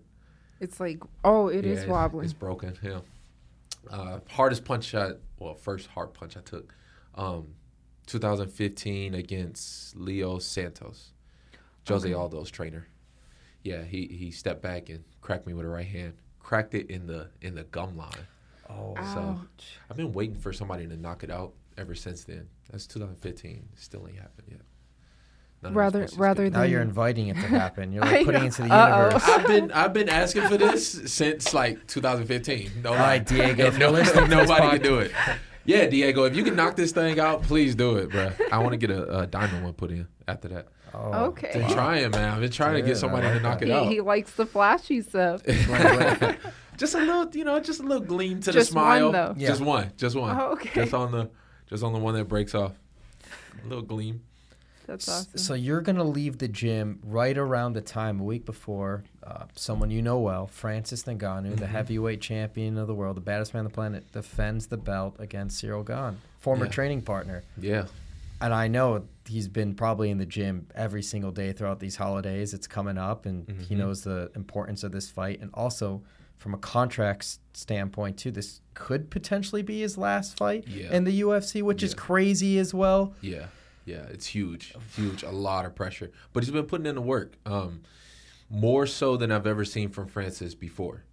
It's 0.60 0.78
like, 0.80 0.98
oh, 1.24 1.48
it 1.48 1.64
yeah, 1.64 1.72
is 1.72 1.78
it's- 1.78 1.88
wobbling. 1.90 2.24
It's 2.24 2.34
broken. 2.34 2.76
Yeah. 2.82 3.00
Uh, 3.88 4.18
hardest 4.28 4.64
punch 4.64 4.94
I 4.94 5.12
well, 5.38 5.54
first 5.54 5.86
hard 5.86 6.12
punch 6.12 6.36
I 6.36 6.40
took, 6.40 6.74
um, 7.14 7.54
2015 8.06 9.14
against 9.14 9.96
Leo 9.96 10.38
Santos, 10.38 11.12
Jose 11.88 12.12
Aldo's 12.12 12.50
trainer. 12.50 12.88
Yeah, 13.62 13.84
he 13.84 14.06
he 14.06 14.30
stepped 14.32 14.60
back 14.62 14.88
and 14.88 15.04
cracked 15.20 15.46
me 15.46 15.54
with 15.54 15.64
a 15.64 15.68
right 15.68 15.86
hand. 15.86 16.14
Cracked 16.46 16.74
it 16.74 16.88
in 16.90 17.08
the 17.08 17.26
in 17.42 17.56
the 17.56 17.64
gum 17.64 17.96
line. 17.96 18.12
Oh, 18.70 18.94
So 19.12 19.18
Ouch. 19.40 19.78
I've 19.90 19.96
been 19.96 20.12
waiting 20.12 20.36
for 20.38 20.52
somebody 20.52 20.86
to 20.86 20.96
knock 20.96 21.24
it 21.24 21.30
out 21.30 21.54
ever 21.76 21.92
since 21.96 22.22
then. 22.22 22.46
That's 22.70 22.86
2015. 22.86 23.68
Still 23.74 24.06
ain't 24.06 24.16
happened 24.18 24.46
yet. 24.52 24.60
None 25.62 25.74
Rather- 25.74 26.06
rather 26.16 26.44
get- 26.44 26.52
now 26.52 26.62
you're 26.62 26.82
inviting 26.82 27.26
it 27.26 27.34
to 27.34 27.40
happen. 27.48 27.90
You're 27.92 28.04
like 28.12 28.24
putting 28.24 28.42
know. 28.42 28.46
it 28.46 28.46
into 28.46 28.62
the 28.62 28.72
Uh-oh. 28.72 29.02
universe. 29.06 29.28
I've 29.28 29.46
been 29.48 29.72
I've 29.72 29.92
been 29.92 30.08
asking 30.08 30.42
for 30.48 30.56
this 30.56 30.88
since 31.12 31.52
like 31.52 31.84
2015. 31.88 32.70
No, 32.84 32.90
All 32.90 32.96
right, 32.96 33.26
Diego, 33.26 33.70
no, 33.78 33.90
listening 33.90 34.30
nobody 34.30 34.68
can 34.78 34.82
do 34.82 34.98
it. 35.00 35.10
Yeah, 35.66 35.86
Diego, 35.86 36.24
if 36.24 36.36
you 36.36 36.44
can 36.44 36.56
knock 36.56 36.76
this 36.76 36.92
thing 36.92 37.18
out, 37.20 37.42
please 37.42 37.74
do 37.74 37.96
it, 37.96 38.10
bro. 38.10 38.30
I 38.52 38.58
want 38.58 38.72
to 38.72 38.76
get 38.76 38.90
a, 38.90 39.20
a 39.20 39.26
diamond 39.26 39.64
one 39.64 39.72
put 39.74 39.90
in 39.90 40.06
after 40.28 40.48
that. 40.48 40.68
Oh, 40.94 41.24
Okay. 41.26 41.50
Been 41.52 41.70
trying, 41.70 42.10
man. 42.12 42.34
I've 42.34 42.40
been 42.40 42.50
trying 42.50 42.74
to 42.74 42.82
get 42.82 42.96
somebody 42.96 43.26
like 43.26 43.36
to 43.36 43.42
knock 43.42 43.58
that. 43.60 43.68
it 43.68 43.72
He, 43.72 43.74
out. 43.74 43.92
he 43.92 44.00
likes 44.00 44.32
the 44.32 44.46
flashy 44.46 45.02
stuff. 45.02 45.42
just 46.78 46.94
a 46.94 46.98
little, 46.98 47.28
you 47.36 47.44
know, 47.44 47.58
just 47.60 47.80
a 47.80 47.82
little 47.82 48.02
gleam 48.04 48.40
to 48.40 48.52
Just 48.52 48.68
the 48.70 48.72
smile. 48.72 49.04
one, 49.06 49.12
though. 49.12 49.34
Yeah. 49.36 49.48
Just 49.48 49.60
one, 49.60 49.92
just 49.96 50.16
one. 50.16 50.38
Oh, 50.40 50.52
okay. 50.52 50.70
Just 50.74 50.94
on 50.94 51.10
the, 51.12 51.28
just 51.68 51.82
on 51.82 51.92
the 51.92 51.98
one 51.98 52.14
that 52.14 52.24
breaks 52.28 52.54
off. 52.54 52.72
A 53.64 53.68
little 53.68 53.82
gleam. 53.82 54.22
That's 54.86 55.08
awesome. 55.08 55.38
So 55.38 55.54
you're 55.54 55.80
gonna 55.80 56.04
leave 56.04 56.38
the 56.38 56.48
gym 56.48 57.00
right 57.02 57.36
around 57.36 57.72
the 57.74 57.80
time 57.80 58.20
a 58.20 58.24
week 58.24 58.44
before 58.44 59.04
uh, 59.22 59.44
someone 59.54 59.90
you 59.90 60.00
know 60.02 60.18
well, 60.20 60.46
Francis 60.46 61.02
Ngannou, 61.02 61.18
Mm-hmm. 61.46 61.54
the 61.56 61.66
heavyweight 61.66 62.20
champion 62.20 62.78
of 62.78 62.86
the 62.86 62.94
world, 62.94 63.16
the 63.16 63.20
baddest 63.20 63.52
man 63.54 63.60
on 63.60 63.64
the 63.64 63.70
planet, 63.74 64.10
defends 64.12 64.66
the 64.68 64.76
belt 64.76 65.16
against 65.18 65.62
Ciryl 65.62 65.84
Gane, 65.86 66.18
former 66.38 66.66
Yeah. 66.66 66.70
training 66.70 67.02
partner. 67.02 67.42
Yeah. 67.60 67.86
And 68.40 68.52
I 68.52 68.68
know 68.68 69.04
he's 69.26 69.48
been 69.48 69.74
probably 69.74 70.10
in 70.10 70.18
the 70.18 70.26
gym 70.26 70.66
every 70.74 71.02
single 71.02 71.32
day 71.32 71.52
throughout 71.52 71.80
these 71.80 71.96
holidays. 71.96 72.52
It's 72.54 72.66
coming 72.66 72.98
up, 72.98 73.24
and 73.26 73.48
he 73.62 73.74
Mhm. 73.74 73.78
knows 73.78 74.02
the 74.02 74.30
importance 74.36 74.84
of 74.84 74.92
this 74.92 75.10
fight. 75.10 75.40
And 75.40 75.50
also, 75.54 76.02
from 76.36 76.52
a 76.52 76.58
contract 76.58 77.38
standpoint, 77.54 78.18
too, 78.18 78.30
this 78.30 78.60
could 78.74 79.10
potentially 79.10 79.62
be 79.62 79.80
his 79.80 79.96
last 79.96 80.36
fight 80.36 80.68
Yeah. 80.68 80.92
in 80.94 81.04
the 81.04 81.12
UFC, 81.22 81.62
which 81.62 81.82
is 81.82 81.94
crazy 81.94 82.58
as 82.58 82.74
well. 82.74 83.14
Yeah, 83.22 83.46
yeah, 83.86 84.02
it's 84.10 84.26
huge, 84.26 84.74
huge, 84.96 85.22
a 85.22 85.30
lot 85.30 85.64
of 85.64 85.74
pressure. 85.74 86.10
But 86.32 86.42
he's 86.42 86.52
been 86.52 86.66
putting 86.66 86.86
in 86.86 86.96
the 86.96 87.00
work, 87.00 87.38
um, 87.46 87.82
more 88.50 88.84
so 88.86 89.16
than 89.16 89.30
I've 89.30 89.46
ever 89.46 89.64
seen 89.64 89.90
from 89.90 90.08
Francis 90.08 90.54
before. 90.54 91.04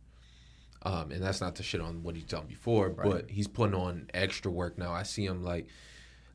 Um, 0.82 1.12
and 1.12 1.24
that's 1.24 1.40
not 1.40 1.56
to 1.56 1.64
shit 1.64 1.80
on 1.80 2.04
what 2.04 2.16
he's 2.16 2.26
done 2.26 2.46
before, 2.48 2.90
but 2.90 3.30
he's 3.30 3.48
putting 3.48 3.76
on 3.76 4.10
extra 4.14 4.52
work 4.52 4.78
now. 4.78 4.92
I 4.92 5.04
see 5.04 5.26
him 5.26 5.44
like, 5.44 5.68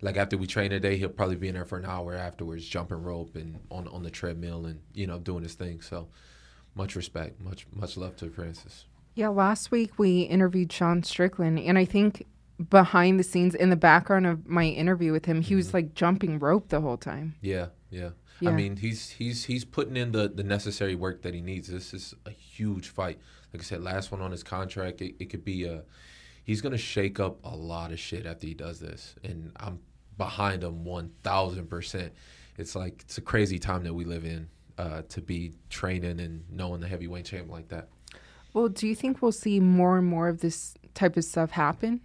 like 0.01 0.17
after 0.17 0.39
we 0.39 0.47
train 0.47 0.71
today, 0.71 0.97
he'll 0.97 1.11
probably 1.11 1.37
be 1.37 1.49
in 1.49 1.55
there 1.55 1.67
for 1.67 1.77
an 1.77 1.85
hour 1.85 2.15
afterwards, 2.15 2.67
jumping 2.67 3.03
rope 3.03 3.35
and 3.35 3.59
on 3.71 3.89
on 3.89 4.05
the 4.05 4.11
treadmill 4.11 4.65
and 4.65 4.81
you 4.95 5.07
know 5.07 5.19
doing 5.19 5.43
his 5.43 5.55
thing. 5.55 5.83
So, 5.83 6.09
much 6.75 6.97
respect, 6.97 7.41
much 7.43 7.67
much 7.75 7.97
love 7.99 8.17
to 8.19 8.31
Francis. 8.31 8.87
Yeah, 9.17 9.29
last 9.29 9.71
week 9.71 9.99
we 9.99 10.23
interviewed 10.23 10.73
Sean 10.73 11.03
Strickland, 11.03 11.59
and 11.59 11.77
I 11.77 11.85
think 11.85 12.25
behind 12.71 13.19
the 13.19 13.25
scenes, 13.25 13.55
in 13.55 13.71
the 13.71 13.77
background 13.77 14.27
of 14.27 14.47
my 14.47 14.65
interview 14.65 15.13
with 15.13 15.27
him, 15.27 15.41
he 15.41 15.55
was 15.55 15.73
like 15.73 15.95
jumping 15.95 16.39
rope 16.39 16.69
the 16.69 16.81
whole 16.81 16.97
time. 16.97 17.35
Yeah, 17.41 17.67
yeah. 17.91 18.11
Yeah. 18.41 18.51
I 18.51 18.53
mean, 18.53 18.77
he's 18.77 19.11
he's 19.11 19.45
he's 19.45 19.65
putting 19.65 19.97
in 19.97 20.13
the 20.13 20.29
the 20.29 20.45
necessary 20.45 20.95
work 20.95 21.23
that 21.23 21.35
he 21.35 21.41
needs. 21.41 21.69
This 21.69 21.93
is 21.93 22.15
a 22.25 22.31
huge 22.31 22.89
fight. 22.89 23.19
Like 23.53 23.63
I 23.63 23.65
said, 23.65 23.83
last 23.83 24.13
one 24.13 24.21
on 24.21 24.31
his 24.31 24.45
contract. 24.45 25.01
It, 25.03 25.17
it 25.19 25.25
could 25.27 25.45
be 25.45 25.65
a. 25.65 25.83
He's 26.45 26.61
gonna 26.61 26.79
shake 26.79 27.19
up 27.19 27.39
a 27.45 27.57
lot 27.57 27.91
of 27.91 27.99
shit 27.99 28.27
after 28.27 28.47
he 28.47 28.55
does 28.55 28.79
this, 28.79 29.17
and 29.25 29.51
I'm 29.57 29.81
behind 30.17 30.63
him 30.63 30.85
one 30.85 31.11
thousand 31.25 31.69
percent. 31.69 32.13
It's 32.57 32.77
like 32.77 33.03
it's 33.05 33.19
a 33.19 33.23
crazy 33.23 33.59
time 33.59 33.83
that 33.85 33.95
we 33.95 34.05
live 34.05 34.25
in 34.25 34.49
uh, 34.79 35.03
to 35.09 35.21
be 35.21 35.55
training 35.69 36.21
and 36.21 36.45
knowing 36.49 36.81
the 36.81 36.89
heavyweight 36.89 37.25
champ 37.25 37.51
like 37.51 37.69
that. 37.69 37.89
Well, 38.53 38.69
do 38.69 38.87
you 38.87 38.95
think 38.95 39.21
we'll 39.21 39.33
see 39.33 39.59
more 39.59 39.99
and 39.99 40.07
more 40.07 40.29
of 40.29 40.41
this 40.41 40.75
type 40.95 41.17
of 41.17 41.25
stuff 41.25 41.51
happen 41.51 42.01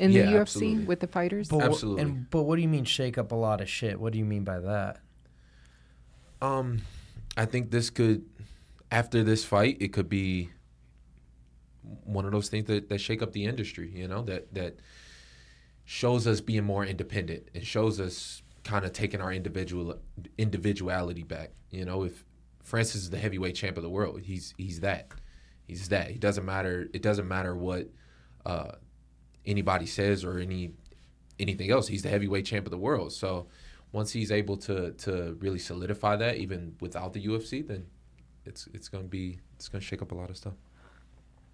in 0.00 0.12
Yeah, 0.12 0.26
the 0.26 0.32
UFC 0.32 0.40
absolutely. 0.40 0.84
with 0.84 1.00
the 1.00 1.06
fighters? 1.06 1.48
But 1.48 1.60
wh- 1.60 1.64
Absolutely. 1.64 2.02
and, 2.02 2.30
but 2.30 2.42
what 2.44 2.56
do 2.56 2.62
you 2.62 2.68
mean 2.68 2.84
shake 2.84 3.18
up 3.18 3.32
a 3.32 3.36
lot 3.36 3.60
of 3.60 3.68
shit? 3.68 3.98
What 4.00 4.12
do 4.12 4.18
you 4.18 4.24
mean 4.24 4.44
by 4.44 4.60
that? 4.60 5.00
Um, 6.40 6.82
I 7.36 7.44
think 7.46 7.70
this 7.70 7.90
could. 7.90 8.24
after 8.90 9.22
this 9.24 9.44
fight, 9.44 9.76
it 9.80 9.92
could 9.92 10.08
be 10.08 10.50
one 12.04 12.24
of 12.24 12.32
those 12.32 12.48
things 12.48 12.66
that, 12.66 12.88
that 12.88 13.00
shake 13.00 13.22
up 13.22 13.32
the 13.32 13.44
industry. 13.44 13.90
You 13.94 14.08
know 14.08 14.22
that 14.22 14.54
that 14.54 14.78
shows 15.84 16.26
us 16.26 16.40
being 16.40 16.64
more 16.64 16.84
independent. 16.84 17.48
It 17.54 17.66
shows 17.66 17.98
us 18.00 18.42
kind 18.64 18.84
of 18.84 18.92
taking 18.92 19.20
our 19.20 19.32
individual 19.32 19.98
individuality 20.36 21.22
back. 21.22 21.50
You 21.70 21.84
know, 21.84 22.04
if 22.04 22.24
Francis 22.62 22.96
is 23.02 23.10
the 23.10 23.18
heavyweight 23.18 23.54
champ 23.54 23.76
of 23.76 23.82
the 23.82 23.90
world, 23.90 24.20
he's 24.22 24.54
he's 24.58 24.80
that. 24.80 25.08
He's 25.66 25.88
that. 25.88 26.10
It 26.10 26.20
doesn't 26.20 26.44
matter. 26.44 26.88
It 26.94 27.02
doesn't 27.02 27.26
matter 27.28 27.54
what 27.54 27.88
uh, 28.46 28.72
anybody 29.48 29.86
says 29.86 30.24
or 30.24 30.38
any 30.38 30.72
anything 31.40 31.70
else. 31.70 31.88
He's 31.88 32.02
the 32.02 32.08
heavyweight 32.08 32.44
champ 32.44 32.66
of 32.66 32.70
the 32.70 32.78
world. 32.78 33.12
So 33.12 33.46
once 33.92 34.12
he's 34.12 34.30
able 34.30 34.56
to 34.58 34.92
to 34.92 35.36
really 35.40 35.58
solidify 35.58 36.16
that, 36.16 36.36
even 36.36 36.76
without 36.80 37.12
the 37.12 37.26
UFC, 37.26 37.66
then 37.66 37.86
it's 38.44 38.68
it's 38.74 38.88
gonna 38.88 39.04
be 39.04 39.40
it's 39.56 39.68
gonna 39.68 39.82
shake 39.82 40.02
up 40.02 40.12
a 40.12 40.14
lot 40.14 40.30
of 40.30 40.36
stuff. 40.36 40.54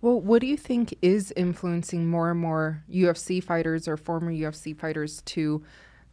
Well, 0.01 0.21
what 0.21 0.43
do 0.43 0.47
you 0.47 0.59
think 0.59 0.95
is 1.01 1.33
influencing 1.35 2.07
more 2.07 2.31
and 2.31 2.39
more 2.39 2.85
UFC 2.93 3.43
fighters 3.43 3.89
or 3.89 3.97
former 3.97 4.31
UFC 4.31 4.79
fighters 4.79 5.23
to, 5.23 5.65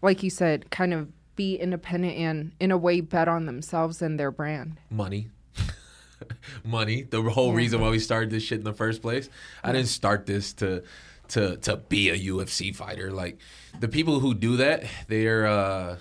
like 0.01 0.23
you 0.23 0.29
said, 0.29 0.71
kind 0.71 0.93
of 0.93 1.09
be 1.35 1.55
independent 1.55 2.15
and, 2.15 2.53
in 2.61 2.71
a 2.71 2.77
way, 2.77 3.01
bet 3.01 3.27
on 3.27 3.47
themselves 3.47 4.01
and 4.01 4.17
their 4.17 4.31
brand? 4.31 4.77
Money. 4.89 5.27
Money. 6.63 7.01
The 7.01 7.21
whole 7.21 7.49
yeah. 7.49 7.57
reason 7.57 7.81
why 7.81 7.89
we 7.89 7.99
started 7.99 8.29
this 8.29 8.43
shit 8.43 8.59
in 8.59 8.63
the 8.63 8.71
first 8.71 9.01
place. 9.01 9.27
I 9.61 9.73
didn't 9.73 9.89
start 9.89 10.25
this 10.25 10.53
to 10.53 10.83
to 11.31 11.57
to 11.57 11.77
be 11.77 12.09
a 12.09 12.17
UFC 12.17 12.75
fighter. 12.75 13.11
Like 13.11 13.39
the 13.79 13.87
people 13.87 14.19
who 14.19 14.33
do 14.33 14.57
that, 14.57 14.83
they're 15.07 15.47
uh 15.47 15.97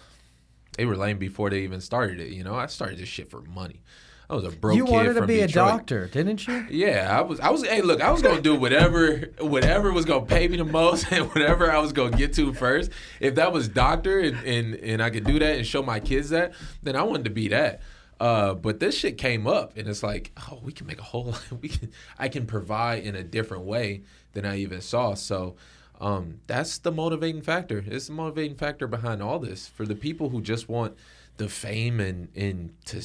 they 0.77 0.87
were 0.87 0.97
lame 0.97 1.19
before 1.19 1.51
they 1.51 1.61
even 1.61 1.81
started 1.81 2.21
it. 2.21 2.29
You 2.29 2.45
know, 2.45 2.55
I 2.55 2.67
started 2.67 2.99
this 2.99 3.09
shit 3.09 3.31
for 3.31 3.41
money. 3.43 3.83
I 4.31 4.35
was 4.35 4.45
a 4.45 4.51
broke. 4.51 4.77
You 4.77 4.85
wanted 4.85 5.15
to 5.15 5.27
be 5.27 5.41
Detroit. 5.41 5.51
a 5.51 5.77
doctor, 5.77 6.07
didn't 6.07 6.47
you? 6.47 6.65
Yeah, 6.71 7.19
I 7.19 7.23
was. 7.23 7.41
I 7.41 7.51
was. 7.51 7.67
Hey, 7.67 7.83
look, 7.83 8.01
I 8.01 8.13
was 8.13 8.23
gonna 8.23 8.41
do 8.41 8.55
whatever, 8.55 9.29
whatever 9.41 9.93
was 9.93 10.05
gonna 10.05 10.25
pay 10.25 10.47
me 10.47 10.57
the 10.57 10.65
most, 10.65 11.07
and 11.11 11.27
whatever 11.31 11.71
I 11.71 11.79
was 11.79 11.93
gonna 11.93 12.17
get 12.17 12.33
to 12.35 12.55
first. 12.55 12.93
If 13.19 13.35
that 13.35 13.53
was 13.53 13.67
doctor, 13.67 14.21
and 14.21 14.37
and, 14.45 14.75
and 14.77 15.03
I 15.03 15.11
could 15.11 15.25
do 15.25 15.41
that 15.41 15.57
and 15.57 15.67
show 15.67 15.83
my 15.83 15.99
kids 15.99 16.31
that, 16.31 16.53
then 16.81 16.95
I 16.95 17.03
wanted 17.03 17.25
to 17.25 17.31
be 17.31 17.49
that. 17.49 17.81
Uh, 18.21 18.55
but 18.55 18.79
this 18.79 18.97
shit 18.97 19.19
came 19.19 19.47
up, 19.47 19.77
and 19.77 19.89
it's 19.89 20.03
like, 20.03 20.31
oh, 20.51 20.61
we 20.63 20.73
can 20.73 20.87
make 20.87 21.01
a 21.01 21.05
whole. 21.05 21.35
We 21.61 21.69
can. 21.69 21.91
I 22.19 22.29
can 22.29 22.47
provide 22.47 23.03
in 23.03 23.17
a 23.17 23.25
different 23.25 23.65
way 23.65 24.03
than 24.33 24.45
I 24.45 24.59
even 24.59 24.81
saw. 24.81 25.15
So. 25.15 25.57
Um, 26.03 26.41
that's 26.47 26.79
the 26.79 26.91
motivating 26.91 27.43
factor. 27.43 27.85
It's 27.87 28.07
the 28.07 28.15
motivating 28.15 28.57
factor 28.57 28.87
behind 28.87 29.23
all 29.23 29.39
this 29.39 29.69
for 29.69 29.85
the 29.85 29.95
people 29.95 30.31
who 30.31 30.41
just 30.41 30.67
want 30.67 30.97
the 31.37 31.47
fame 31.47 32.01
and 32.01 32.29
and 32.35 32.73
to 32.87 33.03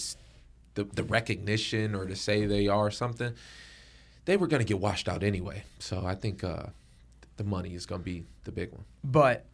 the, 0.76 0.84
the 0.84 1.04
recognition 1.04 1.96
or 1.96 2.06
to 2.06 2.16
say 2.16 2.46
they 2.46 2.68
are 2.68 2.92
something, 2.92 3.34
they 4.26 4.38
were 4.38 4.48
going 4.48 4.60
to 4.60 4.66
get 4.66 4.80
washed 4.80 5.10
out 5.10 5.24
anyway. 5.24 5.64
So 5.80 6.06
I 6.06 6.16
think 6.16 6.44
uh, 6.44 6.68
the 7.38 7.44
money 7.44 7.74
is 7.74 7.86
going 7.86 8.02
to 8.02 8.06
be 8.06 8.24
the 8.44 8.52
big 8.52 8.72
one. 8.72 8.84
But 9.04 9.46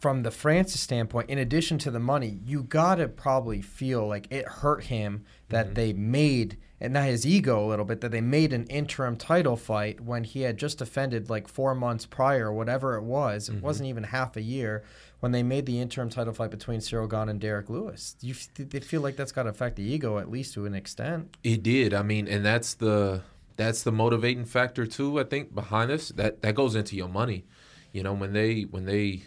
from 0.00 0.22
the 0.22 0.30
Francis 0.30 0.80
standpoint, 0.80 1.28
in 1.28 1.38
addition 1.38 1.78
to 1.78 1.90
the 1.90 2.00
money, 2.00 2.38
you 2.44 2.62
gotta 2.62 3.06
probably 3.06 3.60
feel 3.60 4.08
like 4.08 4.26
it 4.30 4.46
hurt 4.48 4.84
him 4.84 5.24
that 5.50 5.66
mm-hmm. 5.66 5.74
they 5.74 5.92
made 5.92 6.56
and 6.80 6.94
not 6.94 7.04
his 7.04 7.26
ego 7.26 7.62
a 7.62 7.68
little 7.68 7.84
bit 7.84 8.00
that 8.00 8.10
they 8.10 8.22
made 8.22 8.54
an 8.54 8.64
interim 8.66 9.14
title 9.14 9.56
fight 9.56 10.00
when 10.00 10.24
he 10.24 10.40
had 10.40 10.56
just 10.56 10.78
defended 10.78 11.28
like 11.28 11.46
four 11.46 11.74
months 11.74 12.06
prior, 12.06 12.46
or 12.46 12.54
whatever 12.54 12.96
it 12.96 13.02
was. 13.02 13.48
It 13.48 13.56
mm-hmm. 13.56 13.66
wasn't 13.66 13.90
even 13.90 14.04
half 14.04 14.36
a 14.36 14.42
year 14.42 14.82
when 15.20 15.32
they 15.32 15.42
made 15.42 15.66
the 15.66 15.78
interim 15.78 16.08
title 16.08 16.32
fight 16.32 16.50
between 16.50 16.80
Ciryl 16.80 17.10
Gane 17.10 17.28
and 17.28 17.38
Derrick 17.38 17.68
Lewis. 17.68 18.16
You 18.22 18.34
they 18.56 18.80
feel 18.80 19.02
like 19.02 19.16
that's 19.16 19.32
got 19.32 19.42
to 19.42 19.50
affect 19.50 19.76
the 19.76 19.82
ego 19.82 20.18
at 20.18 20.30
least 20.30 20.54
to 20.54 20.64
an 20.64 20.74
extent. 20.74 21.36
It 21.44 21.62
did. 21.62 21.92
I 21.92 22.02
mean, 22.02 22.26
and 22.26 22.44
that's 22.44 22.72
the 22.74 23.20
that's 23.56 23.82
the 23.82 23.92
motivating 23.92 24.46
factor 24.46 24.86
too. 24.86 25.20
I 25.20 25.24
think 25.24 25.54
behind 25.54 25.90
this 25.90 26.08
that 26.10 26.40
that 26.40 26.54
goes 26.54 26.74
into 26.74 26.96
your 26.96 27.08
money. 27.08 27.44
You 27.92 28.02
know, 28.02 28.14
when 28.14 28.32
they 28.32 28.62
when 28.62 28.86
they 28.86 29.24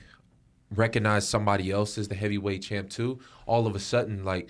recognize 0.75 1.27
somebody 1.27 1.71
else 1.71 1.97
as 1.97 2.07
the 2.07 2.15
heavyweight 2.15 2.61
champ 2.61 2.89
too, 2.89 3.19
all 3.45 3.67
of 3.67 3.75
a 3.75 3.79
sudden 3.79 4.23
like 4.23 4.49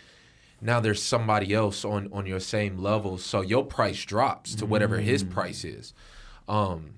now 0.61 0.79
there's 0.79 1.01
somebody 1.01 1.53
else 1.53 1.83
on 1.83 2.09
on 2.13 2.25
your 2.25 2.39
same 2.39 2.77
level, 2.77 3.17
so 3.17 3.41
your 3.41 3.65
price 3.65 4.03
drops 4.05 4.55
to 4.55 4.65
whatever 4.65 4.97
mm. 4.97 5.03
his 5.03 5.23
price 5.23 5.65
is. 5.65 5.93
Um, 6.47 6.95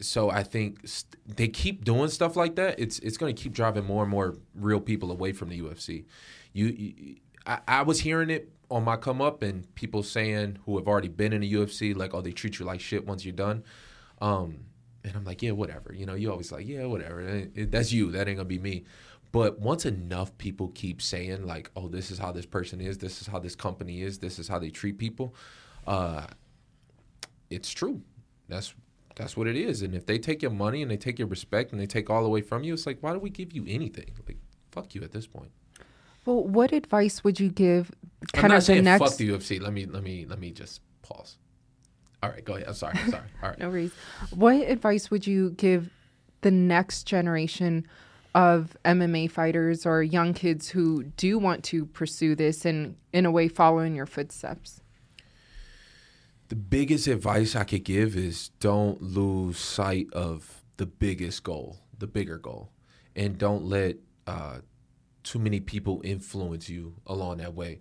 so 0.00 0.30
I 0.30 0.42
think 0.42 0.86
st- 0.86 1.16
they 1.26 1.48
keep 1.48 1.84
doing 1.84 2.08
stuff 2.08 2.36
like 2.36 2.56
that. 2.56 2.78
It's 2.78 2.98
it's 3.00 3.16
going 3.16 3.34
to 3.34 3.42
keep 3.42 3.52
driving 3.52 3.84
more 3.84 4.02
and 4.02 4.10
more 4.10 4.36
real 4.54 4.80
people 4.80 5.10
away 5.10 5.32
from 5.32 5.48
the 5.48 5.60
UFC. 5.60 6.04
You, 6.52 6.66
you 6.66 7.16
I, 7.46 7.58
I, 7.66 7.82
was 7.82 8.00
hearing 8.00 8.30
it 8.30 8.50
on 8.70 8.84
my 8.84 8.96
come 8.96 9.20
up, 9.20 9.42
and 9.42 9.72
people 9.74 10.02
saying 10.02 10.58
who 10.64 10.76
have 10.78 10.86
already 10.86 11.08
been 11.08 11.32
in 11.32 11.40
the 11.40 11.52
UFC, 11.52 11.96
like, 11.96 12.14
oh, 12.14 12.20
they 12.20 12.32
treat 12.32 12.58
you 12.58 12.64
like 12.64 12.80
shit 12.80 13.06
once 13.06 13.24
you're 13.24 13.32
done. 13.32 13.64
Um, 14.20 14.66
and 15.04 15.16
I'm 15.16 15.24
like, 15.24 15.42
yeah, 15.42 15.52
whatever. 15.52 15.94
You 15.94 16.06
know, 16.06 16.14
you 16.14 16.30
always 16.30 16.52
like, 16.52 16.66
yeah, 16.66 16.84
whatever. 16.84 17.46
That's 17.56 17.92
you. 17.92 18.10
That 18.10 18.28
ain't 18.28 18.36
gonna 18.36 18.48
be 18.48 18.58
me. 18.58 18.84
But 19.32 19.60
once 19.60 19.86
enough 19.86 20.36
people 20.38 20.68
keep 20.74 21.00
saying 21.00 21.46
like, 21.46 21.70
oh, 21.76 21.88
this 21.88 22.10
is 22.10 22.18
how 22.18 22.32
this 22.32 22.46
person 22.46 22.80
is, 22.80 22.98
this 22.98 23.20
is 23.20 23.28
how 23.28 23.38
this 23.38 23.54
company 23.54 24.02
is, 24.02 24.18
this 24.18 24.38
is 24.38 24.48
how 24.48 24.58
they 24.58 24.70
treat 24.70 24.98
people, 24.98 25.34
uh, 25.86 26.26
it's 27.48 27.70
true. 27.70 28.02
That's 28.48 28.74
that's 29.16 29.36
what 29.36 29.46
it 29.46 29.56
is. 29.56 29.82
And 29.82 29.94
if 29.94 30.06
they 30.06 30.18
take 30.18 30.42
your 30.42 30.50
money 30.50 30.82
and 30.82 30.90
they 30.90 30.96
take 30.96 31.18
your 31.18 31.28
respect 31.28 31.72
and 31.72 31.80
they 31.80 31.86
take 31.86 32.10
all 32.10 32.22
the 32.22 32.28
way 32.28 32.40
from 32.40 32.64
you, 32.64 32.72
it's 32.72 32.86
like, 32.86 32.98
why 33.00 33.12
do 33.12 33.18
we 33.18 33.30
give 33.30 33.52
you 33.52 33.64
anything? 33.68 34.10
Like, 34.26 34.38
fuck 34.70 34.94
you 34.94 35.02
at 35.02 35.12
this 35.12 35.26
point. 35.26 35.50
Well, 36.24 36.44
what 36.44 36.72
advice 36.72 37.22
would 37.24 37.40
you 37.40 37.50
give? 37.50 37.90
Kind 38.32 38.46
I'm 38.46 38.50
not 38.50 38.58
of 38.58 38.64
saying 38.64 38.84
next... 38.84 39.02
fuck 39.02 39.16
the 39.16 39.28
UFC. 39.30 39.60
Let 39.60 39.72
me 39.72 39.86
let 39.86 40.02
me 40.02 40.26
let 40.26 40.38
me 40.38 40.50
just 40.50 40.80
pause. 41.02 41.38
All 42.22 42.30
right, 42.30 42.44
go 42.44 42.54
ahead. 42.54 42.68
I'm 42.68 42.74
sorry. 42.74 42.98
I'm 42.98 43.10
sorry. 43.10 43.28
All 43.42 43.48
right. 43.48 43.58
no 43.60 43.68
worries. 43.68 43.92
What 44.30 44.56
advice 44.56 45.10
would 45.10 45.26
you 45.26 45.50
give 45.50 45.90
the 46.42 46.50
next 46.50 47.04
generation 47.04 47.86
of 48.34 48.76
MMA 48.84 49.30
fighters 49.30 49.86
or 49.86 50.02
young 50.02 50.34
kids 50.34 50.68
who 50.68 51.04
do 51.04 51.38
want 51.38 51.64
to 51.64 51.86
pursue 51.86 52.34
this 52.34 52.64
and, 52.64 52.96
in 53.12 53.26
a 53.26 53.30
way, 53.30 53.48
follow 53.48 53.78
in 53.78 53.94
your 53.94 54.06
footsteps? 54.06 54.82
The 56.48 56.56
biggest 56.56 57.06
advice 57.06 57.54
I 57.54 57.64
could 57.64 57.84
give 57.84 58.16
is 58.16 58.50
don't 58.60 59.00
lose 59.00 59.58
sight 59.58 60.08
of 60.12 60.64
the 60.76 60.86
biggest 60.86 61.42
goal, 61.42 61.78
the 61.96 62.06
bigger 62.06 62.38
goal, 62.38 62.70
and 63.14 63.38
don't 63.38 63.64
let 63.64 63.96
uh, 64.26 64.58
too 65.22 65.38
many 65.38 65.60
people 65.60 66.00
influence 66.04 66.68
you 66.68 66.96
along 67.06 67.38
that 67.38 67.54
way. 67.54 67.80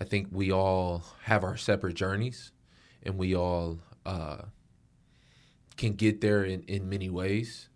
I 0.00 0.04
think 0.04 0.28
we 0.30 0.52
all 0.52 1.02
have 1.24 1.42
our 1.42 1.56
separate 1.56 1.94
journeys, 1.94 2.52
and 3.02 3.16
we 3.16 3.34
all 3.34 3.78
uh, 4.06 4.42
can 5.76 5.92
get 5.92 6.20
there 6.20 6.44
in, 6.44 6.62
in 6.62 6.88
many 6.88 7.10
ways. 7.10 7.68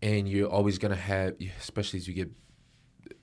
And 0.00 0.28
you're 0.28 0.48
always 0.48 0.78
gonna 0.78 0.96
have, 0.96 1.36
especially 1.58 1.98
as 1.98 2.08
you 2.08 2.14
get 2.14 2.30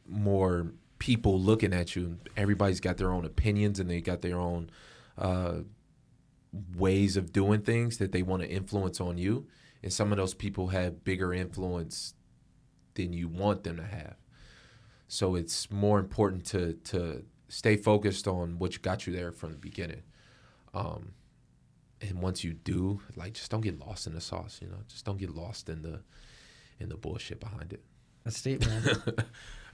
more 0.07 0.73
people 0.97 1.39
looking 1.39 1.73
at 1.73 1.95
you. 1.95 2.17
Everybody's 2.37 2.79
got 2.79 2.97
their 2.97 3.11
own 3.11 3.25
opinions 3.25 3.79
and 3.79 3.89
they 3.89 4.01
got 4.01 4.21
their 4.21 4.37
own 4.37 4.69
uh, 5.17 5.59
ways 6.75 7.17
of 7.17 7.31
doing 7.31 7.61
things 7.61 7.97
that 7.97 8.11
they 8.11 8.21
want 8.21 8.41
to 8.43 8.49
influence 8.49 8.99
on 8.99 9.17
you. 9.17 9.47
And 9.81 9.91
some 9.91 10.11
of 10.11 10.17
those 10.17 10.33
people 10.33 10.67
have 10.67 11.03
bigger 11.03 11.33
influence 11.33 12.13
than 12.95 13.13
you 13.13 13.27
want 13.27 13.63
them 13.63 13.77
to 13.77 13.83
have. 13.83 14.15
So 15.07 15.35
it's 15.35 15.71
more 15.71 15.99
important 15.99 16.45
to 16.47 16.73
to 16.85 17.23
stay 17.47 17.75
focused 17.75 18.27
on 18.27 18.59
what 18.59 18.79
got 18.81 19.07
you 19.07 19.13
there 19.13 19.31
from 19.31 19.51
the 19.51 19.57
beginning. 19.57 20.03
Um, 20.73 21.13
and 22.01 22.21
once 22.21 22.43
you 22.43 22.53
do, 22.53 23.01
like 23.15 23.33
just 23.33 23.51
don't 23.51 23.61
get 23.61 23.79
lost 23.79 24.07
in 24.07 24.13
the 24.13 24.21
sauce, 24.21 24.59
you 24.61 24.67
know. 24.67 24.77
Just 24.87 25.05
don't 25.05 25.17
get 25.17 25.35
lost 25.35 25.69
in 25.69 25.81
the 25.81 26.01
in 26.79 26.89
the 26.89 26.97
bullshit 26.97 27.39
behind 27.39 27.73
it. 27.73 27.83
That's 28.23 28.41
deep, 28.41 28.65
man. 28.65 28.85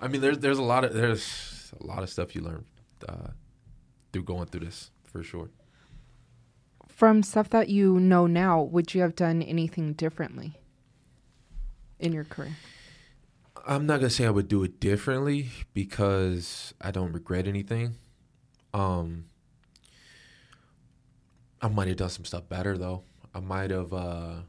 I 0.01 0.07
mean, 0.07 0.21
there's 0.21 0.39
there's 0.39 0.57
a 0.57 0.63
lot 0.63 0.83
of 0.83 0.93
there's 0.93 1.73
a 1.79 1.85
lot 1.85 2.03
of 2.03 2.09
stuff 2.09 2.35
you 2.35 2.41
learn 2.41 2.65
uh, 3.07 3.29
through 4.11 4.23
going 4.23 4.47
through 4.47 4.65
this 4.65 4.91
for 5.03 5.23
sure 5.23 5.49
from 6.95 7.21
stuff 7.21 7.49
that 7.49 7.67
you 7.67 7.99
know 7.99 8.25
now, 8.25 8.61
would 8.61 8.93
you 8.93 9.01
have 9.01 9.15
done 9.15 9.41
anything 9.41 9.91
differently 9.93 10.53
in 11.99 12.13
your 12.13 12.23
career? 12.23 12.55
I'm 13.67 13.85
not 13.85 13.99
gonna 13.99 14.09
say 14.09 14.25
I 14.25 14.29
would 14.29 14.47
do 14.47 14.63
it 14.63 14.79
differently 14.79 15.49
because 15.73 16.73
I 16.79 16.91
don't 16.91 17.11
regret 17.11 17.47
anything. 17.47 17.95
Um, 18.73 19.25
I 21.65 21.67
might 21.69 21.87
have 21.87 21.97
done 21.97 22.09
some 22.09 22.25
stuff 22.25 22.47
better 22.47 22.77
though. 22.77 23.03
I 23.33 23.39
might 23.39 23.71
have. 23.71 23.93
Uh, 23.93 24.41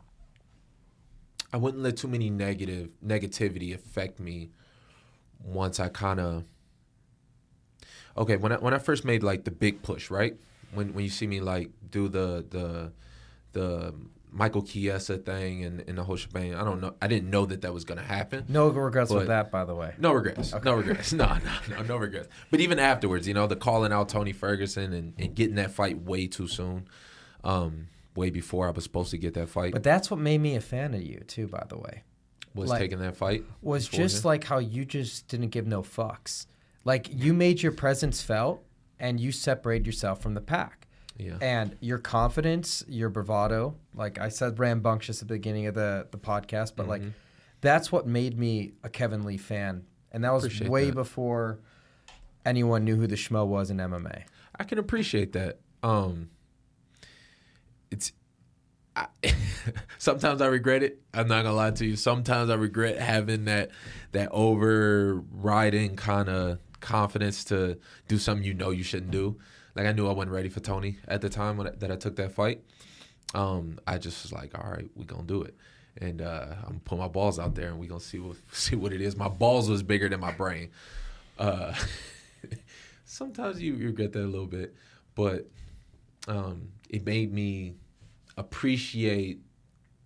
I 1.52 1.56
wouldn't 1.56 1.82
let 1.82 1.96
too 1.96 2.08
many 2.08 2.30
negative 2.30 2.90
negativity 3.04 3.74
affect 3.74 4.20
me. 4.20 4.50
Once 5.42 5.80
I 5.80 5.88
kind 5.88 6.20
of. 6.20 6.44
Okay, 8.16 8.36
when 8.36 8.52
I 8.52 8.56
when 8.56 8.74
I 8.74 8.78
first 8.78 9.04
made 9.04 9.22
like 9.22 9.44
the 9.44 9.50
big 9.50 9.82
push, 9.82 10.10
right? 10.10 10.36
when 10.72 10.92
when 10.94 11.04
you 11.04 11.10
see 11.10 11.26
me 11.26 11.40
like 11.40 11.70
do 11.90 12.08
the 12.08 12.44
the 12.50 12.92
the 13.52 13.94
Michael 14.30 14.62
Chiesa 14.62 15.16
thing 15.16 15.64
and, 15.64 15.82
and 15.88 15.96
the 15.96 16.04
whole 16.04 16.16
shebang. 16.16 16.54
I 16.54 16.62
don't 16.62 16.80
know. 16.82 16.94
I 17.00 17.06
didn't 17.06 17.30
know 17.30 17.46
that 17.46 17.62
that 17.62 17.72
was 17.72 17.84
gonna 17.84 18.02
happen. 18.02 18.44
No 18.48 18.68
regrets 18.68 19.10
with 19.10 19.28
that, 19.28 19.50
by 19.50 19.64
the 19.64 19.74
way. 19.74 19.94
No 19.98 20.12
regrets. 20.12 20.52
No 20.62 20.74
regrets. 20.74 21.12
No, 21.16 21.24
no, 21.26 21.76
no, 21.76 21.82
no 21.82 21.96
regrets. 21.96 22.28
But 22.50 22.60
even 22.60 22.78
afterwards, 22.78 23.26
you 23.26 23.32
know, 23.32 23.46
the 23.46 23.56
calling 23.56 23.92
out 23.92 24.10
Tony 24.10 24.32
Ferguson 24.32 24.92
and, 24.92 25.14
and 25.18 25.34
getting 25.34 25.54
that 25.54 25.70
fight 25.70 26.02
way 26.02 26.26
too 26.26 26.48
soon, 26.48 26.86
um, 27.46 27.88
way 28.14 28.30
before 28.30 28.66
I 28.66 28.70
was 28.70 28.84
supposed 28.84 29.10
to 29.12 29.18
get 29.18 29.34
that 29.34 29.48
fight, 29.48 29.72
But 29.72 29.82
that's 29.82 30.10
what 30.10 30.18
made 30.20 30.38
me 30.38 30.56
a 30.56 30.60
fan 30.60 30.94
of 30.94 31.02
you 31.02 31.20
too, 31.26 31.46
by 31.48 31.64
the 31.68 31.76
way. 31.78 32.02
was 32.54 32.70
like- 32.70 32.80
taking 32.80 32.98
that 33.00 33.16
fight. 33.16 33.44
Was 33.62 33.88
just 33.88 34.22
then. 34.22 34.28
like 34.30 34.44
how 34.44 34.58
you 34.58 34.84
just 34.84 35.28
didn't 35.28 35.48
give 35.50 35.66
no 35.66 35.82
fucks. 35.82 36.46
Like 36.84 37.08
you 37.12 37.34
made 37.34 37.62
your 37.62 37.72
presence 37.72 38.22
felt 38.22 38.62
and 38.98 39.20
you 39.20 39.32
separated 39.32 39.86
yourself 39.86 40.22
from 40.22 40.34
the 40.34 40.40
pack. 40.40 40.86
yeah. 41.18 41.36
And 41.40 41.76
your 41.80 41.98
confidence, 41.98 42.84
your 42.88 43.08
bravado, 43.10 43.74
like 43.94 44.18
I 44.18 44.28
said 44.30 44.58
rambunctious 44.58 45.20
at 45.22 45.28
the 45.28 45.34
beginning 45.34 45.66
of 45.66 45.74
the, 45.74 46.06
the 46.10 46.18
podcast, 46.18 46.72
but 46.76 46.86
like 46.88 47.02
that's 47.60 47.90
what 47.92 48.06
made 48.06 48.38
me 48.38 48.72
a 48.84 48.88
Kevin 48.88 49.24
Lee 49.24 49.36
fan. 49.38 49.84
And 50.12 50.24
that 50.24 50.32
was 50.32 50.44
Appreciate 50.44 50.70
way 50.70 50.86
that. 50.86 50.94
before 50.94 51.58
anyone 52.44 52.84
knew 52.84 52.96
who 52.96 53.06
the 53.06 53.16
schmo 53.16 53.46
was 53.46 53.70
in 53.70 53.78
MMA. 53.78 54.22
I 54.58 54.64
can 54.64 54.78
appreciate 54.78 55.32
that. 55.32 55.58
Um, 55.82 56.30
it's 57.90 58.12
I, 58.96 59.08
sometimes 59.98 60.40
I 60.40 60.46
regret 60.46 60.82
it. 60.82 61.00
I'm 61.12 61.28
not 61.28 61.42
gonna 61.42 61.54
lie 61.54 61.70
to 61.72 61.86
you. 61.86 61.96
Sometimes 61.96 62.50
I 62.50 62.54
regret 62.54 62.98
having 62.98 63.44
that 63.44 63.70
that 64.12 64.30
overriding 64.32 65.96
kind 65.96 66.28
of 66.28 66.58
confidence 66.80 67.44
to 67.44 67.78
do 68.08 68.18
something 68.18 68.44
you 68.44 68.54
know 68.54 68.70
you 68.70 68.82
shouldn't 68.82 69.10
do. 69.10 69.36
Like 69.74 69.86
I 69.86 69.92
knew 69.92 70.08
I 70.08 70.12
wasn't 70.12 70.32
ready 70.32 70.48
for 70.48 70.60
Tony 70.60 70.98
at 71.06 71.20
the 71.20 71.28
time 71.28 71.58
when 71.58 71.68
I, 71.68 71.70
that 71.70 71.92
I 71.92 71.96
took 71.96 72.16
that 72.16 72.32
fight. 72.32 72.62
Um, 73.34 73.78
I 73.86 73.98
just 73.98 74.22
was 74.22 74.32
like, 74.32 74.56
all 74.58 74.70
right, 74.70 74.88
we 74.94 75.04
gonna 75.04 75.24
do 75.24 75.42
it, 75.42 75.54
and 75.98 76.22
uh, 76.22 76.46
I'm 76.62 76.68
gonna 76.68 76.80
put 76.84 76.98
my 76.98 77.08
balls 77.08 77.38
out 77.38 77.54
there, 77.54 77.68
and 77.68 77.78
we 77.78 77.86
gonna 77.86 78.00
see 78.00 78.18
what 78.18 78.38
see 78.52 78.76
what 78.76 78.92
it 78.92 79.02
is. 79.02 79.16
My 79.16 79.28
balls 79.28 79.68
was 79.68 79.82
bigger 79.82 80.08
than 80.08 80.20
my 80.20 80.32
brain. 80.32 80.70
Uh, 81.38 81.74
sometimes 83.04 83.60
you 83.60 83.76
regret 83.76 84.12
that 84.12 84.22
a 84.22 84.24
little 84.24 84.46
bit, 84.46 84.74
but 85.14 85.50
um, 86.28 86.72
it 86.88 87.04
made 87.04 87.32
me 87.32 87.74
appreciate 88.36 89.40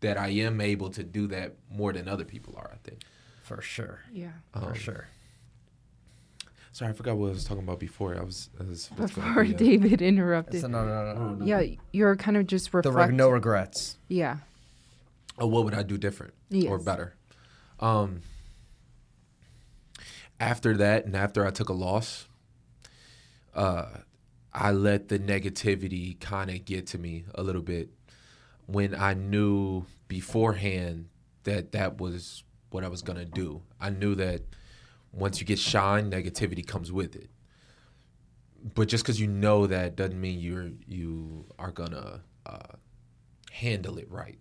that 0.01 0.17
I 0.17 0.29
am 0.29 0.61
able 0.61 0.91
to 0.91 1.03
do 1.03 1.27
that 1.29 1.57
more 1.71 1.93
than 1.93 2.09
other 2.09 2.25
people 2.25 2.55
are. 2.57 2.71
I 2.73 2.77
think. 2.89 3.03
For 3.43 3.61
sure. 3.61 4.01
Yeah. 4.13 4.31
For 4.53 4.69
Um, 4.69 4.75
sure. 4.75 5.09
Sorry, 6.73 6.91
I 6.91 6.95
forgot 6.95 7.17
what 7.17 7.27
I 7.27 7.31
was 7.31 7.45
talking 7.45 7.65
about 7.65 7.81
before. 7.81 8.17
I 8.17 8.23
was, 8.23 8.49
I 8.61 8.63
was 8.63 8.89
Before 8.97 9.43
yeah. 9.43 9.57
David 9.57 10.01
interrupted. 10.01 10.61
So 10.61 10.69
no, 10.69 10.87
no, 10.87 11.15
no, 11.15 11.35
no. 11.35 11.45
yeah, 11.45 11.75
you're 11.93 12.15
kind 12.15 12.37
of 12.37 12.47
just 12.47 12.73
reflecting. 12.73 12.95
reg- 12.97 13.15
no 13.15 13.29
regrets. 13.29 13.99
yeah. 14.09 14.39
Oh, 15.37 15.47
what 15.49 15.65
would 15.65 15.75
I 15.75 15.83
do 15.83 15.99
different 15.99 16.35
or 16.69 16.79
better? 16.79 17.15
Um, 17.81 18.21
after 20.39 20.77
that, 20.77 21.07
and 21.07 21.17
after 21.17 21.47
I 21.47 21.51
took 21.51 21.69
a 21.71 21.73
loss, 21.73 22.29
uh, 23.55 23.87
I 24.53 24.73
let 24.73 25.09
the 25.09 25.19
negativity 25.19 26.19
kind 26.21 26.51
of 26.51 26.65
get 26.65 26.87
to 26.89 26.99
me 26.99 27.25
a 27.35 27.43
little 27.43 27.63
bit 27.63 27.91
when 28.67 28.95
I 28.95 29.15
knew 29.15 29.87
beforehand 30.09 31.09
that 31.45 31.73
that 31.73 31.99
was 31.99 32.43
what 32.71 32.85
I 32.85 32.89
was 32.89 33.03
gonna 33.03 33.25
do. 33.25 33.63
I 33.81 33.91
knew 33.91 34.15
that 34.17 34.43
once 35.13 35.41
you 35.41 35.47
get 35.47 35.59
shine, 35.59 36.11
negativity 36.11 36.67
comes 36.67 36.93
with 36.93 37.17
it. 37.17 37.31
But 38.75 38.89
just 38.89 39.05
because 39.05 39.21
you 39.21 39.27
know 39.27 39.67
that 39.67 39.97
doesn't 39.97 40.21
mean 40.21 40.41
you're 40.41 40.71
you 40.87 41.47
are 41.59 41.71
gonna 41.71 42.21
uh, 42.47 42.77
handle 43.51 43.99
it 43.99 44.11
right. 44.11 44.39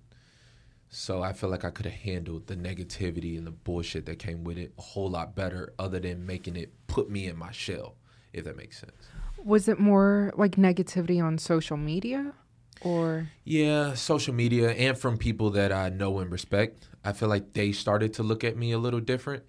So 0.89 1.21
I 1.21 1.33
feel 1.33 1.49
like 1.49 1.63
I 1.63 1.69
could 1.69 1.85
have 1.85 2.01
handled 2.01 2.47
the 2.47 2.55
negativity 2.55 3.37
and 3.37 3.45
the 3.45 3.51
bullshit 3.51 4.07
that 4.07 4.17
came 4.17 4.43
with 4.43 4.57
it 4.57 4.73
a 4.77 4.81
whole 4.81 5.09
lot 5.09 5.35
better, 5.35 5.73
other 5.77 5.99
than 5.99 6.25
making 6.25 6.55
it 6.55 6.73
put 6.87 7.09
me 7.09 7.27
in 7.27 7.37
my 7.37 7.51
shell, 7.51 7.95
if 8.33 8.43
that 8.45 8.57
makes 8.57 8.79
sense. 8.79 9.07
Was 9.43 9.67
it 9.67 9.79
more 9.79 10.33
like 10.35 10.55
negativity 10.55 11.23
on 11.23 11.37
social 11.37 11.77
media 11.77 12.33
or 12.81 13.29
Yeah, 13.43 13.93
social 13.93 14.33
media 14.33 14.71
and 14.71 14.97
from 14.97 15.17
people 15.17 15.51
that 15.51 15.71
I 15.71 15.89
know 15.89 16.19
and 16.19 16.31
respect. 16.31 16.87
I 17.03 17.13
feel 17.13 17.29
like 17.29 17.53
they 17.53 17.71
started 17.71 18.13
to 18.15 18.23
look 18.23 18.43
at 18.43 18.57
me 18.57 18.71
a 18.71 18.77
little 18.77 18.99
different. 18.99 19.43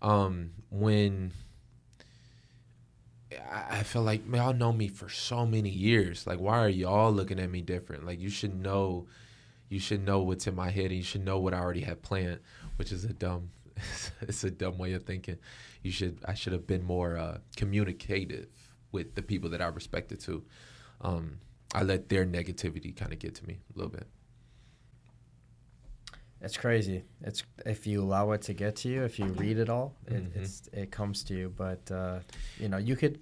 Um, 0.00 0.50
when 0.70 1.32
I 3.50 3.82
feel 3.82 4.02
like 4.02 4.22
y'all 4.32 4.54
know 4.54 4.72
me 4.72 4.88
for 4.88 5.08
so 5.08 5.44
many 5.44 5.68
years. 5.68 6.26
Like, 6.26 6.38
why 6.38 6.58
are 6.58 6.68
y'all 6.68 7.12
looking 7.12 7.38
at 7.38 7.50
me 7.50 7.60
different? 7.60 8.06
Like, 8.06 8.20
you 8.20 8.30
should 8.30 8.54
know, 8.54 9.06
you 9.68 9.78
should 9.78 10.04
know 10.04 10.20
what's 10.20 10.46
in 10.46 10.54
my 10.54 10.70
head, 10.70 10.86
and 10.86 10.96
you 10.96 11.02
should 11.02 11.24
know 11.24 11.38
what 11.38 11.52
I 11.52 11.58
already 11.58 11.82
have 11.82 12.02
planned, 12.02 12.40
which 12.76 12.90
is 12.90 13.04
a 13.04 13.12
dumb, 13.12 13.50
it's 14.22 14.44
a 14.44 14.50
dumb 14.50 14.78
way 14.78 14.92
of 14.94 15.04
thinking. 15.04 15.38
You 15.82 15.90
should, 15.90 16.18
I 16.24 16.34
should 16.34 16.52
have 16.52 16.66
been 16.66 16.82
more 16.82 17.16
uh, 17.16 17.38
communicative 17.56 18.48
with 18.92 19.14
the 19.14 19.22
people 19.22 19.50
that 19.50 19.60
I 19.60 19.66
respected 19.68 20.20
too. 20.20 20.42
Um, 21.00 21.38
I 21.74 21.82
let 21.82 22.08
their 22.08 22.24
negativity 22.26 22.94
kind 22.96 23.12
of 23.12 23.18
get 23.18 23.34
to 23.36 23.46
me 23.46 23.58
a 23.74 23.78
little 23.78 23.92
bit. 23.92 24.06
It's 26.40 26.56
crazy. 26.56 27.02
It's 27.22 27.42
if 27.66 27.86
you 27.86 28.00
allow 28.02 28.30
it 28.30 28.42
to 28.42 28.54
get 28.54 28.76
to 28.76 28.88
you, 28.88 29.02
if 29.02 29.18
you 29.18 29.26
read 29.26 29.58
it 29.58 29.68
all, 29.68 29.94
it, 30.06 30.22
Mhm. 30.32 30.36
it's 30.36 30.68
it 30.72 30.90
comes 30.92 31.24
to 31.24 31.34
you. 31.34 31.52
But 31.56 31.90
uh, 31.90 32.20
you 32.58 32.68
know, 32.68 32.76
you 32.78 32.96
could. 32.96 33.18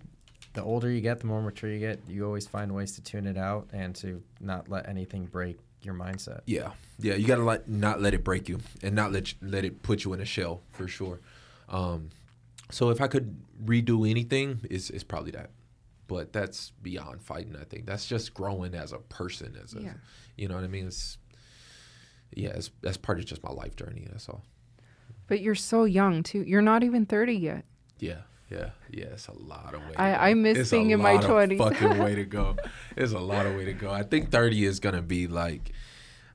The 0.53 0.63
older 0.63 0.91
you 0.91 1.03
get, 1.03 1.21
the 1.21 1.27
more 1.27 1.43
mature 1.43 1.71
you 1.71 1.79
get. 1.79 2.01
You 2.09 2.25
always 2.25 2.47
find 2.47 2.75
ways 2.75 2.93
to 2.93 3.03
tune 3.03 3.27
it 3.27 3.37
out 3.37 3.69
and 3.75 3.95
to 3.97 4.23
not 4.41 4.71
let 4.71 4.89
anything 4.89 5.27
break 5.27 5.59
your 5.83 5.93
mindset. 5.95 6.41
Yeah, 6.47 6.73
yeah. 6.99 7.15
You 7.15 7.27
gotta 7.27 7.43
let 7.45 7.69
not 7.69 8.01
let 8.03 8.13
it 8.15 8.23
break 8.25 8.49
you, 8.49 8.61
and 8.83 8.95
not 8.95 9.13
let 9.13 9.33
let 9.41 9.65
it 9.65 9.83
put 9.83 10.05
you 10.05 10.13
in 10.13 10.21
a 10.21 10.25
shell 10.27 10.63
for 10.73 10.87
sure. 10.89 11.21
Um, 11.69 12.11
so 12.71 12.91
if 12.91 13.01
I 13.01 13.07
could 13.09 13.37
redo 13.65 14.09
anything, 14.09 14.61
it's 14.71 14.91
it's 14.91 15.05
probably 15.05 15.31
that. 15.33 15.51
But 16.09 16.33
that's 16.33 16.71
beyond 16.83 17.21
fighting. 17.23 17.57
I 17.61 17.65
think 17.65 17.87
that's 17.87 18.07
just 18.07 18.33
growing 18.35 18.75
as 18.75 18.93
a 18.93 18.99
person. 18.99 19.57
As 19.63 19.75
a, 19.75 19.81
Yeah. 19.83 19.93
you 20.37 20.47
know 20.49 20.55
what 20.55 20.65
I 20.65 20.69
mean? 20.69 20.87
It's 20.87 21.19
yeah. 22.35 22.51
It's, 22.51 22.71
that's 22.83 22.97
part 22.97 23.19
of 23.19 23.25
just 23.27 23.43
my 23.43 23.51
life 23.51 23.77
journey. 23.77 24.07
That's 24.11 24.29
all. 24.29 24.45
but 25.27 25.41
you're 25.41 25.55
so 25.55 25.85
young 25.85 26.23
too. 26.23 26.43
You're 26.47 26.63
not 26.63 26.83
even 26.85 27.07
30 27.07 27.33
yet. 27.35 27.65
Yeah, 27.99 28.19
yeah, 28.51 28.71
yeah. 28.91 29.07
It's 29.07 29.27
a 29.29 29.33
lot 29.33 29.75
of 29.75 29.81
way. 29.83 29.93
to 29.95 30.01
I- 30.01 30.13
go. 30.13 30.19
I 30.21 30.35
miss 30.35 30.59
It's 30.59 30.71
being 30.71 30.93
a 30.93 30.95
in 30.97 31.03
my 31.03 31.15
lot 31.15 31.25
of 31.25 31.31
20s. 31.31 31.59
Fucking 31.59 31.99
way 31.99 32.15
to 32.15 32.25
go. 32.25 32.57
It's 32.97 33.13
a 33.13 33.19
lot 33.19 33.47
of 33.47 33.57
way 33.57 33.65
to 33.67 33.73
go. 33.73 33.91
I 33.91 34.03
think 34.05 34.31
thirty 34.31 34.65
is 34.65 34.79
gonna 34.81 35.03
be 35.03 35.27
like, 35.27 35.73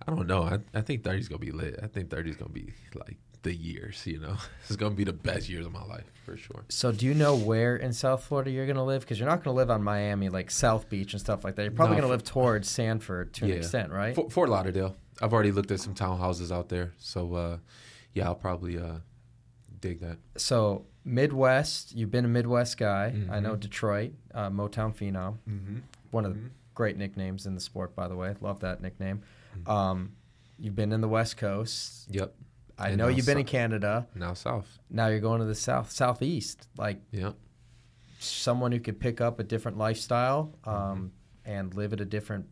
I 0.07 0.11
don't 0.13 0.27
know. 0.27 0.43
I, 0.43 0.59
I 0.77 0.81
think 0.81 1.03
thirty 1.03 1.19
is 1.19 1.27
gonna 1.29 1.39
be 1.39 1.51
lit. 1.51 1.79
I 1.81 1.87
think 1.87 2.09
thirty 2.09 2.29
is 2.29 2.35
gonna 2.35 2.51
be 2.51 2.73
like 2.93 3.17
the 3.43 3.53
years. 3.55 4.05
You 4.05 4.19
know, 4.19 4.37
it's 4.67 4.75
gonna 4.75 4.95
be 4.95 5.03
the 5.03 5.13
best 5.13 5.49
years 5.49 5.65
of 5.65 5.71
my 5.71 5.83
life 5.85 6.05
for 6.25 6.37
sure. 6.37 6.63
So, 6.69 6.91
do 6.91 7.05
you 7.05 7.13
know 7.13 7.35
where 7.35 7.75
in 7.75 7.93
South 7.93 8.23
Florida 8.23 8.51
you're 8.51 8.67
gonna 8.67 8.85
live? 8.85 9.01
Because 9.01 9.19
you're 9.19 9.29
not 9.29 9.43
gonna 9.43 9.55
live 9.55 9.69
on 9.71 9.83
Miami, 9.83 10.29
like 10.29 10.51
South 10.51 10.89
Beach 10.89 11.13
and 11.13 11.19
stuff 11.19 11.43
like 11.43 11.55
that. 11.55 11.63
You're 11.63 11.71
probably 11.71 11.95
No, 11.95 12.01
gonna 12.03 12.11
live 12.13 12.23
towards 12.23 12.69
Sanford 12.69 13.33
to 13.35 13.45
an 13.45 13.51
extent, 13.51 13.91
right? 13.91 14.15
Fort, 14.15 14.31
Fort 14.31 14.49
Lauderdale. 14.49 14.95
I've 15.21 15.33
already 15.33 15.51
looked 15.51 15.71
at 15.71 15.79
some 15.79 15.93
townhouses 15.93 16.51
out 16.51 16.69
there, 16.69 16.93
so 16.97 17.33
uh, 17.35 17.57
yeah, 18.13 18.25
I'll 18.25 18.35
probably 18.35 18.77
uh, 18.79 18.95
dig 19.79 19.99
that. 20.01 20.17
so 20.37 20.85
Midwest, 21.03 21.95
you've 21.95 22.11
been 22.11 22.25
a 22.25 22.27
Midwest 22.27 22.77
guy. 22.77 23.13
I 23.31 23.39
know 23.39 23.55
Mhm. 23.55 23.59
Detroit, 23.59 24.11
uh, 24.35 24.49
Motown 24.51 24.93
Phenom, 24.95 25.37
Mm-hmm. 25.49 25.77
one 26.11 26.25
of 26.25 26.33
the 26.35 26.39
Mhm. 26.39 26.49
great 26.75 26.95
nicknames 26.97 27.45
in 27.47 27.55
the 27.55 27.59
sport, 27.61 27.95
by 27.95 28.07
the 28.07 28.15
way. 28.15 28.35
Love 28.39 28.59
that 28.59 28.81
nickname. 28.81 29.21
Mhm. 29.57 29.67
Um, 29.67 30.11
you've 30.59 30.75
been 30.75 30.91
in 30.91 31.01
the 31.01 31.07
West 31.09 31.37
Coast. 31.37 32.07
Yep. 32.11 32.35
I 32.77 32.89
And 32.89 32.97
know 32.97 33.07
you've 33.07 33.25
been 33.25 33.37
in 33.37 33.45
Canada. 33.45 34.07
Now 34.15 34.33
south. 34.33 34.79
Now 34.89 35.07
you're 35.07 35.19
going 35.19 35.39
to 35.39 35.45
the 35.45 35.55
South, 35.55 35.91
Southeast. 35.91 36.67
Like 36.77 36.99
Yep. 37.11 37.35
someone 38.19 38.71
who 38.71 38.79
could 38.79 38.99
pick 38.99 39.21
up 39.21 39.39
a 39.39 39.43
different 39.43 39.77
lifestyle 39.77 40.53
um, 40.65 40.73
Mm-hmm. 40.73 41.07
and 41.45 41.73
live 41.75 41.93
at 41.93 42.01
a 42.01 42.05
different 42.05 42.45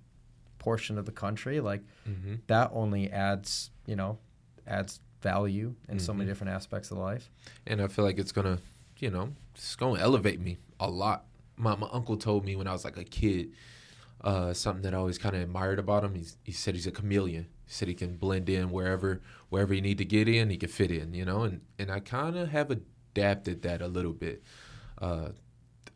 portion 0.57 0.97
of 0.97 1.05
the 1.05 1.11
country. 1.11 1.59
Like 1.59 1.81
Mm-hmm. 2.07 2.35
that 2.47 2.71
only 2.73 3.09
adds, 3.11 3.71
you 3.85 3.95
know, 3.95 4.17
adds 4.67 4.99
value 5.21 5.75
in 5.87 5.99
so 5.99 6.13
many 6.13 6.25
Mhm. 6.25 6.31
different 6.31 6.53
aspects 6.53 6.91
of 6.91 6.97
life. 6.97 7.29
and 7.67 7.81
I 7.81 7.87
feel 7.87 8.05
like 8.05 8.17
it's 8.19 8.31
gonna, 8.31 8.59
you 8.99 9.09
know, 9.09 9.33
it's 9.55 9.75
gonna 9.75 9.99
elevate 9.99 10.39
me 10.39 10.57
a 10.79 10.89
lot. 10.89 11.25
My 11.57 11.75
my 11.75 11.89
uncle 11.91 12.15
told 12.17 12.45
me 12.45 12.55
when 12.55 12.67
I 12.67 12.71
was 12.71 12.85
like 12.85 12.97
a 12.97 13.03
kid, 13.03 13.51
uh, 14.21 14.53
something 14.53 14.81
that 14.83 14.93
I 14.93 14.97
always 14.97 15.17
kind 15.17 15.35
of 15.35 15.41
admired 15.41 15.77
about 15.79 16.03
him. 16.03 16.13
He's, 16.15 16.37
he 16.43 16.51
said 16.53 16.73
he's 16.75 16.87
a 16.87 16.91
chameleon. 16.91 17.47
He 17.69 17.73
said 17.75 17.87
he 17.87 17.93
can 17.93 18.17
blend 18.17 18.49
in 18.49 18.71
wherever 18.71 19.21
wherever 19.49 19.75
you 19.75 19.81
need 19.81 19.99
to 19.99 20.05
get 20.05 20.27
in, 20.27 20.49
he 20.49 20.57
can 20.57 20.69
fit 20.69 20.89
in. 20.89 21.13
You 21.13 21.23
know, 21.23 21.43
and 21.43 21.61
and 21.77 21.91
I 21.91 21.99
kind 21.99 22.35
of 22.35 22.49
have 22.49 22.71
adapted 22.71 23.61
that 23.61 23.83
a 23.83 23.87
little 23.87 24.11
bit. 24.11 24.41
Uh, 24.99 25.29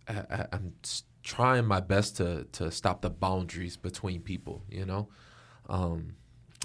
I, 0.07 0.45
I'm 0.51 0.73
trying 1.23 1.65
my 1.65 1.79
best 1.79 2.17
to 2.17 2.43
to 2.51 2.69
stop 2.69 3.01
the 3.01 3.09
boundaries 3.09 3.75
between 3.75 4.21
people. 4.21 4.61
You 4.69 4.85
know, 4.85 5.07
um, 5.67 6.13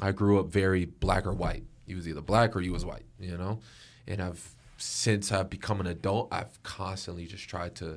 I 0.02 0.12
grew 0.12 0.38
up 0.40 0.48
very 0.48 0.84
black 0.84 1.26
or 1.26 1.32
white. 1.32 1.64
You 1.86 1.96
was 1.96 2.06
either 2.06 2.20
black 2.20 2.54
or 2.54 2.60
you 2.60 2.72
was 2.72 2.84
white. 2.84 3.06
You 3.18 3.38
know, 3.38 3.60
and 4.06 4.20
I've 4.20 4.54
since 4.76 5.32
I've 5.32 5.48
become 5.48 5.80
an 5.80 5.86
adult, 5.86 6.28
I've 6.30 6.62
constantly 6.64 7.24
just 7.24 7.48
tried 7.48 7.76
to 7.76 7.96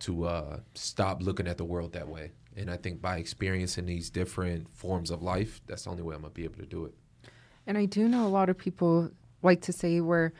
to 0.00 0.24
uh, 0.24 0.58
stop 0.74 1.22
looking 1.22 1.48
at 1.48 1.56
the 1.56 1.64
world 1.64 1.94
that 1.94 2.06
way. 2.06 2.32
And 2.60 2.70
I 2.70 2.76
think 2.76 3.00
by 3.00 3.16
experiencing 3.16 3.86
these 3.86 4.10
different 4.10 4.68
forms 4.76 5.10
of 5.10 5.22
life, 5.22 5.62
that's 5.66 5.84
the 5.84 5.90
only 5.90 6.02
way 6.02 6.14
I'm 6.14 6.20
gonna 6.20 6.34
be 6.34 6.44
able 6.44 6.58
to 6.58 6.66
do 6.66 6.84
it. 6.84 6.94
And 7.66 7.78
I 7.78 7.86
do 7.86 8.06
know 8.06 8.26
a 8.26 8.28
lot 8.28 8.50
of 8.50 8.58
people 8.58 9.10
like 9.42 9.62
to 9.62 9.72
say 9.72 10.00
where 10.00 10.34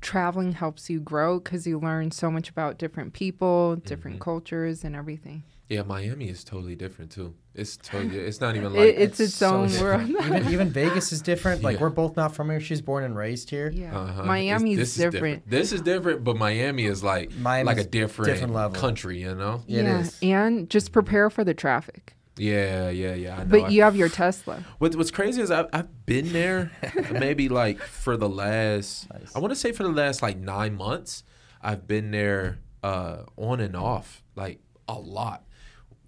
traveling 0.00 0.52
helps 0.52 0.88
you 0.90 1.00
grow 1.00 1.38
because 1.40 1.66
you 1.66 1.78
learn 1.78 2.10
so 2.10 2.30
much 2.30 2.48
about 2.48 2.78
different 2.78 3.12
people, 3.12 3.76
different 3.76 4.16
Mm-hmm. 4.16 4.24
cultures, 4.24 4.84
and 4.84 4.96
everything. 4.96 5.42
Yeah, 5.68 5.82
Miami 5.82 6.28
is 6.28 6.42
totally 6.42 6.74
different 6.74 7.12
too. 7.12 7.32
It's 7.54 7.76
totally. 7.76 8.18
It's 8.18 8.40
not 8.40 8.56
even 8.56 8.74
It- 8.74 8.78
like 8.78 8.94
it's 8.96 9.20
its 9.20 9.34
so 9.34 9.58
own 9.58 9.68
different. 9.68 10.12
world. 10.14 10.26
even 10.26 10.48
even 10.52 10.70
Vegas 10.70 11.12
is 11.12 11.22
different. 11.22 11.62
Like 11.62 11.76
Yeah. 11.76 11.82
we're 11.82 11.90
both 11.90 12.16
not 12.16 12.34
from 12.34 12.50
here. 12.50 12.58
She's 12.60 12.80
born 12.82 13.04
and 13.04 13.14
raised 13.16 13.50
here. 13.50 13.70
Yeah, 13.70 13.96
Uh-huh. 13.96 14.24
Miami's 14.24 14.78
It's- 14.78 14.88
this 14.96 14.98
is 15.06 15.12
different. 15.12 15.48
This 15.48 15.72
is 15.72 15.80
different, 15.82 16.24
but 16.24 16.36
Miami 16.36 16.86
is 16.86 17.04
like 17.04 17.30
Miami's 17.36 17.66
like 17.76 17.86
a 17.86 17.88
different, 17.88 18.32
different 18.32 18.52
level. 18.54 18.80
country, 18.80 19.20
you 19.20 19.34
know? 19.34 19.62
It 19.68 19.84
yeah, 19.84 20.00
is. 20.00 20.18
and 20.22 20.68
just 20.68 20.90
prepare 20.92 21.30
for 21.30 21.44
the 21.44 21.54
traffic. 21.54 22.14
Yeah, 22.40 22.88
yeah, 22.88 23.14
yeah. 23.14 23.34
I 23.34 23.38
know. 23.40 23.50
But 23.50 23.64
I- 23.64 23.68
you 23.68 23.82
have 23.82 23.96
your 23.96 24.08
Tesla. 24.08 24.64
What, 24.78 24.96
what's 24.96 25.10
crazy 25.10 25.42
is 25.42 25.50
I've, 25.50 25.68
I've 25.74 26.06
been 26.06 26.32
there 26.32 26.72
maybe 27.12 27.50
like 27.50 27.78
for 27.80 28.16
the 28.16 28.28
last, 28.28 29.12
Nice. 29.12 29.36
I 29.36 29.40
want 29.40 29.52
to 29.52 29.56
say 29.56 29.72
for 29.72 29.82
the 29.82 29.90
last 29.90 30.22
like 30.22 30.38
nine 30.38 30.74
months. 30.74 31.22
I've 31.60 31.86
been 31.86 32.10
there 32.10 32.58
uh, 32.82 33.24
on 33.36 33.60
and 33.60 33.76
off 33.76 34.22
like 34.36 34.60
a 34.88 34.94
lot. 34.98 35.44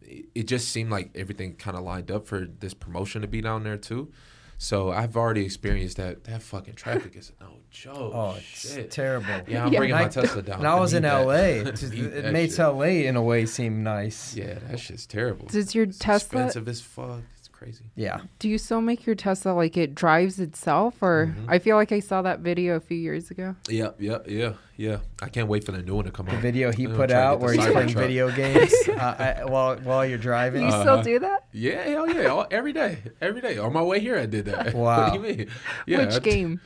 It, 0.01 0.25
it 0.35 0.43
just 0.49 0.69
seemed 0.69 0.91
like 0.91 1.11
everything 1.15 1.55
kind 1.57 1.77
of 1.77 1.83
lined 1.85 2.11
up 2.11 2.27
for 2.27 2.47
this 2.47 2.73
promotion 2.73 3.21
to 3.21 3.29
be 3.29 3.43
down 3.43 3.63
there 3.65 3.77
too. 3.77 4.11
So 4.59 4.93
I've 4.93 5.17
already 5.17 5.45
experienced 5.45 5.97
that. 5.97 6.25
That 6.25 6.43
fucking 6.43 6.75
traffic 6.75 7.17
is 7.17 7.33
oh, 7.41 7.45
no 7.47 7.51
joke. 7.71 8.13
Oh, 8.15 8.35
it's 8.39 8.73
shit. 8.75 8.91
terrible. 8.91 9.27
Yeah, 9.49 9.65
I'm 9.67 9.73
Yeah. 9.73 9.79
bringing 9.81 9.97
my 9.97 10.05
I- 10.05 10.09
Tesla 10.09 10.43
down. 10.43 10.59
And 10.61 10.69
I 10.69 10.79
was 10.79 10.93
need 10.93 10.99
in 10.99 11.03
that. 11.05 11.27
LA. 11.27 11.33
It, 11.35 11.65
just- 11.77 11.93
Need 11.93 12.05
it 12.05 12.23
that 12.23 12.33
made 12.33 12.51
shit. 12.51 12.59
LA 12.61 12.85
in 13.09 13.17
a 13.17 13.23
way 13.23 13.47
seem 13.47 13.83
nice. 13.83 14.37
Yeah, 14.37 14.59
that 14.69 14.79
shit's 14.79 15.07
terrible. 15.07 15.47
Does 15.47 15.75
your 15.75 15.85
It's 15.85 15.99
Tesla? 15.99 16.15
expensive 16.45 16.69
as 16.69 16.81
fuck. 16.81 17.23
It's 17.69 17.79
crazy. 17.79 17.91
Yeah. 17.97 18.21
Do 18.39 18.49
you 18.49 18.59
still 18.59 18.81
make 18.81 19.07
your 19.07 19.15
Tesla 19.15 19.53
like 19.53 19.77
it 19.77 19.95
drives 19.95 20.39
itself, 20.41 21.03
or 21.03 21.27
Mm-hmm. 21.27 21.51
I 21.51 21.59
feel 21.59 21.77
like 21.77 21.93
I 21.93 22.01
saw 22.01 22.23
that 22.23 22.41
video 22.41 22.77
a 22.77 22.81
few 22.81 22.97
years 22.97 23.31
ago. 23.31 23.55
Yeah, 23.69 23.91
yeah, 23.99 24.19
yeah, 24.27 24.53
yeah. 24.77 24.99
I 25.23 25.29
can't 25.29 25.49
wait 25.49 25.65
for 25.65 25.73
the 25.73 25.83
new 25.83 25.95
one 25.95 26.05
to 26.07 26.11
come 26.11 26.27
The 26.27 26.33
out. 26.37 26.43
video 26.43 26.73
he 26.73 26.85
I'm 26.85 26.95
put 26.97 27.11
out 27.11 27.41
where 27.41 27.53
he's 27.53 27.65
playing 27.67 27.89
Cybertruck. 27.91 27.95
video 27.95 28.31
games 28.31 28.73
uh, 28.89 29.15
I, 29.41 29.45
while 29.45 29.77
while 29.79 30.05
you're 30.07 30.19
driving. 30.19 30.63
You 30.63 30.69
Uh-huh. 30.69 30.83
still 30.83 31.03
do 31.03 31.19
that? 31.21 31.47
Yeah, 31.53 31.83
hell 31.85 32.09
yeah. 32.11 32.27
All, 32.29 32.47
every 32.51 32.73
day. 32.73 32.99
Every 33.21 33.41
day. 33.41 33.59
On 33.59 33.73
my 33.73 33.83
way 33.83 34.01
here, 34.01 34.19
I 34.19 34.27
did 34.27 34.47
that. 34.47 34.75
Wow. 34.75 35.11
what 35.11 35.13
do 35.23 35.29
you 35.31 35.37
mean? 35.37 35.49
Yeah. 35.87 36.01
I- 36.01 36.05
Which 36.07 36.23
game? 36.23 36.61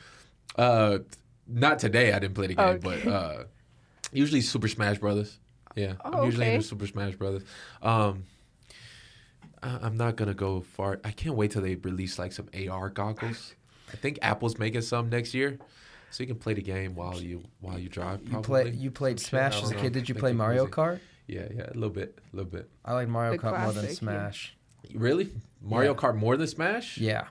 Uh, 0.55 0.99
not 1.47 1.79
today. 1.79 2.13
I 2.13 2.19
didn't 2.19 2.33
play 2.35 2.47
the 2.47 2.55
game, 2.55 2.65
Okay. 2.65 3.01
but 3.03 3.07
uh, 3.11 3.43
usually 4.11 4.41
Super 4.41 4.67
Smash 4.67 4.97
Brothers. 4.97 5.37
Yeah, 5.75 5.93
Oh, 6.03 6.11
I'm 6.21 6.25
usually 6.25 6.45
okay. 6.47 6.55
into 6.55 6.65
Super 6.67 6.87
Smash 6.87 7.15
Brothers. 7.15 7.43
Um, 7.83 8.23
I, 9.63 9.79
I'm 9.81 9.97
not 9.97 10.15
gonna 10.15 10.33
go 10.33 10.61
far. 10.61 10.99
I 11.03 11.11
can't 11.11 11.35
wait 11.35 11.51
till 11.51 11.61
they 11.61 11.75
release 11.75 12.19
like 12.19 12.31
some 12.33 12.47
AR 12.69 12.89
goggles. 12.89 13.55
I 13.91 13.95
think 13.97 14.19
Apple's 14.21 14.57
making 14.57 14.81
some 14.81 15.09
next 15.09 15.33
year, 15.33 15.57
so 16.11 16.23
you 16.23 16.27
can 16.27 16.35
play 16.37 16.53
the 16.53 16.61
game 16.61 16.95
while 16.95 17.21
you 17.21 17.43
while 17.61 17.79
you 17.79 17.89
drive. 17.89 18.21
You 18.27 18.39
play 18.41 18.69
you 18.69 18.91
played 18.91 19.19
Some 19.19 19.29
shit, 19.29 19.39
I 19.39 19.49
Smash 19.49 19.63
as 19.63 19.71
a 19.71 19.75
kid. 19.75 19.93
Did 19.93 20.09
you 20.09 20.15
play 20.15 20.33
Mario 20.33 20.65
crazy. 20.67 20.97
Kart? 20.97 20.99
Yeah, 21.27 21.47
yeah, 21.53 21.69
a 21.69 21.73
little 21.73 21.89
bit, 21.89 22.17
a 22.31 22.35
little 22.35 22.51
bit. 22.51 22.69
I 22.85 22.93
like 22.93 23.07
Mario 23.09 23.33
The 23.33 23.39
Kart 23.39 23.59
more 23.61 23.73
than 23.73 23.83
classic, 23.83 23.89
yeah. 23.89 23.95
Smash. 23.95 24.55
Really, 24.93 25.29
Mario 25.61 25.93
Yeah. 25.93 25.99
Kart 25.99 26.15
more 26.15 26.37
than 26.37 26.47
Smash? 26.47 26.97
Yeah. 26.97 27.25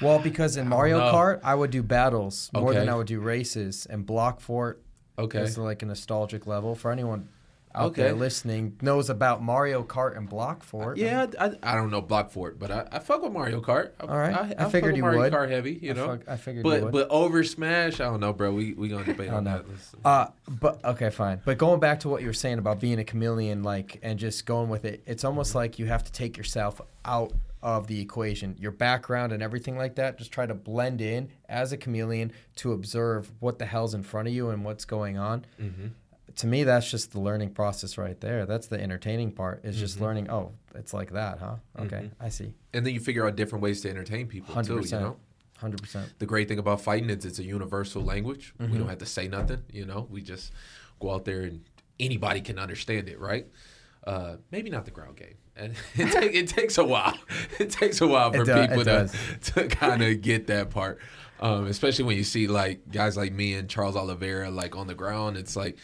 Well, 0.00 0.18
because 0.18 0.56
in 0.56 0.68
Mario 0.68 0.98
know. 0.98 1.12
Kart, 1.12 1.40
I 1.44 1.54
would 1.54 1.70
do 1.70 1.82
battles 1.82 2.50
more 2.54 2.72
than 2.72 2.88
I 2.88 2.94
would 2.94 3.06
do 3.06 3.20
races, 3.20 3.86
and 3.90 4.06
Block 4.06 4.40
Fort 4.40 4.82
Okay. 5.18 5.40
is 5.40 5.58
like 5.58 5.82
a 5.82 5.86
nostalgic 5.86 6.46
level 6.46 6.74
for 6.74 6.90
anyone 6.90 7.28
out 7.74 7.94
there 7.94 8.08
Okay. 8.08 8.18
listening 8.18 8.76
knows 8.82 9.08
about 9.10 9.42
Mario 9.42 9.82
Kart 9.82 10.16
and 10.16 10.28
Block 10.28 10.62
Fort. 10.62 10.98
Yeah, 10.98 11.26
I, 11.38 11.46
I, 11.46 11.52
I 11.62 11.74
don't 11.74 11.90
know 11.90 12.00
Block 12.02 12.30
Fort, 12.30 12.58
but 12.58 12.70
I, 12.70 12.86
I 12.92 12.98
fuck 12.98 13.22
with 13.22 13.32
Mario 13.32 13.60
Kart. 13.60 13.92
I, 14.00 14.04
All 14.06 14.16
right. 14.18 14.34
I, 14.34 14.40
I 14.40 14.62
fuck 14.64 14.72
figured 14.72 14.96
you 14.96 15.02
Mario 15.02 15.20
would. 15.20 15.32
Kart 15.32 15.48
heavy, 15.50 15.78
you 15.80 15.90
I 15.90 15.94
know. 15.94 16.06
fuck- 16.06 16.28
I 16.28 16.36
figured 16.36 16.64
you 16.66 16.70
but 16.70 16.82
would. 16.82 16.92
but 16.92 17.08
over 17.10 17.42
Smash, 17.44 18.00
I 18.00 18.04
don't 18.04 18.20
know, 18.20 18.32
bro. 18.32 18.52
We 18.52 18.74
we 18.74 18.88
gonna 18.88 19.04
debate 19.04 19.30
on 19.30 19.44
that. 19.44 19.64
Uh, 20.04 20.26
but 20.48 20.84
okay, 20.84 21.10
fine. 21.10 21.40
But 21.44 21.58
going 21.58 21.80
back 21.80 22.00
to 22.00 22.08
what 22.08 22.20
you 22.20 22.26
were 22.26 22.32
saying 22.32 22.58
about 22.58 22.80
being 22.80 22.98
a 22.98 23.04
chameleon, 23.04 23.62
like, 23.62 23.98
and 24.02 24.18
just 24.18 24.44
going 24.46 24.68
with 24.68 24.84
it, 24.84 25.02
it's 25.06 25.24
almost 25.24 25.54
like 25.54 25.78
you 25.78 25.86
have 25.86 26.04
to 26.04 26.12
take 26.12 26.36
yourself 26.36 26.80
out 27.04 27.32
of 27.62 27.86
the 27.86 28.00
equation, 28.00 28.56
your 28.58 28.72
background 28.72 29.32
and 29.32 29.40
everything 29.40 29.76
like 29.78 29.94
that. 29.94 30.18
Just 30.18 30.32
try 30.32 30.44
to 30.44 30.52
blend 30.54 31.00
in 31.00 31.28
as 31.48 31.70
a 31.72 31.76
chameleon 31.76 32.32
to 32.56 32.72
observe 32.72 33.30
what 33.38 33.60
the 33.60 33.64
hell's 33.66 33.94
in 33.94 34.02
front 34.02 34.26
of 34.26 34.34
you 34.34 34.50
and 34.50 34.64
what's 34.64 34.84
going 34.84 35.16
on. 35.16 35.46
Mm-hmm. 35.60 35.86
To 36.36 36.46
me, 36.46 36.64
that's 36.64 36.90
just 36.90 37.12
the 37.12 37.20
learning 37.20 37.50
process 37.50 37.98
right 37.98 38.18
there. 38.20 38.46
That's 38.46 38.66
the 38.66 38.80
entertaining 38.80 39.32
part. 39.32 39.64
Is 39.64 39.76
just 39.78 39.96
Mm-hmm. 39.96 40.04
learning. 40.04 40.30
Oh, 40.30 40.52
it's 40.74 40.92
like 40.94 41.12
that, 41.12 41.38
huh? 41.38 41.56
Okay, 41.78 42.10
I 42.20 42.28
see. 42.28 42.54
And 42.72 42.84
then 42.86 42.94
you 42.94 43.00
figure 43.00 43.26
out 43.26 43.36
different 43.36 43.62
ways 43.62 43.80
to 43.82 43.90
entertain 43.90 44.26
people 44.26 44.54
Hundred 44.54 44.82
too. 44.84 44.96
You 44.96 45.02
know, 45.02 45.16
Hundred 45.58 45.82
percent. 45.82 46.12
the 46.18 46.26
great 46.26 46.48
thing 46.48 46.58
about 46.58 46.80
fighting 46.80 47.10
is 47.10 47.24
it's 47.24 47.38
a 47.38 47.44
universal 47.44 48.02
language. 48.02 48.54
Mm-hmm. 48.58 48.72
We 48.72 48.78
don't 48.78 48.88
have 48.88 48.98
to 48.98 49.06
say 49.06 49.28
nothing. 49.28 49.62
You 49.72 49.84
know, 49.86 50.06
we 50.10 50.22
just 50.22 50.52
go 51.00 51.12
out 51.12 51.24
there 51.24 51.42
and 51.42 51.64
anybody 52.00 52.40
can 52.40 52.58
understand 52.58 53.08
it, 53.08 53.18
right? 53.20 53.46
Uh, 54.04 54.36
maybe 54.50 54.68
not 54.70 54.84
the 54.84 54.90
ground 54.90 55.16
game, 55.16 55.36
and 55.56 55.74
it, 55.94 56.10
take, 56.12 56.34
it 56.42 56.48
takes 56.48 56.78
a 56.78 56.84
while. 56.84 57.16
It 57.60 57.70
takes 57.70 58.00
a 58.00 58.06
while 58.06 58.32
for 58.32 58.44
people 58.44 58.84
to 58.84 59.10
to 59.54 59.68
kind 59.68 60.02
of 60.02 60.20
get 60.22 60.46
that 60.48 60.70
part. 60.70 60.98
Um, 61.40 61.66
especially 61.66 62.04
when 62.04 62.16
you 62.16 62.22
see 62.24 62.46
like 62.46 62.88
guys 62.90 63.16
like 63.16 63.32
me 63.32 63.54
and 63.54 63.68
Charles 63.68 63.96
Oliveira 63.96 64.48
like 64.50 64.76
on 64.76 64.86
the 64.86 64.94
ground. 64.94 65.36
It's 65.36 65.56
like 65.56 65.76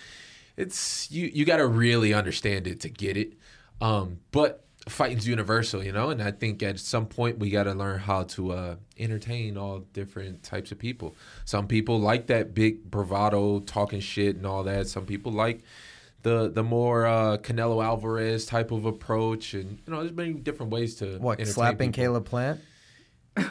it's 0.59 1.11
you 1.11 1.31
you 1.33 1.45
got 1.45 1.59
to 1.59 1.67
really 1.67 2.13
understand 2.13 2.67
it 2.67 2.81
to 2.81 2.91
get 2.91 3.17
it. 3.17 3.35
Um, 3.81 4.19
but 4.33 4.65
fighting's 4.89 5.27
universal, 5.27 5.85
you 5.85 5.93
know, 5.93 6.11
and 6.11 6.21
I 6.21 6.33
think 6.33 6.63
at 6.63 6.81
some 6.81 7.07
point 7.07 7.39
we 7.39 7.49
got 7.51 7.65
to 7.65 7.75
learn 7.75 8.01
how 8.01 8.25
to 8.25 8.53
uh, 8.53 8.77
entertain 8.99 9.57
all 9.57 9.81
different 9.93 10.43
types 10.43 10.73
of 10.73 10.79
people. 10.79 11.15
Some 11.45 11.69
people 11.69 12.01
like 12.01 12.27
that 12.27 12.55
big 12.55 12.91
bravado, 12.91 13.61
talking 13.61 14.01
shit 14.01 14.37
and 14.37 14.45
all 14.45 14.65
that. 14.65 14.89
Some 14.89 15.07
people 15.07 15.31
like 15.31 15.63
the 16.23 16.51
the 16.51 16.65
more 16.65 17.07
uh, 17.07 17.37
Canelo 17.39 17.85
Alvarez 17.85 18.45
type 18.45 18.73
of 18.73 18.85
approach, 18.85 19.55
and 19.55 19.79
you 19.87 19.93
know, 19.93 20.01
there's 20.01 20.13
many 20.13 20.33
different 20.33 20.73
ways 20.73 20.97
to 20.97 21.19
What 21.19 21.39
entertain 21.39 21.55
slapping 21.55 21.93
people. 21.93 22.05
Caleb 22.05 22.25
Plant? 22.25 22.61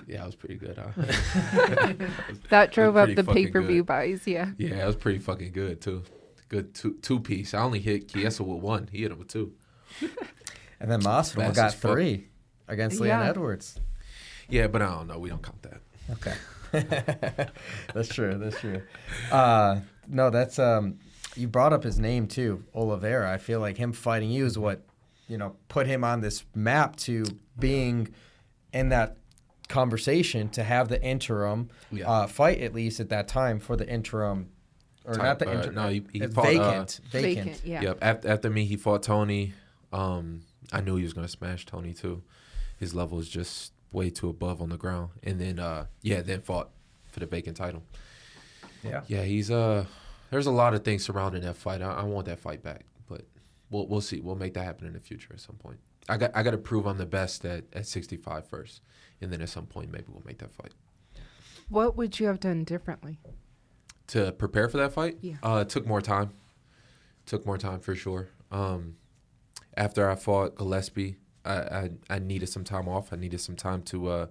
Yeah, 0.05 0.17
that 0.17 0.25
was 0.25 0.35
pretty 0.35 0.55
good, 0.55 0.77
huh? 0.77 1.93
That 2.49 2.73
drove 2.73 2.97
up 2.97 3.15
the 3.15 3.23
pay 3.23 3.47
per 3.47 3.61
view 3.61 3.85
buys. 3.85 4.27
Yeah. 4.27 4.51
yeah, 4.57 4.75
that 4.75 4.85
was 4.85 4.97
pretty 4.97 5.19
fucking 5.19 5.53
good 5.53 5.79
too. 5.79 6.03
Good 6.49 6.73
two 6.73 6.93
two 7.01 7.19
piece. 7.19 7.53
I 7.53 7.61
only 7.61 7.79
hit 7.79 8.09
Chiesa 8.09 8.43
with 8.43 8.61
one. 8.61 8.89
He 8.91 9.01
hit 9.01 9.11
him 9.11 9.19
with 9.19 9.27
two. 9.29 9.53
And 10.79 10.91
then 10.91 11.01
Masvidal 11.01 11.37
Fast 11.47 11.55
got 11.55 11.65
as 11.65 11.73
fuck. 11.73 11.91
three 11.93 12.27
against 12.67 12.99
Leon 12.99 13.19
Yeah. 13.23 13.29
Edwards. 13.31 13.79
Yeah, 14.47 14.67
but 14.67 14.83
I 14.83 14.85
don't 14.85 15.07
know. 15.07 15.17
We 15.17 15.29
don't 15.29 15.41
count 15.41 15.63
that. 15.63 15.81
Okay. 16.11 16.35
that's 17.95 18.09
true. 18.09 18.35
That's 18.37 18.59
true. 18.59 18.83
Uh, 19.31 19.79
no, 20.07 20.29
that's 20.29 20.59
um. 20.59 20.99
You 21.35 21.47
brought 21.47 21.73
up 21.73 21.83
his 21.83 21.97
name 21.99 22.27
too, 22.27 22.63
Oliveira. 22.75 23.31
I 23.31 23.37
feel 23.39 23.59
like 23.59 23.77
him 23.77 23.91
fighting 23.91 24.29
you 24.29 24.45
is 24.45 24.55
what, 24.57 24.83
you 25.27 25.37
know, 25.39 25.55
put 25.67 25.87
him 25.87 26.03
on 26.03 26.21
this 26.21 26.43
map 26.53 26.95
to 26.97 27.25
being 27.57 28.09
in 28.71 28.89
that 28.89 29.17
conversation 29.69 30.49
to 30.49 30.63
have 30.63 30.89
the 30.89 31.01
interim 31.03 31.69
Yeah. 31.91 32.07
uh, 32.09 32.27
fight 32.27 32.61
at 32.61 32.73
least 32.73 32.99
at 32.99 33.09
that 33.09 33.27
time 33.27 33.59
for 33.59 33.75
the 33.75 33.87
interim, 33.87 34.49
or 35.07 35.13
not 35.15 35.23
Type, 35.23 35.39
the 35.39 35.49
uh, 35.49 35.53
interim. 35.53 35.75
no, 35.75 35.87
he- 35.89 36.03
he 36.11 36.19
it's 36.21 36.35
fought, 36.35 36.45
uh, 36.47 36.49
vacant. 36.49 36.99
vacant. 37.11 37.35
Vacant. 37.45 37.61
Yeah. 37.65 37.81
Yep. 37.81 37.97
After, 38.01 38.27
after 38.29 38.49
me, 38.49 38.65
he 38.65 38.75
fought 38.75 39.01
Tony. 39.03 39.53
Um, 39.93 40.41
I 40.71 40.81
knew 40.81 40.95
he 40.97 41.03
was 41.03 41.13
gonna 41.13 41.27
smash 41.27 41.65
Tony 41.65 41.93
too. 41.93 42.21
His 42.77 42.93
level 42.93 43.17
is 43.19 43.29
just 43.29 43.71
way 43.91 44.09
too 44.09 44.29
above 44.29 44.61
on 44.61 44.69
the 44.69 44.77
ground. 44.77 45.09
And 45.23 45.39
then, 45.41 45.59
uh, 45.59 45.85
yeah, 46.01 46.21
then 46.21 46.41
fought 46.41 46.69
for 47.11 47.19
the 47.21 47.25
vacant 47.25 47.57
title. 47.57 47.83
Yeah. 48.83 49.01
Yeah, 49.07 49.23
he's 49.23 49.49
uh. 49.49 49.85
There's 50.29 50.45
a 50.45 50.51
lot 50.51 50.73
of 50.73 50.83
things 50.83 51.05
surrounding 51.05 51.41
that 51.43 51.55
fight. 51.55 51.81
I, 51.81 51.91
I 51.93 52.03
want 52.03 52.25
that 52.25 52.39
fight 52.39 52.61
back, 52.61 52.85
but 53.07 53.21
we'll 53.69 53.87
we'll 53.87 54.01
see. 54.01 54.19
We'll 54.19 54.35
make 54.35 54.53
that 54.55 54.63
happen 54.65 54.85
in 54.87 54.93
the 54.93 54.99
future 54.99 55.29
at 55.33 55.39
some 55.39 55.55
point. 55.55 55.77
I 56.09 56.17
got 56.17 56.31
I 56.35 56.43
got 56.43 56.51
to 56.51 56.57
prove 56.57 56.85
I'm 56.85 56.97
the 56.97 57.05
best 57.05 57.45
at 57.45 57.63
at 57.73 57.85
65 57.87 58.45
first, 58.45 58.81
and 59.21 59.31
then 59.31 59.41
at 59.41 59.47
some 59.49 59.65
point 59.67 59.89
maybe 59.91 60.05
we'll 60.09 60.23
make 60.25 60.39
that 60.39 60.51
fight. 60.51 60.73
What 61.69 61.95
would 61.97 62.19
you 62.19 62.27
have 62.27 62.39
done 62.41 62.65
differently? 62.65 63.19
To 64.07 64.31
prepare 64.33 64.69
for 64.69 64.77
that 64.77 64.93
fight, 64.93 65.17
Yeah. 65.21 65.35
uh, 65.43 65.59
it 65.65 65.69
took 65.69 65.85
more 65.85 66.01
time. 66.01 66.31
Took 67.25 67.45
more 67.45 67.57
time 67.57 67.79
for 67.79 67.93
sure. 67.95 68.29
Um, 68.51 68.95
after 69.75 70.09
I 70.09 70.15
fought 70.15 70.55
Gillespie, 70.55 71.17
I, 71.45 71.53
I 71.55 71.89
I 72.09 72.19
needed 72.19 72.47
some 72.49 72.63
time 72.63 72.87
off. 72.87 73.11
I 73.11 73.17
needed 73.17 73.41
some 73.41 73.55
time 73.55 73.81
to 73.83 74.07
uh, 74.07 74.27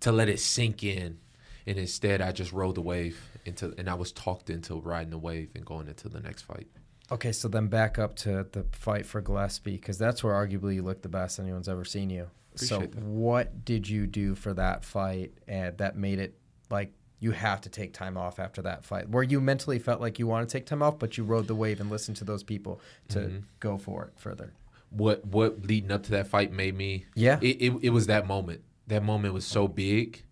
to 0.00 0.12
let 0.12 0.28
it 0.28 0.38
sink 0.40 0.82
in, 0.84 1.18
and 1.66 1.78
instead 1.78 2.20
I 2.20 2.32
just 2.32 2.52
rode 2.52 2.74
the 2.74 2.82
wave 2.82 3.18
into, 3.46 3.74
and 3.78 3.88
I 3.88 3.94
was 3.94 4.12
talked 4.12 4.50
into 4.50 4.78
riding 4.80 5.10
the 5.10 5.18
wave 5.18 5.50
and 5.54 5.64
going 5.64 5.88
into 5.88 6.08
the 6.08 6.20
next 6.20 6.42
fight. 6.42 6.66
Okay, 7.10 7.32
so 7.32 7.48
then 7.48 7.68
back 7.68 7.98
up 7.98 8.16
to 8.16 8.46
the 8.52 8.64
fight 8.72 9.06
for 9.06 9.20
Gillespie 9.20 9.72
because 9.76 9.96
that's 9.96 10.22
where 10.24 10.34
arguably 10.34 10.74
you 10.74 10.82
look 10.82 11.02
the 11.02 11.08
best 11.08 11.38
anyone's 11.38 11.68
ever 11.68 11.84
seen 11.84 12.10
you. 12.10 12.28
so 12.56 12.80
that. 12.80 12.94
what 12.96 13.64
did 13.64 13.88
you 13.88 14.06
do 14.06 14.34
for 14.34 14.52
that 14.54 14.84
fight 14.84 15.32
and 15.46 15.76
that 15.78 15.96
made 15.96 16.18
it 16.18 16.36
like 16.68 16.92
you 17.18 17.30
have 17.32 17.60
to 17.62 17.68
take 17.70 17.92
time 17.92 18.16
off 18.16 18.38
after 18.38 18.60
that 18.62 18.84
fight? 18.84 19.08
Where 19.08 19.22
you 19.22 19.40
mentally 19.40 19.78
felt 19.78 20.00
like 20.00 20.18
you 20.18 20.26
want 20.26 20.48
to 20.48 20.52
take 20.52 20.66
time 20.66 20.82
off, 20.82 20.98
but 20.98 21.16
you 21.16 21.24
rode 21.24 21.46
the 21.46 21.54
wave 21.54 21.80
and 21.80 21.90
listened 21.90 22.16
to 22.18 22.24
those 22.24 22.42
people 22.42 22.80
to 23.08 23.18
Mm-hmm. 23.20 23.38
go 23.60 23.78
for 23.78 24.04
it 24.04 24.12
further. 24.16 24.52
what 24.90 25.24
what 25.26 25.62
leading 25.66 25.90
up 25.90 26.02
to 26.04 26.10
that 26.12 26.26
fight 26.28 26.52
made 26.52 26.74
me. 26.76 27.06
Yeah. 27.14 27.38
It, 27.42 27.56
it 27.60 27.72
it 27.82 27.90
was 27.90 28.06
that 28.06 28.26
moment. 28.26 28.62
That 28.86 29.02
moment 29.02 29.34
was 29.34 29.44
so 29.46 29.66
big 29.66 30.22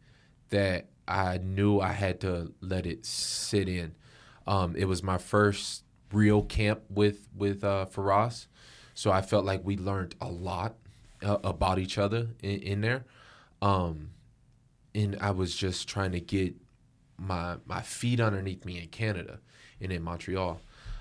that 0.51 0.87
I 1.09 1.39
knew 1.39 1.81
I 1.81 1.93
had 1.93 2.21
to 2.21 2.53
let 2.61 2.87
it 2.87 3.05
sit 3.05 3.69
in. 3.69 3.95
Um, 4.47 4.77
it 4.77 4.85
was 4.85 5.03
my 5.03 5.19
first 5.19 5.83
real 6.13 6.43
camp 6.43 6.83
with 6.91 7.29
with 7.35 7.65
uh, 7.65 7.87
Firas, 7.93 8.47
so 8.95 9.11
I 9.11 9.23
felt 9.23 9.45
like 9.45 9.63
we 9.65 9.77
learned 9.77 10.15
a 10.21 10.29
lot 10.31 10.75
uh, 11.23 11.39
about 11.43 11.79
each 11.79 11.99
other 11.99 12.29
in, 12.43 12.61
in 12.61 12.81
there. 12.83 13.05
Um, 13.63 14.11
and 14.95 15.17
I 15.21 15.31
was 15.33 15.57
just 15.57 15.89
trying 15.89 16.13
to 16.13 16.21
get 16.21 16.55
my 17.19 17.57
my 17.67 17.83
feet 17.83 18.21
underneath 18.21 18.65
me 18.65 18.81
in 18.81 18.89
Canada 18.89 19.39
and 19.81 19.93
in 19.93 20.03
Montreal. 20.03 20.61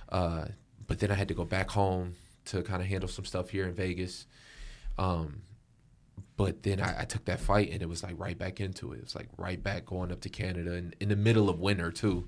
Uh, 0.10 0.46
but 0.86 1.00
then 1.00 1.12
I 1.12 1.16
had 1.16 1.28
to 1.30 1.34
go 1.34 1.46
back 1.46 1.72
home 1.72 2.16
to 2.46 2.62
kind 2.62 2.82
of 2.82 2.88
handle 2.88 3.10
some 3.10 3.26
stuff 3.26 3.50
here 3.50 3.66
in 3.66 3.74
Vegas. 3.74 4.26
Um, 4.98 5.42
but 6.36 6.64
then 6.64 6.80
I, 6.82 7.02
I, 7.02 7.06
took 7.06 7.26
that 7.26 7.40
fight 7.40 7.72
and 7.72 7.82
it 7.82 7.90
was 7.90 8.04
like 8.04 8.16
right 8.18 8.38
back 8.38 8.60
into 8.60 8.94
it. 8.94 8.98
It 8.98 9.04
was 9.04 9.16
like 9.16 9.30
right 9.38 9.62
back 9.62 9.86
going 9.86 10.12
up 10.12 10.22
to 10.22 10.30
Canada 10.30 10.74
and 10.74 10.96
in 11.00 11.10
the 11.10 11.16
middle 11.16 11.50
of 11.50 11.60
winter 11.60 11.92
too, 11.92 12.28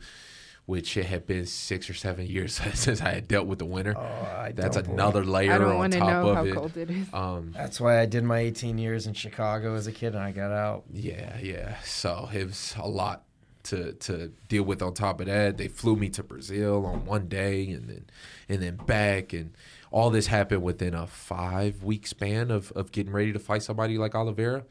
which 0.66 0.98
it 0.98 1.06
had 1.06 1.28
been 1.28 1.46
six 1.46 1.90
or 1.90 1.94
seven 1.94 2.26
years 2.26 2.54
since 2.74 3.02
I 3.02 3.12
had 3.12 3.28
dealt 3.28 3.48
with 3.48 3.60
the 3.60 3.66
winter. 3.66 3.96
Oh, 3.98 4.50
That's 4.54 4.78
another 4.78 5.24
layer 5.24 5.54
I 5.54 5.58
don't 5.58 5.76
on 5.76 5.92
top 5.92 6.10
know 6.10 6.30
of 6.30 6.36
how 6.36 6.46
it. 6.46 6.56
cold 6.56 6.78
it 6.78 6.90
is. 6.90 7.08
Um, 7.14 7.52
That's 7.56 7.80
why 7.80 8.00
I 8.00 8.06
did 8.06 8.24
my 8.24 8.40
18 8.40 8.78
years 8.78 9.06
in 9.06 9.14
Chicago 9.14 9.76
as 9.76 9.86
a 9.88 9.92
kid 9.92 10.16
and 10.16 10.24
I 10.24 10.32
got 10.32 10.52
out. 10.52 10.86
Yeah, 10.92 11.38
yeah. 11.40 11.76
So 11.84 12.30
it 12.34 12.46
was 12.46 12.76
a 12.80 12.88
lot 12.88 13.25
to 13.66 13.94
to 13.94 14.30
deal 14.48 14.64
with 14.64 14.82
on 14.82 14.94
top 14.94 15.20
of 15.20 15.28
that. 15.28 15.58
They 15.58 15.68
flew 15.68 15.96
me 15.96 16.10
to 16.10 16.24
Brazil 16.24 16.86
on 16.86 17.06
one 17.06 17.28
day 17.28 17.70
and 17.70 17.90
then 17.90 18.06
and 18.50 18.62
then 18.62 18.76
back 18.78 19.34
and 19.34 19.54
all 19.92 20.10
this 20.10 20.28
happened 20.28 20.64
within 20.64 20.94
a 20.94 21.08
five 21.08 21.84
week 21.84 22.06
span 22.08 22.52
of, 22.52 22.72
of 22.74 22.92
getting 22.92 23.14
ready 23.14 23.32
to 23.32 23.40
fight 23.40 23.64
somebody 23.64 23.98
like 23.98 24.14
Oliveira. 24.16 24.64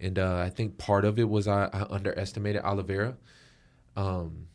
And 0.00 0.18
uh, 0.18 0.36
I 0.38 0.50
think 0.50 0.78
part 0.78 1.04
of 1.04 1.18
it 1.18 1.28
was 1.28 1.48
I, 1.48 1.70
I 1.72 1.86
underestimated 1.90 2.62
Oliveira 2.62 3.16
um, 3.96 4.46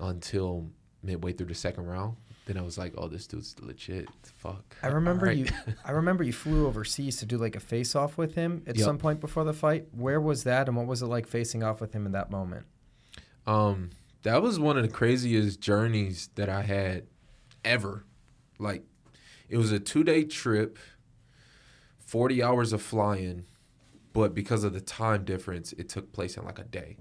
until 0.00 0.68
midway 1.02 1.32
through 1.32 1.46
the 1.46 1.54
second 1.54 1.86
round. 1.86 2.16
Then 2.46 2.56
I 2.56 2.62
was 2.62 2.76
like, 2.78 2.94
"Oh, 2.96 3.06
this 3.06 3.26
dude's 3.28 3.54
legit." 3.60 4.08
Fuck. 4.38 4.76
I 4.82 4.88
remember 4.88 5.26
right. 5.26 5.36
you. 5.36 5.46
I 5.84 5.92
remember 5.92 6.24
you 6.24 6.32
flew 6.32 6.66
overseas 6.66 7.16
to 7.18 7.26
do 7.26 7.36
like 7.36 7.54
a 7.54 7.60
face 7.60 7.94
off 7.94 8.18
with 8.18 8.34
him 8.34 8.62
at 8.66 8.76
Yep. 8.76 8.84
some 8.84 8.98
point 8.98 9.20
before 9.20 9.44
the 9.44 9.52
fight. 9.52 9.86
Where 9.92 10.20
was 10.20 10.42
that, 10.44 10.66
and 10.66 10.76
what 10.76 10.86
was 10.86 11.02
it 11.02 11.06
like 11.06 11.26
facing 11.28 11.62
off 11.62 11.80
with 11.80 11.92
him 11.92 12.06
in 12.06 12.12
that 12.12 12.30
moment? 12.30 12.66
Um, 13.46 13.90
that 14.22 14.42
was 14.42 14.58
one 14.58 14.76
of 14.76 14.82
the 14.82 14.90
craziest 14.90 15.60
journeys 15.60 16.28
that 16.34 16.48
I 16.48 16.62
had 16.62 17.06
ever. 17.64 18.04
Like, 18.58 18.84
it 19.48 19.56
was 19.56 19.72
a 19.72 19.80
two 19.80 20.04
day 20.04 20.24
trip, 20.24 20.78
40 21.98 22.42
hours 22.42 22.72
of 22.72 22.82
flying, 22.82 23.46
but 24.12 24.34
because 24.34 24.64
of 24.64 24.72
the 24.72 24.80
time 24.80 25.24
difference, 25.24 25.72
it 25.72 25.88
took 25.88 26.12
place 26.12 26.36
in 26.36 26.44
like 26.44 26.58
a 26.58 26.64
day. 26.64 26.96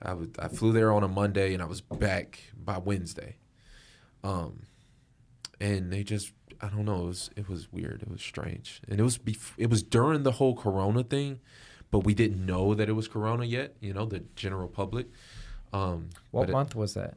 I, 0.00 0.14
was, 0.14 0.28
I 0.38 0.48
flew 0.48 0.72
there 0.72 0.92
on 0.92 1.02
a 1.02 1.08
Monday 1.08 1.54
and 1.54 1.62
I 1.62 1.66
was 1.66 1.80
back 1.80 2.40
by 2.56 2.78
Wednesday. 2.78 3.36
Um, 4.24 4.66
and 5.60 5.92
they 5.92 6.02
just, 6.02 6.32
I 6.60 6.68
don't 6.68 6.84
know, 6.84 7.04
it 7.04 7.06
was, 7.06 7.30
it 7.36 7.48
was 7.48 7.72
weird. 7.72 8.02
It 8.02 8.10
was 8.10 8.20
strange. 8.20 8.80
And 8.88 8.98
it 8.98 9.02
was, 9.02 9.18
bef- 9.18 9.54
it 9.56 9.70
was 9.70 9.82
during 9.82 10.24
the 10.24 10.32
whole 10.32 10.56
Corona 10.56 11.04
thing, 11.04 11.40
but 11.90 12.00
we 12.00 12.14
didn't 12.14 12.44
know 12.44 12.74
that 12.74 12.88
it 12.88 12.92
was 12.92 13.06
Corona 13.06 13.44
yet, 13.44 13.76
you 13.80 13.92
know, 13.92 14.04
the 14.04 14.24
general 14.34 14.68
public. 14.68 15.06
Um, 15.72 16.10
What 16.30 16.42
but 16.42 16.48
it- 16.50 16.52
month 16.52 16.74
was 16.74 16.94
that? 16.94 17.16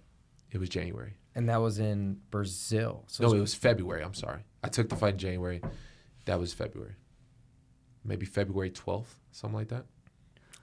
It, 0.51 0.57
was 0.59 0.69
January. 0.69 1.15
And 1.35 1.49
that 1.49 1.57
was 1.57 1.79
in 1.79 2.21
Brazil. 2.31 3.03
So 3.07 3.25
No, 3.25 3.33
it 3.33 3.37
it 3.37 3.41
was 3.41 3.53
February. 3.53 4.03
I'm 4.03 4.13
sorry. 4.13 4.43
I 4.63 4.69
took 4.69 4.87
the 4.89 4.95
fight 4.95 5.13
in 5.15 5.19
January. 5.19 5.61
That 6.25 6.39
was 6.39 6.53
February. 6.53 6.95
Maybe 8.05 8.25
February 8.25 8.69
12th, 8.71 9.15
something 9.31 9.57
like 9.57 9.67
that, 9.69 9.85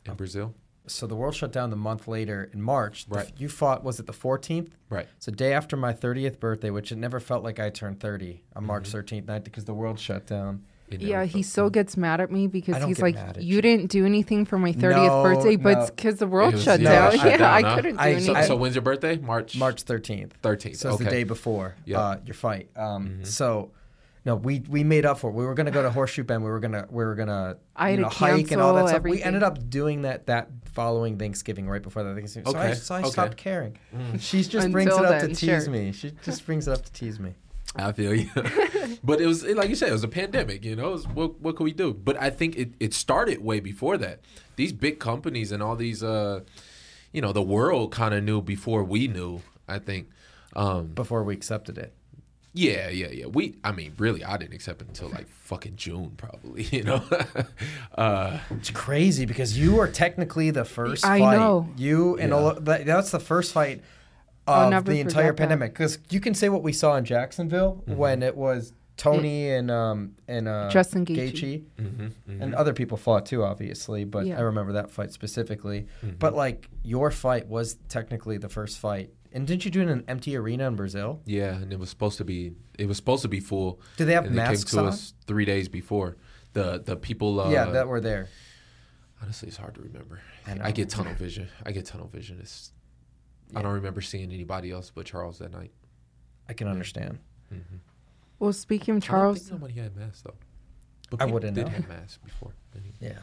in 0.07 0.14
Brazil. 0.14 0.55
so 0.86 1.07
the 1.07 1.14
world 1.14 1.34
shut 1.34 1.53
down 1.53 1.70
the 1.70 1.76
month 1.76 2.09
later 2.09 2.51
in 2.53 2.61
March. 2.62 3.07
The 3.07 3.14
Right. 3.16 3.32
you 3.40 3.49
fought. 3.49 3.84
Was 3.84 4.01
it 4.01 4.07
the 4.07 4.12
14th? 4.12 4.72
Right. 4.88 5.07
A 5.26 5.30
day 5.30 5.53
after 5.53 5.76
my 5.76 5.93
30th 5.93 6.40
birthday, 6.40 6.70
which 6.70 6.90
it 6.90 6.97
never 6.97 7.20
felt 7.20 7.45
like 7.45 7.61
I 7.61 7.70
turned 7.70 8.01
30 8.01 8.43
on 8.57 8.64
March 8.64 8.88
Mm-hmm. 8.88 8.97
13th 8.99 9.26
night 9.26 9.45
because 9.45 9.64
the 9.66 9.74
world 9.74 10.01
shut 10.01 10.26
down. 10.26 10.64
It 10.95 11.01
never 11.01 11.11
Yeah, 11.11 11.24
he 11.24 11.43
felt- 11.43 11.45
still 11.47 11.70
gets 11.70 11.97
mad 11.97 12.20
at 12.20 12.30
me 12.30 12.47
because 12.47 12.82
he's 12.84 12.97
get 12.97 13.03
like, 13.03 13.14
mad 13.14 13.36
at 13.38 13.43
"You 13.43 13.57
you." 13.57 13.62
didn't 13.62 13.90
do 13.90 14.05
anything 14.07 14.45
for 14.45 14.59
my 14.59 14.72
30th 14.72 15.07
No, 15.09 15.22
birthday, 15.22 15.57
but 15.57 15.72
no. 15.74 15.80
it's 15.82 15.90
because 15.90 16.16
the 16.16 16.26
world 16.26 16.55
It 16.55 16.57
was- 16.57 16.64
shut 16.64 16.80
yeah, 16.80 16.90
down. 17.11 17.16
shut 17.18 17.26
yeah, 17.26 17.36
down, 17.38 17.53
I 17.53 17.68
huh? 17.68 17.74
couldn't 17.76 17.95
do 17.95 18.01
I- 18.01 18.11
anything." 18.12 18.34
So, 18.34 18.43
so 18.43 18.57
when's 18.57 18.74
your 18.74 18.82
birthday? 18.82 19.16
March 19.18 19.57
March 19.57 19.84
13th. 19.84 20.32
13th. 20.43 20.76
So 20.76 20.88
it's 20.90 20.95
okay. 20.97 21.05
the 21.05 21.11
day 21.11 21.24
before 21.24 21.74
Yeah. 21.84 22.01
uh, 22.01 22.16
your 22.26 22.34
fight. 22.34 22.68
Um, 22.76 23.24
So, 23.24 23.70
no, 24.24 24.36
we 24.36 24.62
we 24.68 24.84
made 24.84 25.05
up 25.05 25.18
for 25.18 25.30
it. 25.30 25.34
We 25.34 25.45
were 25.45 25.55
gonna 25.55 25.70
go 25.72 25.82
to 25.82 25.90
Horseshoe 25.90 26.22
Bend. 26.24 26.45
We 26.45 26.51
were 26.51 26.61
gonna 26.61 26.86
we 26.90 27.05
were 27.05 27.14
gonna 27.14 27.57
I 27.74 27.90
had 27.90 27.99
you 27.99 28.03
know, 28.05 28.09
to 28.09 28.14
hike 28.14 28.51
and 28.53 28.61
all 28.62 28.74
that 28.74 28.80
cancel 28.82 28.88
stuff. 28.88 29.03
We 29.03 29.11
everything. 29.11 29.26
ended 29.26 29.43
up 29.43 29.68
doing 29.70 30.03
that 30.03 30.26
that 30.26 30.49
following 30.72 31.18
Thanksgiving, 31.18 31.68
right 31.68 31.82
before 31.82 32.03
that 32.05 32.14
Thanksgiving. 32.14 32.51
So 32.53 32.59
I, 32.59 32.64
Okay, 32.68 32.74
so 32.74 32.95
I 32.95 33.01
okay. 33.01 33.11
stopped 33.11 33.36
caring. 33.36 33.76
She 34.20 34.43
just 34.43 34.70
brings 34.72 34.90
Until 34.93 35.05
it 35.05 35.12
up 35.12 35.20
to 35.20 35.26
then, 35.26 35.36
tease 35.36 35.64
sure. 35.64 35.70
me. 35.72 35.93
She 35.93 36.12
just 36.24 36.47
brings 36.47 36.68
it 36.68 36.72
up 36.72 36.84
to 36.84 36.93
tease 36.93 37.18
me. 37.18 37.34
I 37.74 37.90
feel 37.93 38.14
you. 38.14 38.28
but 39.03 39.20
it 39.20 39.26
was 39.26 39.45
like 39.45 39.68
you 39.68 39.74
said, 39.76 39.88
it 39.88 39.93
was 39.93 40.05
a 40.05 40.09
pandemic. 40.09 40.64
You 40.64 40.76
know, 40.76 40.90
was- 40.93 41.07
what 41.09 41.40
what 41.40 41.57
could 41.57 41.64
we 41.64 41.72
do? 41.72 41.93
But 41.95 42.16
I 42.20 42.30
think 42.30 42.57
it, 42.57 42.74
it 42.80 42.95
started 42.95 43.43
way 43.43 43.61
before 43.61 43.97
that. 43.99 44.20
These 44.57 44.72
big 44.72 44.99
companies 44.99 45.51
and 45.53 45.62
all 45.62 45.76
these, 45.76 46.03
uh, 46.03 46.40
you 47.12 47.20
know, 47.22 47.32
the 47.32 47.43
world 47.43 47.93
kind 47.93 48.12
of 48.14 48.22
knew 48.24 48.40
before 48.43 48.84
we 48.84 49.09
knew. 49.09 49.40
I 49.68 49.78
think. 49.78 50.09
Um, 50.55 50.88
Before 50.88 51.22
we 51.24 51.32
accepted 51.32 51.78
it. 51.78 51.95
yeah, 52.53 52.90
yeah, 52.90 53.09
yeah. 53.09 53.24
We, 53.24 53.57
I 53.64 53.72
mean, 53.72 53.95
really, 53.97 54.22
I 54.22 54.36
didn't 54.36 54.53
accept 54.53 54.82
it 54.82 54.88
until 54.88 55.09
like 55.09 55.26
fucking 55.28 55.76
June, 55.76 56.11
probably. 56.18 56.64
You 56.70 56.82
know. 56.82 57.03
uh, 57.95 58.38
It's 58.51 58.70
crazy 58.70 59.24
because 59.24 59.59
you 59.59 59.80
are 59.80 59.88
technically 59.88 60.51
the 60.51 60.66
first 60.66 61.07
I 61.07 61.18
fight. 61.20 61.36
know. 61.38 61.68
You 61.78 62.18
and 62.18 62.30
Yeah. 62.30 62.36
all 62.36 62.55
that, 62.61 62.84
that's 62.84 63.11
the 63.11 63.20
first 63.20 63.53
fight 63.55 63.80
of 64.47 64.84
the 64.84 65.01
entire 65.01 65.32
pandemic. 65.32 65.72
Because 65.72 65.99
you 66.11 66.20
can 66.20 66.34
say 66.34 66.49
what 66.51 66.62
we 66.62 66.72
saw 66.74 66.97
in 66.97 67.05
Jacksonville 67.07 67.82
Mm-hmm. 67.86 67.97
when 67.97 68.22
it 68.22 68.36
was 68.36 68.74
Tony 68.97 69.51
and 69.51 69.70
um 69.70 70.14
and 70.28 70.47
uh, 70.49 70.68
Justin 70.70 71.05
Gaethje. 71.05 71.64
Mm-hmm, 71.80 72.43
and 72.43 72.55
other 72.55 72.72
people 72.74 72.97
fought 72.97 73.26
too, 73.26 73.43
obviously. 73.43 74.05
But 74.05 74.26
Yeah. 74.26 74.38
I 74.38 74.43
remember 74.43 74.72
that 74.74 74.90
fight 74.90 75.12
specifically. 75.12 75.86
Mm-hmm. 76.05 76.16
But 76.18 76.34
like 76.34 76.68
your 76.82 77.11
fight 77.11 77.47
was 77.49 77.76
technically 77.88 78.38
the 78.38 78.49
first 78.49 78.78
fight. 78.78 79.11
And 79.34 79.47
didn't 79.47 79.64
you 79.64 79.70
do 79.70 79.80
it 79.80 79.84
in 79.84 79.88
an 79.88 80.05
empty 80.09 80.36
arena 80.36 80.66
in 80.68 80.76
Brazil? 80.76 81.22
yeah, 81.24 81.55
and 81.55 81.72
it 81.72 81.78
was 81.78 81.88
supposed 81.88 82.18
to 82.18 82.24
be. 82.24 82.53
It 82.78 82.86
was 82.86 82.99
supposed 82.99 83.22
to 83.22 83.28
be 83.28 83.40
full. 83.40 83.80
Do 83.97 84.05
they 84.05 84.12
have 84.12 84.26
and 84.26 84.34
masks 84.34 84.64
it 84.64 84.76
came 84.76 84.82
to 84.82 84.86
on? 84.88 84.93
us 84.93 85.14
three 85.26 85.47
days 85.47 85.68
before. 85.70 86.18
The 86.53 86.82
the 86.84 86.97
people. 86.97 87.40
Uh, 87.40 87.49
yeah, 87.51 87.64
that 87.66 87.88
were 87.88 88.01
there. 88.01 88.28
Honestly, 89.22 89.49
it's 89.49 89.57
hard 89.57 89.74
to 89.76 89.80
remember. 89.80 90.20
I. 90.47 90.68
I, 90.68 90.70
get 90.72 90.90
tunnel 90.90 91.14
vision. 91.14 91.49
I 91.64 91.72
get 91.72 91.86
tunnel 91.86 92.09
vision. 92.09 92.38
It's. 92.40 92.72
I 93.55 93.62
don't 93.62 93.72
remember 93.72 94.01
seeing 94.03 94.32
anybody 94.32 94.70
else 94.70 94.90
but 94.95 95.07
Charles 95.07 95.38
that 95.38 95.53
night. 95.53 95.72
I 96.49 96.53
can 96.53 96.68
understand. 96.68 97.18
Well, 98.43 98.53
speaking 98.53 98.97
of 98.97 99.05
I 99.05 99.07
don't 99.07 99.09
Charles, 99.09 99.38
think 99.38 99.53
nobody 99.53 99.80
had 99.80 99.97
masks 99.97 100.22
though. 100.22 100.34
But 101.11 101.22
I 101.22 101.26
wouldn't 101.26 101.55
did 101.55 101.66
know. 101.66 101.72
have 101.74 101.88
masks 101.88 102.18
before. 102.24 102.51
Yeah. 102.99 103.18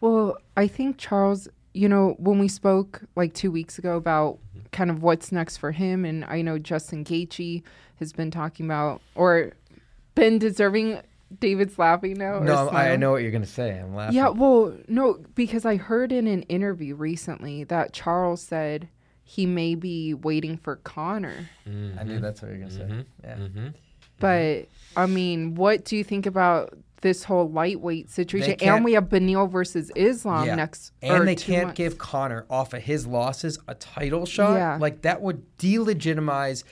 Well, 0.00 0.38
I 0.56 0.68
think 0.68 0.98
Charles, 0.98 1.48
you 1.74 1.88
know, 1.88 2.14
when 2.18 2.38
we 2.38 2.46
spoke 2.46 3.02
like 3.16 3.34
two 3.34 3.50
weeks 3.50 3.76
ago 3.76 3.96
about 3.96 4.34
mm-hmm. 4.34 4.66
kind 4.70 4.90
of 4.90 5.02
what's 5.02 5.32
next 5.32 5.56
for 5.56 5.72
him, 5.72 6.04
and 6.04 6.24
I 6.26 6.42
know 6.42 6.60
Justin 6.60 7.04
Gaethje 7.04 7.64
has 7.96 8.12
been 8.12 8.30
talking 8.30 8.66
about 8.66 9.02
or 9.16 9.54
been 10.14 10.38
deserving. 10.38 11.00
David's 11.40 11.76
laughing 11.76 12.14
now. 12.14 12.34
or 12.34 12.44
No, 12.44 12.68
I, 12.68 12.90
I 12.90 12.96
know 12.96 13.10
what 13.10 13.22
you're 13.22 13.32
gonna 13.32 13.46
say. 13.46 13.80
I'm 13.80 13.96
laughing. 13.96 14.14
Yeah, 14.14 14.28
well, 14.28 14.76
no, 14.86 15.24
because 15.34 15.66
I 15.66 15.74
heard 15.74 16.12
in 16.12 16.28
an 16.28 16.42
interview 16.42 16.94
recently 16.94 17.64
that 17.64 17.92
Charles 17.92 18.42
said 18.42 18.88
he 19.24 19.44
may 19.44 19.74
be 19.74 20.14
waiting 20.14 20.56
for 20.56 20.76
Conor. 20.76 21.50
Mm-hmm. 21.68 21.98
I 21.98 22.04
knew 22.04 22.20
that's 22.20 22.42
what 22.42 22.52
you're 22.52 22.60
gonna 22.60 22.70
say. 22.70 22.82
Mm-hmm. 22.82 23.00
Yeah. 23.24 23.70
But 24.18 24.66
I 24.96 25.06
mean, 25.06 25.54
what 25.54 25.84
do 25.84 25.96
you 25.96 26.04
think 26.04 26.26
about 26.26 26.72
this 27.02 27.22
whole 27.24 27.50
lightweight 27.50 28.10
situation? 28.10 28.56
And 28.62 28.84
we 28.84 28.94
have 28.94 29.04
Beneil 29.10 29.50
versus 29.50 29.92
Islam 29.94 30.46
Yeah. 30.46 30.54
next. 30.54 30.92
And 31.02 31.28
they 31.28 31.34
can't 31.34 31.66
months. 31.66 31.76
give 31.78 31.98
Conor 31.98 32.46
off 32.48 32.72
of 32.74 32.82
his 32.82 33.06
losses 33.06 33.58
a 33.68 33.74
title 33.74 34.24
shot. 34.26 34.54
Yeah. 34.54 34.78
Like 34.80 35.02
that 35.02 35.20
would 35.22 35.44
delegitimize 35.58 36.64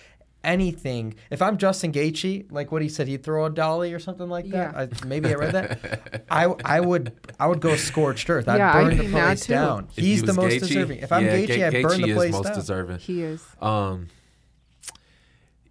anything. 0.43 1.15
If 1.31 1.41
I'm 1.41 1.57
Justin 1.57 1.93
Gaethje, 1.93 2.51
like 2.51 2.71
what 2.73 2.83
he 2.83 2.89
said, 2.89 3.09
he'd 3.09 3.23
throw 3.23 3.47
a 3.47 3.51
dolly 3.51 3.93
or 3.93 3.99
something 3.99 4.29
like 4.29 4.49
that. 4.51 4.75
Yeah. 4.75 4.81
I, 5.03 5.07
maybe 5.07 5.29
I 5.31 5.35
read 5.35 5.53
that. 5.53 6.25
I 6.31 6.45
I 6.65 6.81
would 6.81 7.13
I 7.39 7.47
would 7.47 7.61
go 7.61 7.77
scorched 7.77 8.29
earth. 8.31 8.49
I'd 8.49 8.59
Yeah, 8.59 8.73
I'd 8.77 8.85
burn 8.89 8.97
the 8.97 9.03
be 9.05 9.09
mad 9.09 9.27
place 9.27 9.47
too. 9.47 9.53
down. 9.55 9.87
If 9.91 9.97
he 9.97 10.03
He's 10.11 10.23
the 10.23 10.33
most 10.35 10.53
Gaethje- 10.55 10.61
deserving. 10.61 10.99
If 10.99 11.13
I'm 11.13 11.25
yeah, 11.25 11.37
Gaethje, 11.37 11.57
Ga- 11.57 11.65
I'd 11.67 11.83
burn 11.83 12.01
Gaethje 12.01 12.07
the 12.07 12.15
place 12.15 12.29
is 12.29 12.35
most 12.35 12.45
down. 12.45 12.55
deserving. 12.55 12.99
He 12.99 13.23
is. 13.23 13.43
Um, 13.63 14.09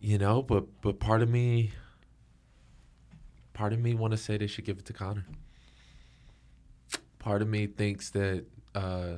you 0.03 0.17
know, 0.17 0.41
but 0.41 0.65
but 0.81 0.99
part 0.99 1.21
of 1.21 1.29
me, 1.29 1.71
part 3.53 3.71
of 3.71 3.79
me 3.79 3.93
want 3.93 4.11
to 4.11 4.17
say 4.17 4.37
they 4.37 4.47
should 4.47 4.65
give 4.65 4.77
it 4.77 4.85
to 4.85 4.93
Conor. 4.93 5.25
Part 7.19 7.41
of 7.41 7.47
me 7.47 7.67
thinks 7.67 8.09
that 8.09 8.43
uh, 8.75 9.13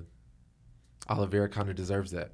Oliveira 1.09 1.49
kind 1.49 1.69
of 1.69 1.75
deserves 1.75 2.11
that. 2.11 2.33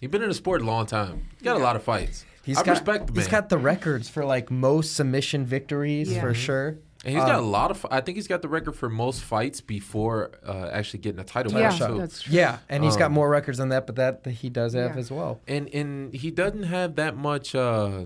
He's 0.00 0.10
been 0.10 0.22
in 0.22 0.28
the 0.28 0.34
sport 0.34 0.60
a 0.60 0.64
long 0.64 0.86
time. 0.86 1.28
He 1.38 1.44
got 1.44 1.54
a 1.56 1.60
lot 1.60 1.76
of 1.76 1.84
fights. 1.84 2.24
He's 2.44 2.58
I 2.58 2.64
got, 2.64 2.72
respect 2.72 3.06
the 3.06 3.12
man. 3.12 3.22
He's 3.22 3.30
got 3.30 3.48
the 3.48 3.58
records 3.58 4.08
for 4.08 4.24
like 4.24 4.50
most 4.50 4.96
submission 4.96 5.46
victories 5.46 6.12
Yeah. 6.12 6.20
for 6.20 6.34
sure. 6.34 6.78
And 7.04 7.14
he's 7.14 7.22
got 7.24 7.34
a 7.34 7.38
Um, 7.38 7.50
lot 7.50 7.70
of. 7.70 7.84
I 7.90 8.00
think 8.00 8.16
he's 8.16 8.28
got 8.28 8.40
the 8.42 8.48
record 8.48 8.72
for 8.76 8.88
most 8.88 9.22
fights 9.22 9.60
before 9.60 10.30
uh, 10.46 10.70
actually 10.72 11.00
getting 11.00 11.20
a 11.20 11.24
title 11.24 11.52
Yeah, 11.52 11.68
match 11.68 11.78
too. 11.78 11.98
that's 11.98 12.22
true. 12.22 12.34
Yeah, 12.34 12.58
and 12.68 12.82
he's 12.82 12.96
got 12.96 13.06
Um, 13.06 13.12
more 13.12 13.28
records 13.28 13.58
than 13.58 13.68
that, 13.68 13.86
but 13.86 13.96
that, 13.96 14.24
that 14.24 14.30
he 14.32 14.48
does 14.48 14.72
have 14.74 14.94
Yeah. 14.94 15.00
as 15.00 15.10
well. 15.10 15.40
and 15.46 15.68
and 15.74 16.14
he 16.14 16.30
doesn't 16.30 16.64
have 16.64 16.94
that 16.96 17.16
much. 17.16 17.54
uh 17.54 18.04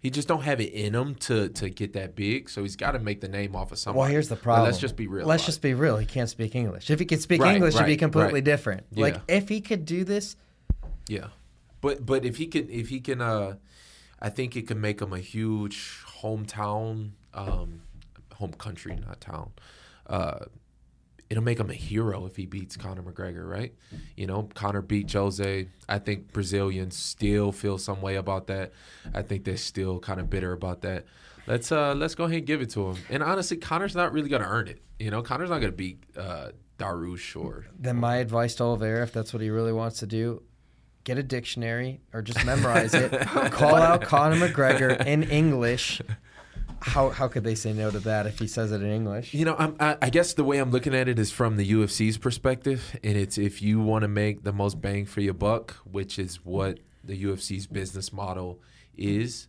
He 0.00 0.10
just 0.10 0.28
don't 0.28 0.42
have 0.42 0.60
it 0.60 0.72
in 0.72 0.94
him 0.94 1.14
to 1.26 1.48
to 1.48 1.68
get 1.68 1.92
that 1.94 2.14
big. 2.14 2.48
So 2.50 2.62
he's 2.62 2.76
got 2.76 2.92
to 2.92 2.98
make 2.98 3.20
the 3.20 3.28
name 3.28 3.56
off 3.56 3.72
of 3.72 3.78
somebody. 3.78 4.00
Well, 4.00 4.08
here's 4.08 4.28
the 4.28 4.36
But 4.36 4.42
problem. 4.42 4.64
let's 4.66 4.78
just 4.78 4.96
be 4.96 5.06
real. 5.08 5.26
Let's 5.26 5.44
just 5.46 5.62
be 5.62 5.74
real. 5.74 5.96
He 5.96 6.06
can't 6.06 6.28
speak 6.30 6.54
English. 6.54 6.90
If 6.90 6.98
he 7.00 7.06
could 7.06 7.22
speak 7.22 7.40
Right, 7.40 7.56
English, 7.56 7.74
it'd 7.74 7.86
be 7.86 7.96
completely 7.96 8.34
right. 8.34 8.44
different. 8.44 8.84
Like 8.96 9.20
if 9.28 9.48
he 9.48 9.60
could 9.60 9.84
do 9.84 10.04
this, 10.04 10.36
Yeah, 11.08 11.28
but 11.80 12.04
but 12.06 12.24
if 12.24 12.36
he 12.36 12.46
can 12.46 12.68
if 12.70 12.88
he 12.88 13.00
can, 13.00 13.20
uh 13.20 13.54
I 14.20 14.30
think 14.30 14.56
it 14.56 14.66
can 14.66 14.80
make 14.80 15.00
him 15.02 15.12
a 15.12 15.18
huge 15.18 16.02
hometown, 16.26 17.10
um 17.34 17.82
home 18.34 18.52
country, 18.52 18.96
not 19.06 19.20
town. 19.20 19.50
Uh 20.06 20.46
It'll 21.28 21.42
make 21.42 21.58
him 21.58 21.70
a 21.70 21.74
hero 21.74 22.24
if 22.26 22.36
he 22.36 22.46
beats 22.46 22.76
Conor 22.76 23.02
McGregor, 23.02 23.50
right? 23.50 23.74
You 24.16 24.28
know, 24.28 24.48
Conor 24.54 24.80
beat 24.80 25.10
Jose. 25.12 25.66
I 25.88 25.98
think 25.98 26.32
Brazilians 26.32 26.94
still 26.94 27.50
feel 27.50 27.78
some 27.78 28.00
way 28.00 28.14
about 28.14 28.46
that. 28.46 28.70
I 29.12 29.22
think 29.22 29.42
they're 29.42 29.56
still 29.56 29.98
kind 29.98 30.20
of 30.20 30.30
bitter 30.30 30.52
about 30.52 30.82
that. 30.82 31.04
Let's 31.48 31.72
uh 31.72 31.94
let's 31.96 32.14
go 32.14 32.24
ahead 32.24 32.38
and 32.38 32.46
give 32.46 32.60
it 32.62 32.70
to 32.70 32.90
him. 32.90 32.96
And 33.10 33.24
honestly, 33.24 33.56
Conor's 33.56 33.96
not 33.96 34.12
really 34.12 34.28
gonna 34.28 34.46
earn 34.48 34.68
it. 34.68 34.80
You 35.00 35.10
know, 35.10 35.20
Conor's 35.20 35.50
not 35.50 35.58
gonna 35.60 35.72
beat 35.72 35.98
uh 36.16 36.50
Dariush 36.78 37.34
or 37.42 37.66
then 37.76 37.96
my 37.96 38.16
advice 38.18 38.54
to 38.56 38.62
Oliveira, 38.64 39.02
if 39.02 39.12
that's 39.12 39.32
what 39.32 39.42
he 39.42 39.50
really 39.50 39.72
wants 39.72 39.98
to 40.00 40.06
do, 40.06 40.42
get 41.06 41.16
a 41.16 41.22
dictionary 41.22 42.00
or 42.12 42.20
just 42.20 42.44
memorize 42.52 42.92
it. 42.92 43.10
Call 43.52 43.76
out 43.76 44.02
Conor 44.02 44.36
McGregor 44.36 45.06
in 45.06 45.22
English. 45.22 46.02
How 46.80 47.08
how 47.08 47.26
could 47.26 47.42
they 47.42 47.54
say 47.54 47.72
no 47.72 47.90
to 47.90 47.98
that 48.00 48.26
if 48.26 48.38
he 48.38 48.46
says 48.46 48.70
it 48.70 48.82
in 48.82 48.90
English? 48.90 49.32
You 49.32 49.46
know, 49.46 49.56
I'm, 49.58 49.76
I, 49.80 49.96
I 50.02 50.10
guess 50.10 50.34
the 50.34 50.44
way 50.44 50.58
I'm 50.58 50.70
looking 50.70 50.94
at 50.94 51.08
it 51.08 51.18
is 51.18 51.32
from 51.32 51.56
the 51.56 51.72
UFC's 51.72 52.18
perspective, 52.18 52.98
and 53.02 53.16
it's 53.16 53.38
if 53.38 53.62
you 53.62 53.80
want 53.80 54.02
to 54.02 54.08
make 54.08 54.42
the 54.44 54.52
most 54.52 54.82
bang 54.82 55.06
for 55.06 55.22
your 55.22 55.32
buck, 55.32 55.70
which 55.90 56.18
is 56.18 56.44
what 56.44 56.80
the 57.02 57.24
UFC's 57.24 57.66
business 57.66 58.12
model 58.12 58.60
is, 58.96 59.48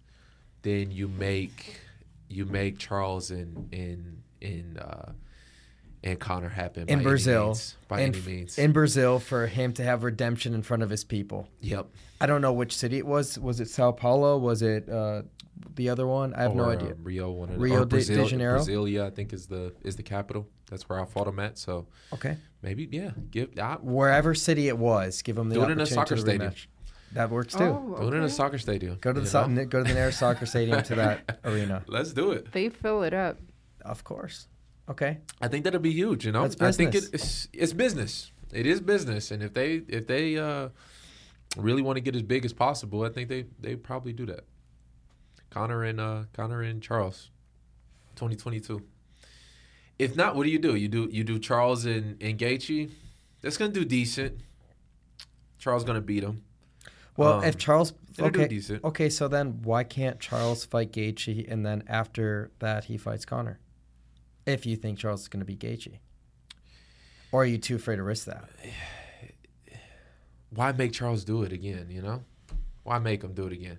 then 0.61 0.91
you 0.91 1.09
make 1.09 1.81
you 2.29 2.45
make 2.45 2.77
Charles 2.77 3.29
and 3.29 3.71
and 3.73 4.23
and 4.41 4.79
uh, 4.79 5.11
and 6.03 6.19
Conor 6.19 6.49
happen 6.49 6.85
by 6.85 6.91
in 6.93 6.99
any 6.99 7.03
Brazil, 7.03 7.45
means, 7.47 7.75
by 7.87 8.01
in, 8.01 8.13
any 8.15 8.21
means. 8.25 8.57
in 8.57 8.71
Brazil, 8.71 9.19
for 9.19 9.47
him 9.47 9.73
to 9.73 9.83
have 9.83 10.03
redemption 10.03 10.53
in 10.53 10.61
front 10.61 10.83
of 10.83 10.89
his 10.89 11.03
people. 11.03 11.47
yep. 11.61 11.87
I 12.19 12.25
don't 12.25 12.41
know 12.41 12.53
which 12.53 12.75
city 12.75 12.97
it 12.97 13.05
was. 13.05 13.37
Was 13.37 13.59
it 13.59 13.69
Sao 13.69 13.91
Paulo? 13.91 14.37
Was 14.39 14.63
it 14.63 14.89
uh, 14.89 15.21
the 15.75 15.89
other 15.89 16.07
one? 16.07 16.33
I 16.33 16.41
have 16.43 16.55
no 16.55 16.65
idea. 16.65 16.89
uh, 16.91 16.95
Rio, 17.03 17.29
one 17.29 17.49
of 17.49 17.59
Rio 17.61 17.75
or 17.75 17.79
de- 17.81 17.85
Brazil, 17.85 18.23
de 18.23 18.29
Janeiro? 18.29 18.59
Brasilia, 18.59 19.05
I 19.05 19.11
think 19.11 19.33
is 19.33 19.45
the 19.45 19.73
is 19.83 19.95
the 19.97 20.01
capital. 20.03 20.47
That's 20.69 20.89
where 20.89 20.99
I 20.99 21.05
fought 21.05 21.27
him 21.27 21.37
at. 21.39 21.59
So 21.59 21.85
Okay, 22.11 22.37
maybe 22.63 22.89
yeah, 22.91 23.11
give 23.29 23.49
I, 23.59 23.75
wherever 23.81 24.33
city 24.33 24.67
it 24.67 24.77
was, 24.79 25.21
give 25.21 25.37
him 25.37 25.49
the 25.49 25.55
Do 25.55 25.63
it 25.65 25.69
in 25.69 25.79
a 25.79 25.85
soccer 25.85 26.15
to 26.15 26.21
stadium. 26.21 26.51
rematch. 26.51 26.65
That 27.13 27.29
works 27.29 27.53
too. 27.53 27.63
Oh, 27.63 27.97
do 28.01 28.07
it 28.07 28.13
in 28.17 28.23
a 28.23 28.29
soccer 28.29 28.57
stadium. 28.57 28.97
Go 28.99 29.13
to 29.13 29.21
the 29.21 29.27
so- 29.27 29.47
go 29.47 29.83
to 29.83 29.87
the 29.87 29.93
Nair 29.93 30.11
Soccer 30.11 30.47
Stadium 30.47 30.81
to 30.83 30.95
that 30.95 31.39
arena. 31.45 31.83
Let's 31.87 32.13
do 32.13 32.31
it. 32.31 32.51
They 32.51 32.69
fill 32.69 33.03
it 33.03 33.13
up. 33.13 33.37
Of 33.85 34.03
course. 34.03 34.47
Okay. 34.89 35.17
I 35.41 35.47
think 35.47 35.63
that'll 35.65 35.79
be 35.81 35.91
huge. 35.91 36.25
You 36.25 36.31
know, 36.31 36.43
I 36.59 36.71
think 36.71 36.95
it, 36.95 37.09
it's 37.13 37.47
it's 37.53 37.73
business. 37.73 38.31
It 38.53 38.65
is 38.65 38.79
business, 38.79 39.31
and 39.31 39.43
if 39.43 39.53
they 39.53 39.81
if 39.87 40.07
they 40.07 40.37
uh, 40.37 40.69
really 41.57 41.81
want 41.81 41.97
to 41.97 42.01
get 42.01 42.15
as 42.15 42.23
big 42.23 42.45
as 42.45 42.53
possible, 42.53 43.03
I 43.03 43.09
think 43.09 43.27
they 43.29 43.45
they 43.59 43.75
probably 43.75 44.13
do 44.13 44.25
that. 44.27 44.45
Conor 45.49 45.83
and 45.83 45.99
uh, 45.99 46.23
Conor 46.33 46.61
and 46.61 46.81
Charles, 46.81 47.29
2022. 48.15 48.81
If 49.99 50.15
not, 50.15 50.35
what 50.35 50.43
do 50.43 50.49
you 50.49 50.59
do? 50.59 50.75
You 50.75 50.87
do 50.87 51.09
you 51.11 51.23
do 51.23 51.39
Charles 51.39 51.85
and, 51.85 52.21
and 52.21 52.37
Gaethje. 52.37 52.91
That's 53.41 53.57
gonna 53.57 53.71
do 53.73 53.83
decent. 53.83 54.39
Charles 55.59 55.83
gonna 55.83 56.01
beat 56.01 56.23
him. 56.23 56.43
Well, 57.17 57.39
Um, 57.39 57.43
if 57.43 57.57
Charles 57.57 57.93
okay, 58.19 58.47
decent. 58.47 58.83
okay, 58.83 59.09
so 59.09 59.27
then 59.27 59.61
why 59.63 59.83
can't 59.83 60.19
Charles 60.19 60.63
fight 60.65 60.91
Gaethje 60.91 61.51
and 61.51 61.65
then 61.65 61.83
after 61.87 62.51
that 62.59 62.85
he 62.85 62.97
fights 62.97 63.25
Conor? 63.25 63.59
If 64.47 64.65
you 64.65 64.77
think 64.77 64.97
Charles 64.97 65.21
is 65.21 65.27
going 65.27 65.41
to 65.41 65.45
be 65.45 65.57
Gaethje, 65.57 65.99
or 67.31 67.43
are 67.43 67.45
you 67.45 67.57
too 67.57 67.75
afraid 67.75 67.97
to 67.97 68.03
risk 68.03 68.25
that? 68.25 68.45
why 70.49 70.71
make 70.71 70.93
Charles 70.93 71.23
do 71.23 71.43
it 71.43 71.51
again? 71.51 71.87
You 71.89 72.01
know, 72.01 72.23
why 72.83 72.97
make 72.97 73.23
him 73.23 73.33
do 73.33 73.45
it 73.47 73.53
again? 73.53 73.77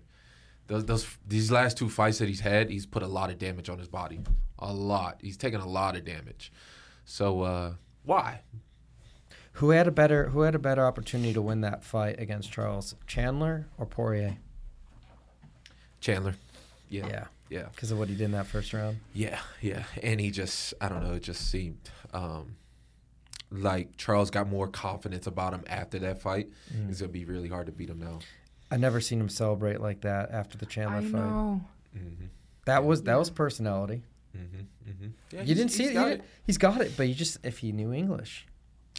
Those, 0.67 0.85
those 0.85 1.07
these 1.27 1.51
last 1.51 1.79
two 1.79 1.89
fights 1.89 2.19
that 2.19 2.29
he's 2.29 2.41
had, 2.41 2.69
he's 2.69 2.85
put 2.85 3.03
a 3.03 3.07
lot 3.07 3.31
of 3.31 3.39
damage 3.39 3.71
on 3.71 3.79
his 3.79 3.89
body, 3.89 4.21
a 4.59 4.73
lot. 4.73 5.19
He's 5.23 5.39
taken 5.39 5.63
a 5.63 5.67
lot 5.67 5.97
of 5.97 6.05
damage. 6.05 6.53
So 7.07 7.41
uh, 7.41 7.73
why? 8.05 8.43
Who 9.53 9.71
had 9.71 9.89
a 9.89 9.91
better 9.91 10.29
Who 10.29 10.43
had 10.43 10.55
a 10.55 10.59
better 10.59 10.87
opportunity 10.87 11.33
to 11.33 11.41
win 11.41 11.63
that 11.63 11.83
fight 11.83 12.21
against 12.21 12.53
Charles, 12.53 12.95
Chandler 13.07 13.69
or 13.79 13.87
Poirier? 13.87 14.37
Chandler? 16.01 16.35
Yeah, 16.91 17.07
Yeah, 17.07 17.25
yeah, 17.51 17.67
because 17.75 17.91
of 17.91 17.99
what 17.99 18.09
he 18.09 18.15
did 18.15 18.25
in 18.25 18.33
that 18.33 18.47
first 18.47 18.73
round. 18.73 18.99
yeah, 19.13 19.39
yeah. 19.61 19.85
And 20.03 20.21
he 20.21 20.31
just, 20.31 20.75
I 20.81 20.89
don't 20.89 21.03
know, 21.03 21.15
it 21.15 21.23
just 21.23 21.51
seemed 21.51 21.79
um, 22.15 22.57
like 23.51 23.97
Charles 23.97 24.31
got 24.31 24.49
more 24.49 24.69
confidence 24.69 25.27
about 25.27 25.53
him 25.55 25.65
after 25.67 25.99
that 26.01 26.21
fight. 26.21 26.49
Mm. 26.75 26.91
It's 26.91 27.01
gonna 27.01 27.13
be 27.13 27.25
really 27.25 27.49
hard 27.49 27.67
to 27.67 27.73
beat 27.73 27.91
him 27.91 27.99
now. 27.99 28.21
I 28.71 28.77
never 28.77 29.01
seen 29.01 29.21
him 29.21 29.29
celebrate 29.29 29.81
like 29.81 30.03
that 30.03 30.31
after 30.31 30.59
the 30.59 30.67
Chandler 30.67 30.99
I 30.99 31.03
fight. 31.03 31.13
know. 31.13 31.63
hmm 31.93 32.25
That 32.67 32.85
was 32.85 33.03
that 33.05 33.19
was 33.19 33.31
personality. 33.31 34.03
hmm 34.33 34.43
hmm 34.85 35.07
Yeah, 35.33 35.43
you 35.43 35.55
didn't 35.55 35.71
see 35.73 35.85
he's 35.85 35.91
it. 35.93 35.95
got 35.95 36.05
you 36.05 36.11
didn't- 36.17 36.25
He's 36.45 36.59
got 36.59 36.81
it, 36.83 36.93
but 36.97 37.09
you 37.09 37.15
just 37.15 37.39
if 37.45 37.59
he 37.59 37.73
knew 37.73 37.93
English. 37.93 38.47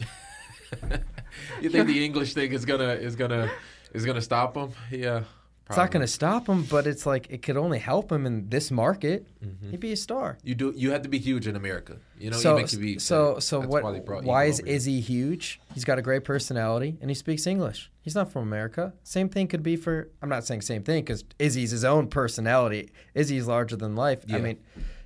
you 1.60 1.68
think 1.70 1.86
the 1.86 2.04
English 2.04 2.34
thing 2.34 2.52
is 2.52 2.64
gonna 2.64 2.92
is 2.94 3.16
gonna 3.16 3.50
is 3.92 4.04
gonna 4.04 4.22
stop 4.22 4.56
him? 4.56 4.70
Yeah, 4.90 5.24
It's 5.70 5.76
not 5.76 5.90
going 5.92 6.00
to 6.00 6.08
stop 6.12 6.48
him, 6.48 6.64
but 6.64 6.86
it's 6.86 7.06
like 7.06 7.30
it 7.30 7.42
could 7.42 7.56
only 7.56 7.78
help 7.78 8.10
him 8.10 8.26
in 8.26 8.48
this 8.48 8.70
market. 8.72 9.26
Mhm. 9.40 9.70
He'd 9.70 9.80
be 9.80 9.92
a 9.92 9.96
star. 9.96 10.36
You 10.42 10.54
do. 10.56 10.72
You 10.76 10.90
have 10.90 11.02
to 11.02 11.08
be 11.08 11.18
huge 11.18 11.46
in 11.46 11.54
America. 11.54 11.98
You 12.18 12.30
know, 12.30 12.36
so, 12.36 12.58
even 12.58 12.66
Khabib 12.66 13.00
so, 13.00 13.38
so 13.38 13.60
what? 13.60 13.84
Why, 13.84 14.00
Why 14.20 14.44
is. 14.46 14.58
Izzy 14.60 15.00
huge? 15.00 15.60
He's 15.72 15.84
got 15.84 15.98
a 15.98 16.02
great 16.02 16.24
personality 16.24 16.98
and 17.00 17.08
he 17.08 17.14
speaks 17.14 17.46
English. 17.46 17.90
He's 18.02 18.14
not 18.16 18.32
from 18.32 18.42
America. 18.42 18.94
Same 19.04 19.28
thing 19.28 19.46
could 19.46 19.62
be 19.62 19.76
for. 19.76 20.08
I'm 20.20 20.28
not 20.28 20.44
saying 20.44 20.62
same 20.62 20.82
thing 20.82 21.04
because 21.04 21.24
Izzy's 21.38 21.70
his 21.70 21.84
own 21.84 22.08
personality. 22.08 22.90
Izzy's 23.14 23.46
larger 23.46 23.76
than 23.76 23.94
life. 23.94 24.24
I 24.32 24.38
mean, 24.38 24.58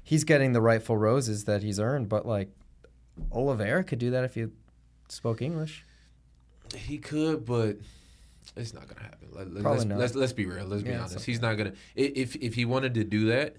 he's 0.02 0.24
getting 0.24 0.52
the 0.54 0.60
rightful 0.62 0.96
roses 0.96 1.44
that 1.44 1.62
he's 1.62 1.78
earned, 1.78 2.08
but 2.08 2.24
like 2.26 2.48
Oliveira 3.32 3.84
could 3.84 3.98
do 3.98 4.10
that 4.12 4.24
if 4.24 4.34
he 4.34 4.46
spoke 5.08 5.42
English. 5.42 5.84
He 6.74 6.98
could, 6.98 7.44
but 7.44 7.76
it's 8.56 8.72
not 8.74 8.88
gonna 8.88 9.02
happen. 9.02 9.28
Let, 9.32 9.62
Probably 9.62 9.84
let's, 9.86 10.00
let's 10.00 10.14
let's 10.14 10.32
be 10.32 10.46
real. 10.46 10.66
Let's 10.66 10.82
be 10.82 10.90
Yeah, 10.90 11.02
it's 11.02 11.12
honest. 11.12 11.26
He's 11.26 11.40
not 11.40 11.56
gonna. 11.56 11.72
If 11.94 12.36
if 12.36 12.54
he 12.54 12.64
wanted 12.64 12.94
to 12.94 13.04
do 13.04 13.26
that, 13.26 13.56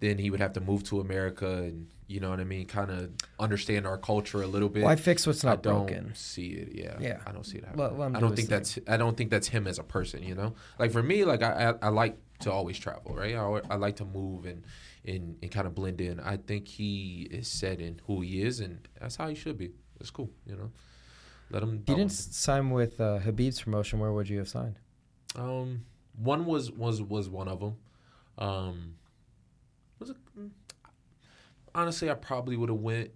then 0.00 0.18
he 0.18 0.30
would 0.30 0.40
have 0.40 0.52
to 0.54 0.60
move 0.60 0.84
to 0.84 1.00
America 1.00 1.46
and 1.46 1.88
you 2.08 2.20
know 2.20 2.30
what 2.30 2.38
I 2.38 2.44
mean, 2.44 2.66
kind 2.66 2.90
of 2.90 3.10
understand 3.40 3.86
our 3.86 3.98
culture 3.98 4.40
a 4.40 4.46
little 4.46 4.68
bit. 4.68 4.84
Why 4.84 4.94
fix 4.94 5.26
what's 5.26 5.44
I 5.44 5.50
not 5.50 5.62
don't 5.62 5.86
broken? 5.86 6.14
see 6.14 6.50
it. 6.50 6.68
Yeah, 6.72 6.96
Yeah. 7.00 7.18
I 7.26 7.32
don't 7.32 7.44
see 7.44 7.58
it 7.58 7.64
happening. 7.64 7.98
Let 7.98 8.10
I 8.10 8.14
do 8.14 8.20
don't 8.20 8.36
think 8.36 8.48
that's. 8.48 8.78
I 8.86 8.96
don't 8.96 9.16
think 9.16 9.30
that's 9.30 9.48
him 9.48 9.66
as 9.66 9.78
a 9.78 9.82
person. 9.82 10.22
You 10.22 10.34
know, 10.34 10.54
like 10.78 10.92
for 10.92 11.02
me, 11.02 11.24
like 11.24 11.42
I 11.42 11.70
I, 11.82 11.86
I 11.86 11.88
like 11.88 12.16
to 12.40 12.52
always 12.52 12.78
travel, 12.78 13.14
right? 13.14 13.34
I, 13.34 13.60
I 13.70 13.76
like 13.76 13.96
to 13.96 14.04
move 14.04 14.44
and 14.46 14.62
and 15.04 15.36
and 15.42 15.50
kind 15.50 15.66
of 15.66 15.74
blend 15.74 16.00
in. 16.00 16.20
I 16.20 16.36
think 16.36 16.68
he 16.68 17.26
is 17.30 17.48
set 17.48 17.80
in 17.80 18.00
who 18.06 18.20
he 18.20 18.42
is, 18.42 18.60
and 18.60 18.86
that's 19.00 19.16
how 19.16 19.28
he 19.28 19.34
should 19.34 19.58
be. 19.58 19.72
It's 19.98 20.10
cool, 20.10 20.30
you 20.46 20.54
know. 20.56 20.70
Let 21.50 21.62
him. 21.62 21.82
You 21.86 21.94
didn't 21.94 22.12
sign 22.12 22.70
with 22.70 23.00
uh, 23.00 23.20
Khabib's 23.20 23.62
promotion, 23.62 23.98
where 23.98 24.12
would 24.12 24.28
you 24.28 24.38
have 24.38 24.48
signed? 24.48 24.78
Um, 25.36 25.84
one 26.16 26.44
was 26.44 26.70
was 26.72 27.00
was 27.02 27.28
one 27.28 27.48
of 27.48 27.60
them. 27.60 27.76
Um, 28.38 28.94
was 29.98 30.10
it? 30.10 30.16
mm, 30.38 30.50
Honestly, 31.74 32.10
I 32.10 32.14
probably 32.14 32.56
would 32.56 32.68
have 32.68 32.78
went. 32.78 33.10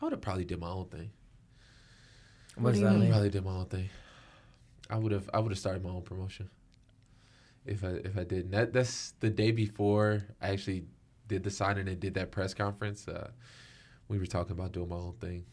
I 0.00 0.04
would 0.04 0.12
have 0.12 0.20
probably 0.20 0.44
did 0.44 0.58
my 0.60 0.68
own 0.68 0.86
thing. 0.86 1.10
What 2.56 2.64
What 2.64 2.72
does 2.72 2.80
that 2.82 2.94
mean? 2.98 3.10
Probably 3.10 3.30
did 3.30 3.44
my 3.44 3.52
own 3.52 3.66
thing. 3.66 3.88
I 4.90 4.96
would 4.96 5.12
have. 5.12 5.30
I 5.32 5.38
would 5.38 5.52
have 5.52 5.58
started 5.58 5.82
my 5.82 5.90
own 5.90 6.02
promotion. 6.02 6.50
If 7.64 7.84
I 7.84 7.88
if 8.04 8.18
I 8.18 8.24
didn't, 8.24 8.50
that 8.50 8.72
that's 8.72 9.12
the 9.20 9.30
day 9.30 9.52
before 9.52 10.24
I 10.42 10.48
actually 10.48 10.84
did 11.28 11.44
the 11.44 11.50
signing 11.50 11.88
and 11.88 11.98
did 12.00 12.14
that 12.14 12.30
press 12.32 12.52
conference. 12.52 13.06
Uh, 13.08 13.30
we 14.08 14.18
were 14.18 14.26
talking 14.26 14.52
about 14.52 14.72
doing 14.72 14.88
my 14.88 14.96
own 14.96 15.14
thing, 15.20 15.44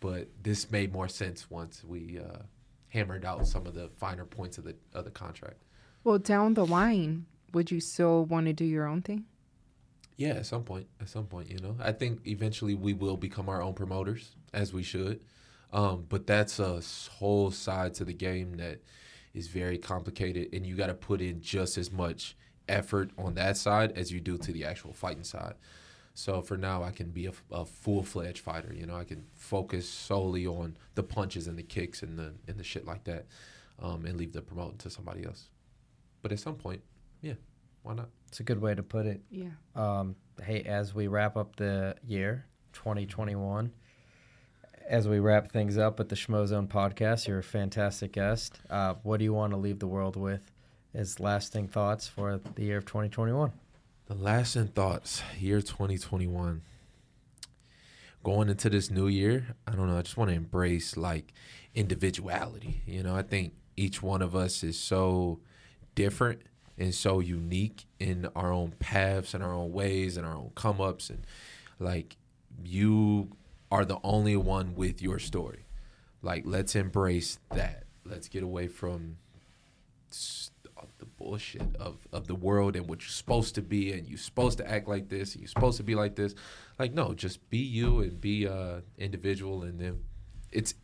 but 0.00 0.28
this 0.42 0.70
made 0.70 0.92
more 0.92 1.08
sense 1.08 1.50
once 1.50 1.84
we 1.84 2.18
uh, 2.18 2.42
hammered 2.88 3.24
out 3.24 3.46
some 3.46 3.66
of 3.66 3.74
the 3.74 3.88
finer 3.98 4.24
points 4.24 4.58
of 4.58 4.64
the 4.64 4.74
of 4.92 5.04
the 5.04 5.10
contract. 5.10 5.62
Well, 6.02 6.18
down 6.18 6.54
the 6.54 6.66
line, 6.66 7.26
would 7.52 7.70
you 7.70 7.80
still 7.80 8.24
want 8.24 8.46
to 8.46 8.52
do 8.52 8.64
your 8.64 8.86
own 8.86 9.02
thing? 9.02 9.26
Yeah, 10.16 10.30
at 10.30 10.46
some 10.46 10.64
point. 10.64 10.86
At 11.00 11.08
some 11.08 11.26
point, 11.26 11.50
you 11.50 11.58
know, 11.58 11.76
I 11.80 11.92
think 11.92 12.26
eventually 12.26 12.74
we 12.74 12.92
will 12.92 13.16
become 13.16 13.48
our 13.48 13.62
own 13.62 13.74
promoters, 13.74 14.34
as 14.52 14.72
we 14.72 14.82
should. 14.82 15.20
Um, 15.72 16.06
but 16.08 16.26
that's 16.26 16.58
a 16.58 16.82
whole 17.12 17.50
side 17.50 17.94
to 17.94 18.04
the 18.04 18.12
game 18.12 18.56
that 18.56 18.80
is 19.34 19.48
very 19.48 19.78
complicated, 19.78 20.48
and 20.52 20.66
you 20.66 20.74
got 20.74 20.88
to 20.88 20.94
put 20.94 21.20
in 21.20 21.40
just 21.40 21.78
as 21.78 21.92
much 21.92 22.36
effort 22.68 23.10
on 23.16 23.34
that 23.34 23.56
side 23.56 23.92
as 23.96 24.12
you 24.12 24.20
do 24.20 24.36
to 24.38 24.52
the 24.52 24.64
actual 24.64 24.92
fighting 24.92 25.24
side. 25.24 25.54
So 26.20 26.42
for 26.42 26.58
now, 26.58 26.82
I 26.82 26.90
can 26.90 27.10
be 27.10 27.26
a, 27.26 27.32
a 27.50 27.64
full 27.64 28.02
fledged 28.02 28.40
fighter. 28.40 28.74
You 28.74 28.84
know, 28.84 28.94
I 28.94 29.04
can 29.04 29.24
focus 29.32 29.88
solely 29.88 30.46
on 30.46 30.76
the 30.94 31.02
punches 31.02 31.46
and 31.46 31.56
the 31.56 31.62
kicks 31.62 32.02
and 32.02 32.18
the 32.18 32.34
and 32.46 32.58
the 32.58 32.62
shit 32.62 32.84
like 32.84 33.04
that, 33.04 33.24
um, 33.80 34.04
and 34.04 34.18
leave 34.18 34.34
the 34.34 34.42
promoting 34.42 34.76
to 34.78 34.90
somebody 34.90 35.24
else. 35.24 35.48
But 36.20 36.30
at 36.30 36.38
some 36.38 36.56
point, 36.56 36.82
yeah, 37.22 37.34
why 37.82 37.94
not? 37.94 38.10
It's 38.28 38.38
a 38.38 38.42
good 38.42 38.60
way 38.60 38.74
to 38.74 38.82
put 38.82 39.06
it. 39.06 39.22
Yeah. 39.30 39.48
Um, 39.74 40.14
hey, 40.44 40.62
as 40.62 40.94
we 40.94 41.06
wrap 41.06 41.38
up 41.38 41.56
the 41.56 41.96
year 42.06 42.44
2021, 42.74 43.72
as 44.86 45.08
we 45.08 45.20
wrap 45.20 45.50
things 45.50 45.78
up 45.78 46.00
at 46.00 46.10
the 46.10 46.16
Schmozone 46.16 46.68
podcast, 46.68 47.28
you're 47.28 47.38
a 47.38 47.42
fantastic 47.42 48.12
guest. 48.12 48.60
Uh, 48.68 48.94
what 49.04 49.16
do 49.20 49.24
you 49.24 49.32
want 49.32 49.54
to 49.54 49.56
leave 49.56 49.78
the 49.78 49.86
world 49.86 50.16
with 50.16 50.52
as 50.92 51.18
lasting 51.18 51.68
thoughts 51.68 52.06
for 52.06 52.40
the 52.56 52.64
year 52.64 52.76
of 52.76 52.84
2021? 52.84 53.52
The 54.10 54.16
lasting 54.16 54.66
thoughts, 54.66 55.22
year 55.38 55.60
2021. 55.60 56.62
Going 58.24 58.48
into 58.48 58.68
this 58.68 58.90
new 58.90 59.06
year, 59.06 59.54
I 59.68 59.76
don't 59.76 59.86
know, 59.86 59.96
I 59.96 60.02
just 60.02 60.16
want 60.16 60.30
to 60.30 60.36
embrace 60.36 60.96
like 60.96 61.32
individuality. 61.76 62.82
You 62.86 63.04
know, 63.04 63.14
I 63.14 63.22
think 63.22 63.52
each 63.76 64.02
one 64.02 64.20
of 64.20 64.34
us 64.34 64.64
is 64.64 64.76
so 64.76 65.38
different 65.94 66.42
and 66.76 66.92
so 66.92 67.20
unique 67.20 67.84
in 68.00 68.28
our 68.34 68.52
own 68.52 68.72
paths 68.80 69.32
and 69.32 69.44
our 69.44 69.54
own 69.54 69.70
ways 69.70 70.16
and 70.16 70.26
our 70.26 70.34
own 70.34 70.50
come 70.56 70.80
ups. 70.80 71.08
And 71.08 71.24
like, 71.78 72.16
you 72.64 73.30
are 73.70 73.84
the 73.84 74.00
only 74.02 74.34
one 74.34 74.74
with 74.74 75.00
your 75.00 75.20
story. 75.20 75.66
Like, 76.20 76.42
let's 76.46 76.74
embrace 76.74 77.38
that. 77.50 77.84
Let's 78.04 78.28
get 78.28 78.42
away 78.42 78.66
from 78.66 79.18
bullshit 81.20 81.76
of, 81.76 81.98
of 82.12 82.26
the 82.26 82.34
world 82.34 82.74
and 82.74 82.88
what 82.88 83.02
you're 83.02 83.10
supposed 83.10 83.54
to 83.54 83.62
be 83.62 83.92
and 83.92 84.08
you're 84.08 84.18
supposed 84.18 84.58
to 84.58 84.68
act 84.68 84.88
like 84.88 85.08
this 85.08 85.34
and 85.34 85.42
you're 85.42 85.48
supposed 85.48 85.76
to 85.76 85.82
be 85.82 85.94
like 85.94 86.16
this. 86.16 86.34
Like 86.78 86.94
no, 86.94 87.12
just 87.12 87.48
be 87.50 87.58
you 87.58 88.00
and 88.00 88.20
be 88.20 88.48
uh 88.48 88.80
individual 88.98 89.62
and 89.62 89.78
then 89.78 90.00
it's 90.50 90.74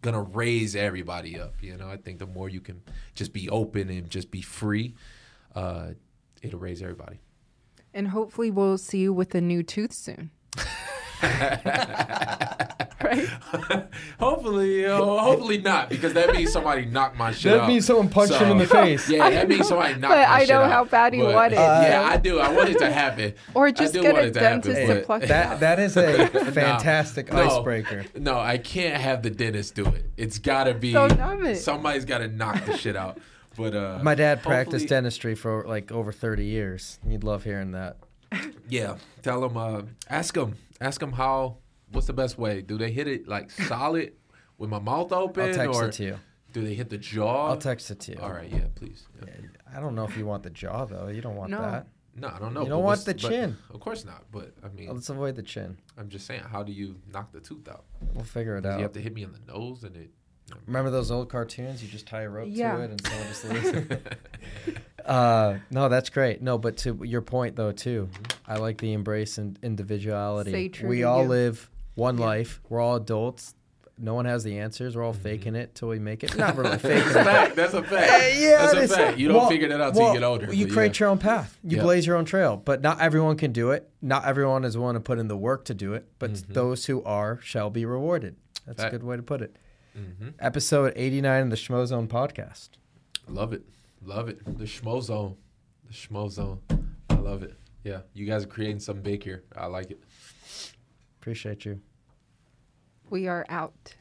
gonna 0.00 0.22
raise 0.22 0.76
everybody 0.76 1.38
up. 1.38 1.54
You 1.60 1.76
know, 1.76 1.90
I 1.90 1.96
think 1.96 2.20
the 2.20 2.26
more 2.26 2.48
you 2.48 2.60
can 2.60 2.80
just 3.14 3.32
be 3.32 3.50
open 3.50 3.90
and 3.90 4.08
just 4.08 4.30
be 4.30 4.40
free, 4.40 4.94
uh, 5.54 5.88
it'll 6.42 6.60
raise 6.60 6.80
everybody. 6.80 7.20
And 7.92 8.08
hopefully 8.08 8.50
we'll 8.50 8.78
see 8.78 8.98
you 8.98 9.12
with 9.12 9.34
a 9.34 9.40
new 9.40 9.62
tooth 9.62 9.92
soon. 9.92 10.30
right? 13.12 13.86
hopefully, 14.18 14.86
uh, 14.86 14.96
hopefully 14.96 15.58
not, 15.58 15.88
because 15.88 16.12
that 16.14 16.32
means 16.32 16.52
somebody 16.52 16.84
knocked 16.86 17.16
my 17.16 17.32
shit 17.32 17.52
That 17.52 17.60
out. 17.62 17.68
means 17.68 17.86
someone 17.86 18.08
punched 18.08 18.34
him 18.34 18.50
in 18.52 18.58
the 18.58 18.66
face. 18.66 19.08
Yeah, 19.08 19.28
that 19.30 19.48
means 19.48 19.68
somebody 19.68 19.94
knocked 19.94 20.12
but 20.14 20.28
my 20.28 20.34
I 20.34 20.40
shit 20.40 20.48
know 20.50 20.64
how 20.68 20.84
bad 20.84 21.12
he 21.14 21.20
But- 21.20 21.34
want 21.34 21.52
it. 21.52 21.56
yeah, 21.56 22.08
I 22.10 22.16
do. 22.16 22.38
I 22.38 22.52
want 22.52 22.68
it 22.70 22.78
to 22.78 22.90
happen. 22.92 23.34
Or 23.54 23.70
just 23.70 23.92
get 23.94 24.04
a 24.14 24.18
it 24.26 24.32
to 24.34 24.40
happen, 24.40 24.60
dentist 24.62 24.80
to 24.88 24.94
but- 24.94 25.04
pluck 25.06 25.22
it 25.24 25.28
That 25.28 25.46
out. 25.46 25.60
that 25.60 25.78
is 25.78 25.96
a 25.96 26.26
fantastic 26.28 27.32
No. 27.32 27.42
icebreaker. 27.42 28.04
No, 28.16 28.38
I 28.38 28.58
can't 28.58 29.00
have 29.00 29.22
the 29.22 29.30
dentist 29.30 29.74
do 29.74 29.84
it. 29.86 30.06
It's 30.16 30.38
got 30.38 30.64
to 30.64 30.74
be 30.74 30.92
So 30.92 31.06
numb 31.08 31.44
it. 31.44 31.56
somebody's 31.56 32.04
got 32.04 32.18
to 32.18 32.28
knock 32.28 32.64
the 32.64 32.76
shit 32.76 32.96
out. 32.96 33.18
But 33.56 33.74
uh, 33.74 33.98
My 34.02 34.14
dad 34.14 34.42
practiced 34.42 34.88
dentistry 34.88 35.34
for 35.34 35.64
like 35.66 35.92
over 35.92 36.10
30 36.12 36.44
years. 36.46 36.98
You'd 37.06 37.24
love 37.24 37.44
hearing 37.44 37.72
that. 37.72 37.96
Yeah, 38.68 38.96
tell 39.22 39.44
him. 39.44 39.56
Uh, 39.58 39.82
ask 40.08 40.34
him. 40.34 40.54
Ask 40.80 41.02
him 41.02 41.12
how. 41.12 41.56
What's 41.92 42.06
the 42.06 42.12
best 42.12 42.38
way? 42.38 42.62
Do 42.62 42.76
they 42.78 42.90
hit 42.90 43.06
it 43.06 43.28
like 43.28 43.50
solid 43.68 44.12
with 44.58 44.70
my 44.70 44.78
mouth 44.78 45.12
open, 45.12 45.48
I'll 45.48 45.54
text 45.54 45.74
or 45.80 45.86
it 45.86 45.92
to 45.94 46.04
you. 46.04 46.18
do 46.52 46.64
they 46.64 46.74
hit 46.74 46.90
the 46.90 46.98
jaw? 46.98 47.48
I'll 47.48 47.56
text 47.56 47.90
it 47.90 48.00
to 48.00 48.12
you. 48.12 48.18
All 48.20 48.30
right, 48.32 48.48
yeah, 48.50 48.66
please. 48.74 49.06
Yeah. 49.26 49.32
I 49.76 49.80
don't 49.80 49.94
know 49.94 50.04
if 50.04 50.16
you 50.16 50.26
want 50.26 50.42
the 50.42 50.50
jaw 50.50 50.84
though. 50.84 51.08
You 51.08 51.20
don't 51.22 51.36
want 51.36 51.50
No. 51.50 51.60
that. 51.62 51.86
No, 52.14 52.28
I 52.28 52.38
don't 52.38 52.52
know. 52.52 52.62
You 52.62 52.68
don't 52.68 52.82
want 52.84 53.04
the 53.06 53.14
chin. 53.14 53.56
Of 53.72 53.80
course 53.80 54.04
not. 54.04 54.24
But 54.30 54.52
I 54.62 54.68
mean, 54.68 54.92
Let's 54.92 55.08
avoid 55.08 55.34
the 55.34 55.42
chin. 55.42 55.78
I'm 55.96 56.10
just 56.10 56.26
saying, 56.26 56.42
how 56.42 56.62
do 56.62 56.70
you 56.70 56.96
knock 57.10 57.32
the 57.32 57.40
tooth 57.40 57.66
out? 57.68 57.84
We'll 58.14 58.24
figure 58.24 58.56
it 58.56 58.66
out. 58.66 58.76
you 58.78 58.82
have 58.82 58.92
to 58.92 59.00
hit 59.00 59.14
me 59.14 59.22
in 59.22 59.32
the 59.32 59.40
nose 59.50 59.82
and 59.82 59.96
it? 59.96 60.10
Remember 60.66 60.90
those 60.90 61.10
old 61.10 61.30
cartoons? 61.30 61.82
You 61.82 61.88
just 61.88 62.06
tie 62.06 62.22
a 62.22 62.28
rope 62.28 62.48
Yeah. 62.50 62.76
to 62.76 62.82
it 62.82 62.90
and 62.90 63.06
someone 63.06 63.26
just 63.28 63.44
leaves. 63.48 63.96
uh, 65.06 65.58
no, 65.70 65.88
that's 65.88 66.10
great. 66.10 66.42
No, 66.42 66.58
but 66.58 66.76
to 66.78 67.00
your 67.02 67.22
point 67.22 67.56
though 67.56 67.72
too, 67.72 68.10
I 68.46 68.56
like 68.56 68.78
the 68.78 68.92
embrace 68.92 69.38
and 69.38 69.58
individuality. 69.62 70.50
Stay 70.50 70.68
true 70.68 70.88
we 70.90 70.98
to 70.98 71.02
all 71.04 71.22
you. 71.22 71.28
live 71.28 71.70
one 71.94 72.18
Yeah. 72.18 72.24
life. 72.26 72.60
We're 72.68 72.80
all 72.80 72.96
adults. 72.96 73.54
No 73.98 74.14
one 74.14 74.24
has 74.24 74.42
the 74.42 74.58
answers. 74.58 74.96
We're 74.96 75.04
all 75.04 75.12
faking 75.12 75.54
it 75.54 75.74
till 75.74 75.88
we 75.88 75.98
make 75.98 76.24
it. 76.24 76.36
Not 76.38 76.56
really 76.56 76.78
faking 76.78 77.12
That's 77.12 77.14
a 77.14 77.20
it. 77.20 77.24
fact. 77.24 77.56
That's 77.56 77.74
a 77.74 77.82
fact. 77.82 78.10
Uh, 78.10 78.38
yeah, 78.40 78.66
That's 78.72 78.90
a 78.92 78.96
fact. 78.96 79.18
You 79.18 79.28
don't 79.28 79.36
Well- 79.36 79.48
figure 79.48 79.68
that 79.68 79.80
out 79.80 79.92
till 79.92 80.02
well, 80.02 80.14
you 80.14 80.20
get 80.20 80.26
older. 80.26 80.52
You 80.52 80.66
create 80.66 80.98
yeah. 80.98 81.04
your 81.04 81.08
own 81.10 81.18
path. 81.18 81.58
You 81.62 81.76
Yep. 81.76 81.84
blaze 81.84 82.06
your 82.06 82.16
own 82.16 82.24
trail. 82.24 82.56
But 82.56 82.80
not 82.80 83.00
everyone 83.00 83.36
can 83.36 83.52
do 83.52 83.70
it. 83.70 83.90
Not 84.00 84.24
everyone 84.24 84.64
is 84.64 84.76
willing 84.76 84.94
to 84.94 85.00
put 85.00 85.18
in 85.18 85.28
the 85.28 85.36
work 85.36 85.64
to 85.66 85.74
do 85.74 85.92
it. 85.94 86.06
But 86.18 86.34
those 86.48 86.86
who 86.86 87.02
are 87.04 87.38
shall 87.42 87.70
be 87.70 87.84
rewarded. 87.84 88.36
That's 88.66 88.80
Fact. 88.82 88.94
a 88.94 88.98
good 88.98 89.06
way 89.06 89.16
to 89.16 89.22
put 89.22 89.42
it. 89.42 89.56
hmm 89.94 90.28
Episode 90.40 90.94
89 90.96 91.42
of 91.44 91.50
the 91.50 91.56
Schmozone 91.56 92.08
podcast. 92.08 92.70
Love 93.28 93.52
it. 93.52 93.62
Love 94.04 94.28
it. 94.28 94.40
The 94.58 94.64
schmo 94.64 95.00
zone. 95.02 95.36
The 95.86 95.92
schmo 95.92 96.28
zone. 96.30 96.60
I 97.10 97.14
love 97.16 97.42
it. 97.44 97.54
Yeah, 97.84 98.00
you 98.14 98.26
guys 98.26 98.42
are 98.44 98.48
creating 98.48 98.80
something 98.80 99.02
big 99.02 99.22
here. 99.22 99.44
I 99.56 99.66
like 99.66 99.90
it. 99.92 100.00
Appreciate 101.22 101.64
you. 101.64 101.80
We 103.08 103.28
are 103.28 103.46
out. 103.48 103.94